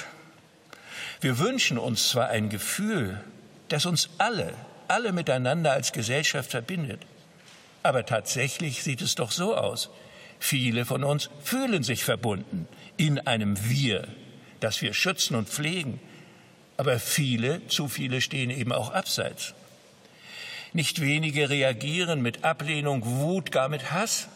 Wir 1.24 1.38
wünschen 1.38 1.78
uns 1.78 2.10
zwar 2.10 2.28
ein 2.28 2.50
Gefühl, 2.50 3.18
das 3.70 3.86
uns 3.86 4.10
alle, 4.18 4.52
alle 4.88 5.10
miteinander 5.10 5.72
als 5.72 5.92
Gesellschaft 5.92 6.50
verbindet, 6.50 7.00
aber 7.82 8.04
tatsächlich 8.04 8.82
sieht 8.82 9.00
es 9.00 9.14
doch 9.14 9.30
so 9.30 9.56
aus. 9.56 9.88
Viele 10.38 10.84
von 10.84 11.02
uns 11.02 11.30
fühlen 11.42 11.82
sich 11.82 12.04
verbunden 12.04 12.68
in 12.98 13.18
einem 13.26 13.56
Wir, 13.70 14.06
das 14.60 14.82
wir 14.82 14.92
schützen 14.92 15.34
und 15.34 15.48
pflegen, 15.48 15.98
aber 16.76 17.00
viele, 17.00 17.66
zu 17.68 17.88
viele 17.88 18.20
stehen 18.20 18.50
eben 18.50 18.72
auch 18.72 18.92
abseits. 18.92 19.54
Nicht 20.74 21.00
wenige 21.00 21.48
reagieren 21.48 22.20
mit 22.20 22.44
Ablehnung, 22.44 23.02
Wut, 23.02 23.50
gar 23.50 23.70
mit 23.70 23.92
Hass. 23.92 24.28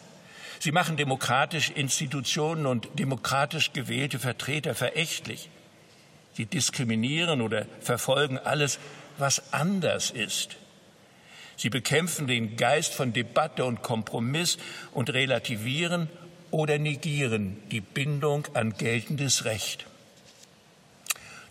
Sie 0.57 0.71
machen 0.71 0.97
demokratische 0.97 1.71
Institutionen 1.71 2.65
und 2.65 2.87
demokratisch 2.97 3.73
gewählte 3.73 4.17
Vertreter 4.17 4.73
verächtlich. 4.73 5.51
Sie 6.39 6.45
diskriminieren 6.45 7.41
oder 7.41 7.65
verfolgen 7.81 8.37
alles, 8.37 8.79
was 9.17 9.51
anders 9.51 10.09
ist. 10.09 10.55
Sie 11.57 11.69
bekämpfen 11.69 12.27
den 12.27 12.55
Geist 12.55 12.93
von 12.93 13.11
Debatte 13.11 13.65
und 13.65 13.81
Kompromiss 13.81 14.57
und 14.93 15.11
relativieren 15.11 16.09
oder 16.49 16.79
negieren 16.79 17.57
die 17.71 17.81
Bindung 17.81 18.47
an 18.53 18.71
geltendes 18.71 19.43
Recht. 19.43 19.85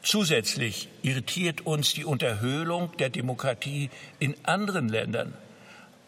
Zusätzlich 0.03 0.89
irritiert 1.03 1.67
uns 1.67 1.93
die 1.93 2.07
Unterhöhlung 2.07 2.97
der 2.97 3.11
Demokratie 3.11 3.91
in 4.21 4.37
anderen 4.45 4.89
Ländern 4.89 5.35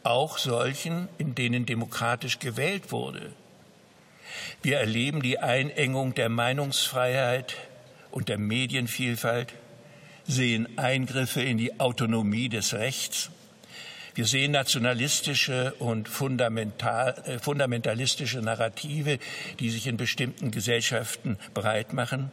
auch 0.05 0.39
solchen, 0.39 1.11
in 1.19 1.35
denen 1.35 1.67
demokratisch 1.67 2.39
gewählt 2.39 2.93
wurde. 2.93 3.31
Wir 4.63 4.79
erleben 4.79 5.21
die 5.21 5.39
Einengung 5.39 6.15
der 6.15 6.31
Meinungsfreiheit 6.31 7.55
und 8.11 8.29
der 8.29 8.39
Medienvielfalt, 8.39 9.55
sehen 10.27 10.79
Eingriffe 10.79 11.43
in 11.43 11.59
die 11.59 11.81
Autonomie 11.81 12.49
des 12.49 12.75
Rechts. 12.75 13.31
Wir 14.15 14.27
sehen 14.27 14.53
nationalistische 14.53 15.75
und 15.79 16.09
fundamental, 16.09 17.15
äh, 17.27 17.39
fundamentalistische 17.39 18.41
Narrative, 18.41 19.19
die 19.61 19.71
sich 19.71 19.87
in 19.87 19.97
bestimmten 19.97 20.51
Gesellschaften 20.51 21.39
breit 21.55 21.93
machen 21.93 22.31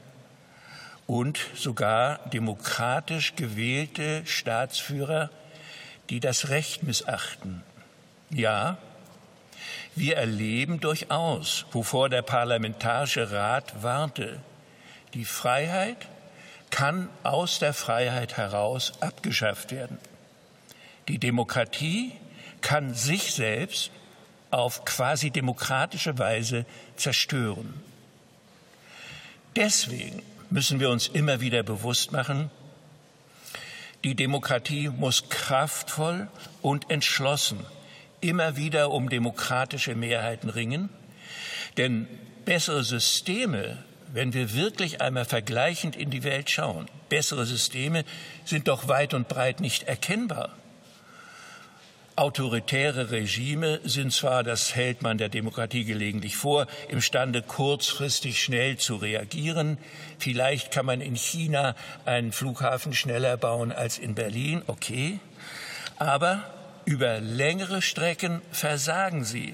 und 1.06 1.40
sogar 1.56 2.20
demokratisch 2.30 3.36
gewählte 3.36 4.24
Staatsführer, 4.26 5.30
die 6.10 6.20
das 6.20 6.50
Recht 6.50 6.84
missachten. 6.84 7.64
Ja, 8.30 8.78
wir 9.96 10.18
erleben 10.18 10.80
durchaus, 10.80 11.66
wovor 11.72 12.10
der 12.10 12.22
Parlamentarische 12.22 13.32
Rat 13.32 13.82
warnte. 13.82 14.42
Die 15.14 15.26
Freiheit 15.26 16.08
kann 16.70 17.10
aus 17.24 17.60
der 17.60 17.74
Freiheit 17.74 18.38
heraus 18.38 18.94
abgeschafft 19.00 19.72
werden. 19.72 19.98
Die 21.08 21.20
Demokratie 21.20 22.12
kann 22.62 22.94
sich 22.94 23.34
selbst 23.34 23.92
auf 24.52 24.86
quasi 24.86 25.32
demokratische 25.32 26.18
Weise 26.18 26.66
zerstören. 26.96 27.74
Deswegen 29.56 30.22
müssen 30.50 30.80
wir 30.80 30.90
uns 30.90 31.08
immer 31.08 31.42
wieder 31.42 31.64
bewusst 31.64 32.12
machen, 32.12 32.52
die 34.04 34.16
Demokratie 34.16 34.90
muss 34.90 35.30
kraftvoll 35.30 36.28
und 36.62 36.90
entschlossen 36.92 37.60
immer 38.22 38.56
wieder 38.56 38.92
um 38.92 39.10
demokratische 39.10 39.96
Mehrheiten 39.96 40.50
ringen, 40.50 40.90
denn 41.78 42.08
bessere 42.46 42.84
Systeme, 42.84 43.84
wenn 44.14 44.34
wir 44.34 44.54
wirklich 44.54 45.02
einmal 45.02 45.26
vergleichend 45.26 45.96
in 45.96 46.10
die 46.10 46.24
Welt 46.24 46.50
schauen, 46.50 46.88
bessere 47.10 47.46
Systeme 47.46 48.04
sind 48.46 48.68
doch 48.68 48.88
weit 48.88 49.14
und 49.14 49.28
breit 49.28 49.60
nicht 49.60 49.84
erkennbar. 49.84 50.56
Autoritäre 52.18 53.12
Regime 53.12 53.80
sind 53.84 54.12
zwar, 54.12 54.44
das 54.44 54.74
hält 54.74 55.04
man 55.04 55.20
der 55.20 55.30
Demokratie 55.30 55.86
gelegentlich 55.86 56.36
vor, 56.36 56.66
imstande, 56.90 57.44
kurzfristig 57.44 58.42
schnell 58.42 58.78
zu 58.78 58.96
reagieren. 58.96 59.78
Vielleicht 60.18 60.72
kann 60.72 60.88
man 60.88 61.00
in 61.00 61.16
China 61.16 61.76
einen 62.06 62.32
Flughafen 62.32 62.94
schneller 62.94 63.38
bauen 63.38 63.72
als 63.72 64.00
in 64.00 64.16
Berlin, 64.16 64.64
okay. 64.66 65.20
Aber 65.98 66.44
über 66.86 67.20
längere 67.20 67.84
Strecken 67.84 68.42
versagen 68.52 69.24
sie, 69.24 69.54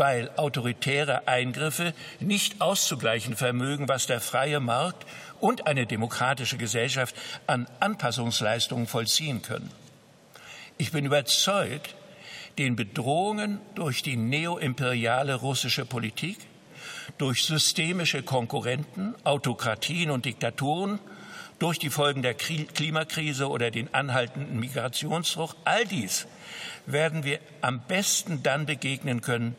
weil 0.00 0.30
autoritäre 0.36 1.28
Eingriffe 1.28 1.92
nicht 2.20 2.62
auszugleichen 2.62 3.36
vermögen, 3.36 3.86
was 3.86 4.06
der 4.06 4.22
freie 4.22 4.58
Markt 4.58 5.06
und 5.40 5.66
eine 5.66 5.84
demokratische 5.84 6.56
Gesellschaft 6.56 7.14
an 7.46 7.68
Anpassungsleistungen 7.80 8.86
vollziehen 8.86 9.42
können. 9.42 9.70
Ich 10.78 10.90
bin 10.90 11.04
überzeugt, 11.04 11.94
den 12.56 12.76
Bedrohungen 12.76 13.60
durch 13.74 14.02
die 14.02 14.16
neoimperiale 14.16 15.34
russische 15.34 15.84
Politik, 15.84 16.38
durch 17.18 17.44
systemische 17.44 18.22
Konkurrenten, 18.22 19.14
Autokratien 19.24 20.10
und 20.10 20.24
Diktaturen, 20.24 20.98
durch 21.58 21.78
die 21.78 21.90
Folgen 21.90 22.22
der 22.22 22.32
Klimakrise 22.32 23.50
oder 23.50 23.70
den 23.70 23.92
anhaltenden 23.92 24.60
Migrationsdruck, 24.60 25.54
all 25.64 25.84
dies 25.84 26.26
werden 26.86 27.22
wir 27.22 27.38
am 27.60 27.80
besten 27.86 28.42
dann 28.42 28.64
begegnen 28.64 29.20
können, 29.20 29.56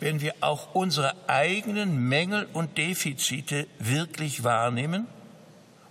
wenn 0.00 0.20
wir 0.20 0.34
auch 0.40 0.74
unsere 0.74 1.14
eigenen 1.28 2.08
Mängel 2.08 2.48
und 2.52 2.78
Defizite 2.78 3.66
wirklich 3.78 4.42
wahrnehmen 4.42 5.06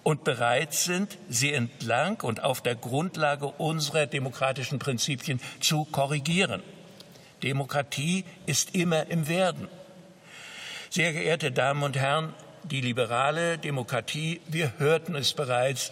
und 0.04 0.24
bereit 0.24 0.74
sind, 0.74 1.18
sie 1.30 1.54
entlang 1.54 2.20
und 2.22 2.44
auf 2.44 2.62
der 2.62 2.76
Grundlage 2.76 3.46
unserer 3.46 4.08
demokratischen 4.08 4.80
Prinzipien 4.80 5.40
zu 5.60 5.86
korrigieren. 5.86 6.64
Demokratie 7.44 8.26
ist 8.46 8.76
immer 8.76 9.08
im 9.08 9.28
Werden. 9.28 9.68
Sehr 10.90 11.14
geehrte 11.14 11.52
Damen 11.52 11.84
und 11.84 11.96
Herren, 11.96 12.34
Die 12.64 12.82
liberale 12.82 13.58
Demokratie, 13.58 14.42
wir 14.48 14.74
hörten 14.80 15.16
es 15.16 15.34
bereits, 15.34 15.92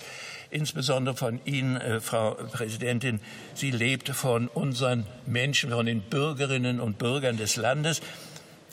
insbesondere 0.50 1.16
von 1.16 1.40
Ihnen, 1.46 1.78
äh, 1.78 2.00
Frau 2.00 2.32
Präsidentin, 2.32 3.20
sie 3.54 3.72
lebt 3.72 4.10
von 4.10 4.48
unseren 4.48 5.06
Menschen, 5.26 5.72
von 5.72 5.86
den 5.86 6.02
Bürgerinnen 6.02 6.80
und 6.80 6.98
Bürgern 6.98 7.38
des 7.38 7.56
Landes, 7.56 8.02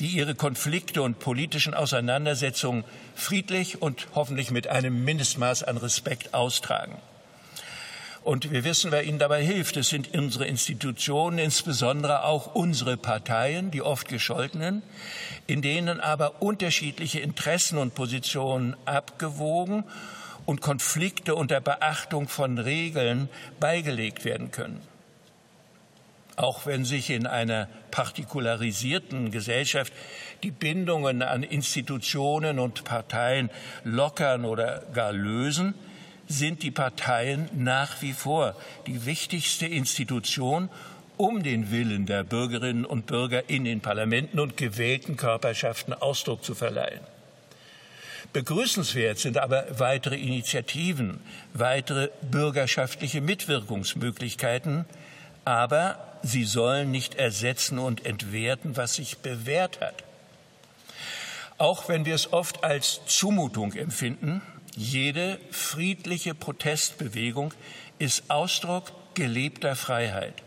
die 0.01 0.09
ihre 0.09 0.35
Konflikte 0.35 1.03
und 1.03 1.18
politischen 1.18 1.75
Auseinandersetzungen 1.75 2.85
friedlich 3.14 3.81
und 3.81 4.09
hoffentlich 4.14 4.51
mit 4.51 4.66
einem 4.66 5.05
Mindestmaß 5.05 5.62
an 5.62 5.77
Respekt 5.77 6.35
austragen. 6.35 6.97
Und 8.25 8.51
wir 8.51 8.64
wissen, 8.64 8.91
wer 8.91 9.05
ihnen 9.05 9.18
dabei 9.18 9.45
hilft. 9.45 9.77
Es 9.77 9.91
sind 9.91 10.14
unsere 10.16 10.47
Institutionen, 10.47 11.39
insbesondere 11.39 12.25
auch 12.25 12.55
unsere 12.55 12.97
Parteien, 12.97 13.70
die 13.70 13.83
oft 13.83 14.09
gescholtenen, 14.09 14.83
in 15.47 15.61
denen 15.61 16.01
aber 16.01 16.41
unterschiedliche 16.41 17.20
Interessen 17.20 17.77
und 17.77 17.95
Positionen 17.95 18.77
abgewogen 18.87 19.85
und 20.47 20.61
Konflikte 20.61 21.34
unter 21.34 21.61
Beachtung 21.61 22.28
von 22.28 22.59
Regeln 22.59 23.28
beigelegt 23.61 24.24
werden 24.24 24.51
können. 24.51 24.80
Auch 26.36 26.66
wenn 26.66 26.84
sich 26.84 27.11
in 27.11 27.26
einer 27.26 27.68
partikularisierten 27.92 29.30
Gesellschaft 29.30 29.92
die 30.42 30.51
Bindungen 30.51 31.22
an 31.22 31.45
Institutionen 31.45 32.59
und 32.59 32.84
Parteien 32.84 33.51
lockern 33.84 34.45
oder 34.45 34.82
gar 34.92 35.12
lösen, 35.12 35.74
sind 36.26 36.62
die 36.62 36.70
Parteien 36.70 37.49
nach 37.55 38.03
wie 38.03 38.12
vor 38.12 38.57
die 38.86 39.07
wichtigste 39.07 39.66
Institution, 39.66 40.70
um 41.16 41.45
den 41.45 41.70
Willen 41.70 42.07
der 42.07 42.24
Bürgerinnen 42.24 42.84
und 42.84 43.07
Bürger 43.07 43.49
in 43.49 43.64
den 43.64 43.80
Parlamenten 43.80 44.40
und 44.40 44.57
gewählten 44.57 45.16
Körperschaften 45.16 45.95
Ausdruck 45.95 46.42
zu 46.42 46.57
verleihen. 46.57 47.14
Begrüßenswert 48.35 49.20
sind 49.20 49.39
aber 49.39 49.64
weitere 49.78 50.16
Initiativen, 50.16 51.20
weitere 51.53 52.09
bürgerschaftliche 52.20 53.20
Mitwirkungsmöglichkeiten, 53.20 54.87
aber 55.45 56.18
sie 56.24 56.43
sollen 56.43 56.91
nicht 56.91 57.14
ersetzen 57.14 57.78
und 57.78 58.05
entwerten, 58.05 58.76
was 58.76 58.95
sich 58.95 59.18
bewährt 59.18 59.80
hat. 59.80 60.03
Auch 61.59 61.89
wenn 61.89 62.07
wir 62.07 62.16
es 62.16 62.32
oft 62.32 62.64
als 62.64 63.03
Zumutung 63.07 63.72
empfinden, 63.74 64.43
jede 64.74 65.39
friedliche 65.53 66.35
Protestbewegung 66.35 67.55
ist 68.01 68.28
Ausdruck 68.30 68.91
gelebter 69.14 69.76
Freiheit. 69.76 70.43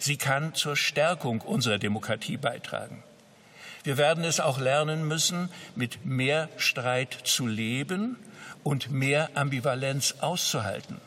Sie 0.00 0.16
kann 0.16 0.54
zur 0.54 0.74
Stärkung 0.74 1.42
unserer 1.42 1.78
Demokratie 1.78 2.36
beitragen. 2.36 3.04
Wir 3.84 3.96
werden 3.96 4.24
es 4.24 4.40
auch 4.40 4.58
lernen 4.58 5.06
müssen, 5.06 5.50
mit 5.76 6.04
mehr 6.04 6.48
Streit 6.56 7.16
zu 7.24 7.46
leben 7.46 8.16
und 8.64 8.90
mehr 8.90 9.30
Ambivalenz 9.34 10.16
auszuhalten. 10.20 11.00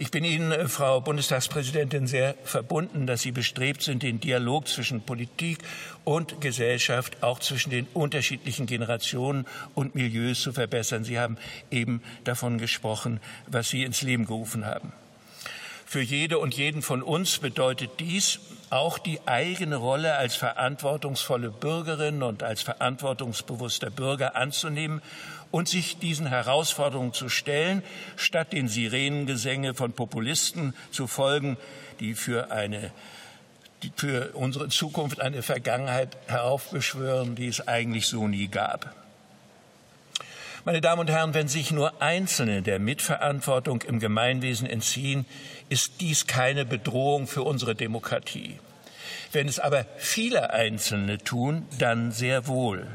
Ich 0.00 0.10
bin 0.10 0.24
Ihnen, 0.24 0.50
äh, 0.50 0.66
Frau 0.66 1.02
Bundestagspräsidentin, 1.02 2.06
sehr 2.06 2.34
verbunden, 2.44 3.06
dass 3.06 3.20
Sie 3.20 3.32
bestrebt 3.32 3.82
sind, 3.82 4.02
den 4.02 4.18
Dialog 4.18 4.66
zwischen 4.66 5.02
Politik 5.02 5.58
und 6.04 6.40
Gesellschaft, 6.40 7.22
auch 7.22 7.38
zwischen 7.38 7.68
den 7.68 7.86
unterschiedlichen 7.92 8.64
Generationen 8.64 9.46
und 9.74 9.94
Milieus 9.94 10.40
zu 10.40 10.54
verbessern. 10.54 11.04
Sie 11.04 11.18
haben 11.18 11.36
eben 11.70 12.02
davon 12.24 12.56
gesprochen, 12.56 13.20
was 13.46 13.68
Sie 13.68 13.84
ins 13.84 14.00
Leben 14.00 14.24
gerufen 14.24 14.64
haben. 14.64 14.94
Für 15.84 16.00
jede 16.00 16.38
und 16.38 16.54
jeden 16.54 16.80
von 16.80 17.02
uns 17.02 17.36
bedeutet 17.36 17.90
dies 18.00 18.40
auch 18.70 18.98
die 18.98 19.20
eigene 19.26 19.76
Rolle 19.76 20.14
als 20.16 20.36
verantwortungsvolle 20.36 21.50
Bürgerin 21.50 22.22
und 22.22 22.42
als 22.42 22.62
verantwortungsbewusster 22.62 23.90
Bürger 23.90 24.36
anzunehmen 24.36 25.02
und 25.50 25.68
sich 25.68 25.98
diesen 25.98 26.26
Herausforderungen 26.26 27.12
zu 27.12 27.28
stellen, 27.28 27.82
statt 28.16 28.52
den 28.52 28.68
Sirenengesänge 28.68 29.74
von 29.74 29.92
Populisten 29.92 30.74
zu 30.92 31.08
folgen, 31.08 31.56
die 31.98 32.14
für 32.14 32.52
eine 32.52 32.92
die 33.82 33.92
für 33.96 34.32
unsere 34.34 34.68
Zukunft 34.68 35.20
eine 35.20 35.42
Vergangenheit 35.42 36.16
heraufbeschwören, 36.26 37.34
die 37.34 37.48
es 37.48 37.66
eigentlich 37.66 38.08
so 38.08 38.28
nie 38.28 38.48
gab. 38.48 38.94
Meine 40.66 40.82
Damen 40.82 41.00
und 41.00 41.10
Herren, 41.10 41.32
wenn 41.32 41.48
sich 41.48 41.70
nur 41.70 42.02
Einzelne 42.02 42.60
der 42.60 42.78
Mitverantwortung 42.78 43.80
im 43.80 43.98
Gemeinwesen 43.98 44.68
entziehen, 44.68 45.24
ist 45.70 46.02
dies 46.02 46.26
keine 46.26 46.66
Bedrohung 46.66 47.26
für 47.26 47.42
unsere 47.42 47.74
Demokratie. 47.74 48.58
Wenn 49.32 49.48
es 49.48 49.58
aber 49.58 49.86
viele 49.96 50.52
Einzelne 50.52 51.16
tun, 51.16 51.66
dann 51.78 52.12
sehr 52.12 52.46
wohl. 52.46 52.86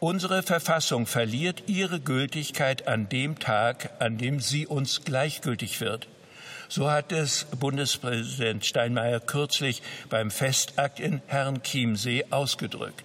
Unsere 0.00 0.42
Verfassung 0.42 1.06
verliert 1.06 1.64
ihre 1.66 2.00
Gültigkeit 2.00 2.88
an 2.88 3.10
dem 3.10 3.38
Tag, 3.38 3.90
an 3.98 4.16
dem 4.16 4.40
sie 4.40 4.66
uns 4.66 5.04
gleichgültig 5.04 5.82
wird. 5.82 6.08
So 6.68 6.90
hat 6.90 7.12
es 7.12 7.44
Bundespräsident 7.60 8.64
Steinmeier 8.64 9.20
kürzlich 9.20 9.82
beim 10.08 10.30
Festakt 10.30 11.00
in 11.00 11.20
Herrenchiemsee 11.26 12.24
ausgedrückt. 12.30 13.04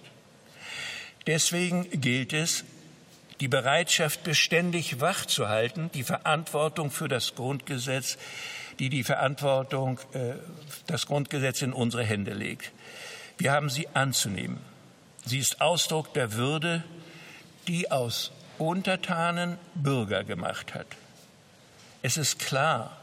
Deswegen 1.26 1.86
gilt 1.90 2.32
es, 2.32 2.64
die 3.40 3.48
Bereitschaft 3.48 4.24
beständig 4.24 5.00
wachzuhalten, 5.00 5.90
die 5.92 6.02
Verantwortung 6.02 6.90
für 6.90 7.08
das 7.08 7.34
Grundgesetz, 7.34 8.18
die 8.78 8.88
die 8.88 9.04
Verantwortung, 9.04 10.00
äh, 10.12 10.34
das 10.86 11.06
Grundgesetz 11.06 11.62
in 11.62 11.72
unsere 11.72 12.04
Hände 12.04 12.32
legt. 12.32 12.72
Wir 13.36 13.52
haben 13.52 13.70
sie 13.70 13.88
anzunehmen. 13.94 14.58
Sie 15.24 15.38
ist 15.38 15.60
Ausdruck 15.60 16.12
der 16.14 16.32
Würde, 16.32 16.82
die 17.68 17.90
aus 17.90 18.32
Untertanen 18.58 19.58
Bürger 19.74 20.24
gemacht 20.24 20.74
hat. 20.74 20.86
Es 22.02 22.16
ist 22.16 22.38
klar, 22.38 22.96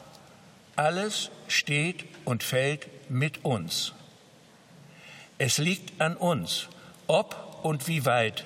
alles 0.75 1.29
steht 1.47 2.05
und 2.25 2.43
fällt 2.43 2.87
mit 3.09 3.45
uns. 3.45 3.93
Es 5.37 5.57
liegt 5.57 6.01
an 6.01 6.17
uns, 6.17 6.67
ob 7.07 7.59
und 7.63 7.87
wie 7.87 8.05
weit 8.05 8.45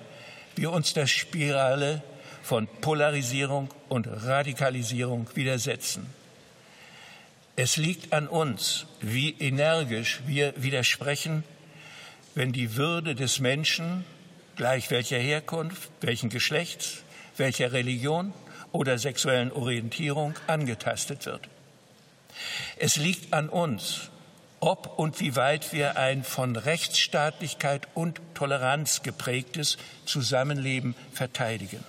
wir 0.60 0.72
uns 0.72 0.93
der 0.93 1.07
Spirale 1.07 2.01
von 2.43 2.68
Polarisierung 2.82 3.70
und 3.88 4.07
Radikalisierung 4.07 5.28
widersetzen. 5.36 6.07
Es 7.55 7.78
liegt 7.78 8.14
an 8.14 8.28
uns, 8.28 8.86
wie 9.01 9.32
energisch 9.39 10.22
wir 10.26 10.53
widersprechen 10.57 11.43
wenn 12.36 12.53
die 12.53 12.76
Würde 12.76 13.16
des 13.16 13.39
Menschen, 13.39 14.05
gleich 14.55 14.91
welcher 14.91 15.18
Herkunft, 15.18 15.89
welchen 15.99 16.30
Geschlechts, 16.30 17.03
welcher 17.38 17.74
Religion 17.74 18.34
oder 18.72 18.97
sexuellen 18.97 19.51
Orientierung 19.51 20.36
angetastet 20.47 21.26
wird. 21.26 21.49
Es 22.78 22.95
liegt 22.95 23.34
an 23.34 23.49
uns, 23.49 24.10
ob 24.60 24.97
und 24.99 25.20
wie 25.20 25.36
weit 25.36 25.74
wir 25.74 25.97
ein 25.97 26.24
von 26.24 26.55
Rechtsstaatlichkeit 26.55 27.88
und 27.93 28.20
Toleranz 28.34 29.03
geprägtes 29.03 29.78
Zusammenleben 30.05 30.95
verteidigen. 31.14 31.84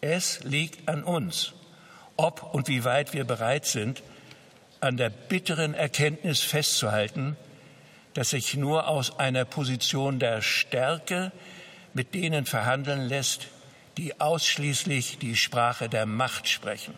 Es 0.00 0.44
liegt 0.44 0.88
an 0.88 1.02
uns, 1.02 1.52
ob 2.16 2.54
und 2.54 2.68
wie 2.68 2.84
weit 2.84 3.14
wir 3.14 3.24
bereit 3.24 3.66
sind, 3.66 4.02
an 4.80 4.96
der 4.96 5.10
bitteren 5.10 5.74
Erkenntnis 5.74 6.40
festzuhalten, 6.40 7.36
dass 8.14 8.30
sich 8.30 8.54
nur 8.54 8.88
aus 8.88 9.18
einer 9.18 9.44
Position 9.44 10.18
der 10.18 10.40
Stärke 10.40 11.32
mit 11.94 12.14
denen 12.14 12.46
verhandeln 12.46 13.08
lässt, 13.08 13.48
die 13.96 14.20
ausschließlich 14.20 15.18
die 15.18 15.36
Sprache 15.36 15.88
der 15.88 16.06
Macht 16.06 16.48
sprechen. 16.48 16.94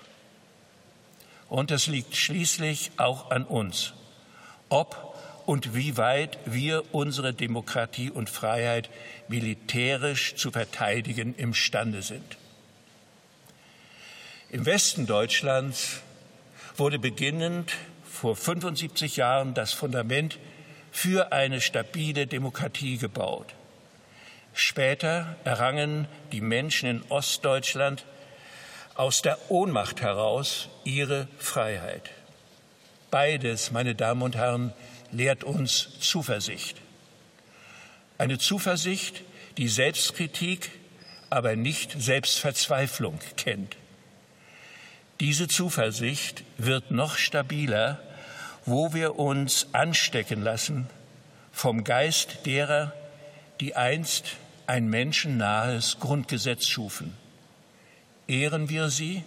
Und 1.48 1.70
es 1.70 1.86
liegt 1.86 2.16
schließlich 2.16 2.92
auch 2.98 3.30
an 3.30 3.44
uns, 3.44 3.94
ob 4.70 5.14
und 5.46 5.74
wie 5.74 5.96
weit 5.96 6.38
wir 6.46 6.94
unsere 6.94 7.34
Demokratie 7.34 8.10
und 8.10 8.30
Freiheit 8.30 8.88
militärisch 9.28 10.36
zu 10.36 10.50
verteidigen 10.50 11.34
imstande 11.34 12.02
sind. 12.02 12.36
Im 14.50 14.66
Westen 14.66 15.06
Deutschlands 15.06 16.00
wurde 16.76 16.98
beginnend 16.98 17.72
vor 18.04 18.36
75 18.36 19.16
Jahren 19.16 19.54
das 19.54 19.72
Fundament 19.72 20.38
für 20.90 21.32
eine 21.32 21.60
stabile 21.60 22.26
Demokratie 22.26 22.96
gebaut. 22.96 23.54
Später 24.52 25.36
errangen 25.44 26.08
die 26.32 26.40
Menschen 26.40 26.88
in 26.88 27.02
Ostdeutschland 27.08 28.04
aus 28.94 29.22
der 29.22 29.38
Ohnmacht 29.50 30.00
heraus 30.00 30.68
ihre 30.84 31.28
Freiheit. 31.38 32.10
Beides, 33.10 33.72
meine 33.72 33.96
Damen 33.96 34.22
und 34.22 34.36
Herren, 34.36 34.72
lehrt 35.10 35.42
uns 35.42 35.98
Zuversicht. 35.98 36.80
Eine 38.18 38.38
Zuversicht, 38.38 39.22
die 39.56 39.68
Selbstkritik, 39.68 40.70
aber 41.28 41.56
nicht 41.56 42.00
Selbstverzweiflung 42.00 43.18
kennt. 43.36 43.76
Diese 45.18 45.48
Zuversicht 45.48 46.44
wird 46.56 46.92
noch 46.92 47.16
stabiler, 47.16 48.00
wo 48.64 48.94
wir 48.94 49.18
uns 49.18 49.68
anstecken 49.72 50.42
lassen 50.42 50.86
vom 51.52 51.82
Geist 51.82 52.46
derer, 52.46 52.92
die 53.58 53.74
einst 53.74 54.36
ein 54.66 54.88
menschennahes 54.88 55.98
Grundgesetz 55.98 56.68
schufen. 56.68 57.16
Ehren 58.28 58.68
wir 58.68 58.88
sie, 58.88 59.24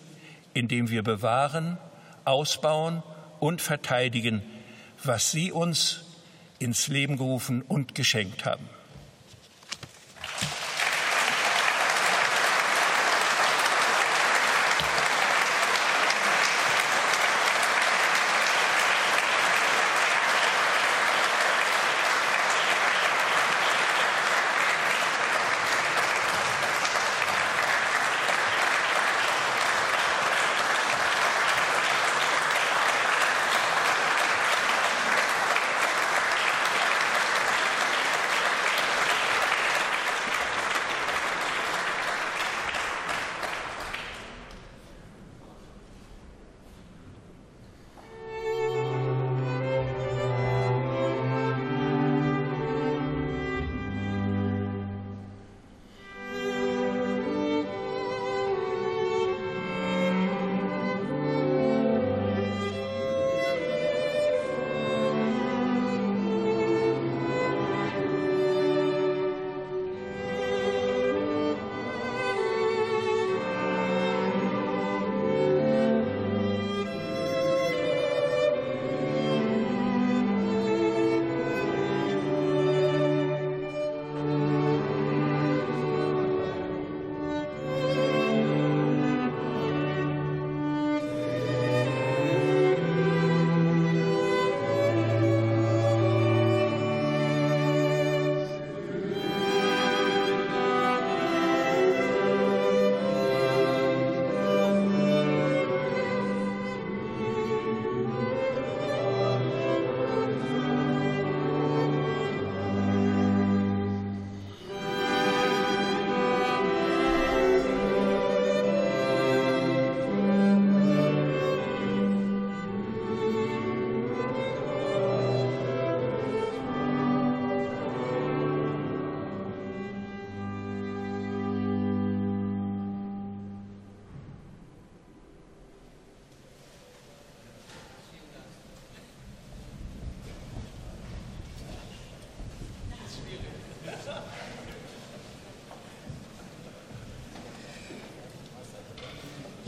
indem 0.54 0.90
wir 0.90 1.04
bewahren, 1.04 1.78
ausbauen 2.24 3.04
und 3.44 3.62
verteidigen, 3.62 4.41
was 5.04 5.32
sie 5.32 5.52
uns 5.52 6.06
ins 6.60 6.88
Leben 6.88 7.18
gerufen 7.18 7.62
und 7.62 7.94
geschenkt 7.94 8.46
haben. 8.46 8.64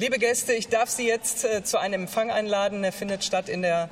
Liebe 0.06 0.20
Gäste, 0.20 0.53
ich 0.53 0.68
darf 0.68 0.91
Sie 0.91 1.08
jetzt 1.08 1.45
äh, 1.45 1.64
zu 1.64 1.80
einem 1.80 2.03
Empfang 2.03 2.30
einladen. 2.30 2.84
Er 2.84 2.91
findet 2.91 3.24
statt 3.24 3.49
in 3.49 3.64
der 3.64 3.89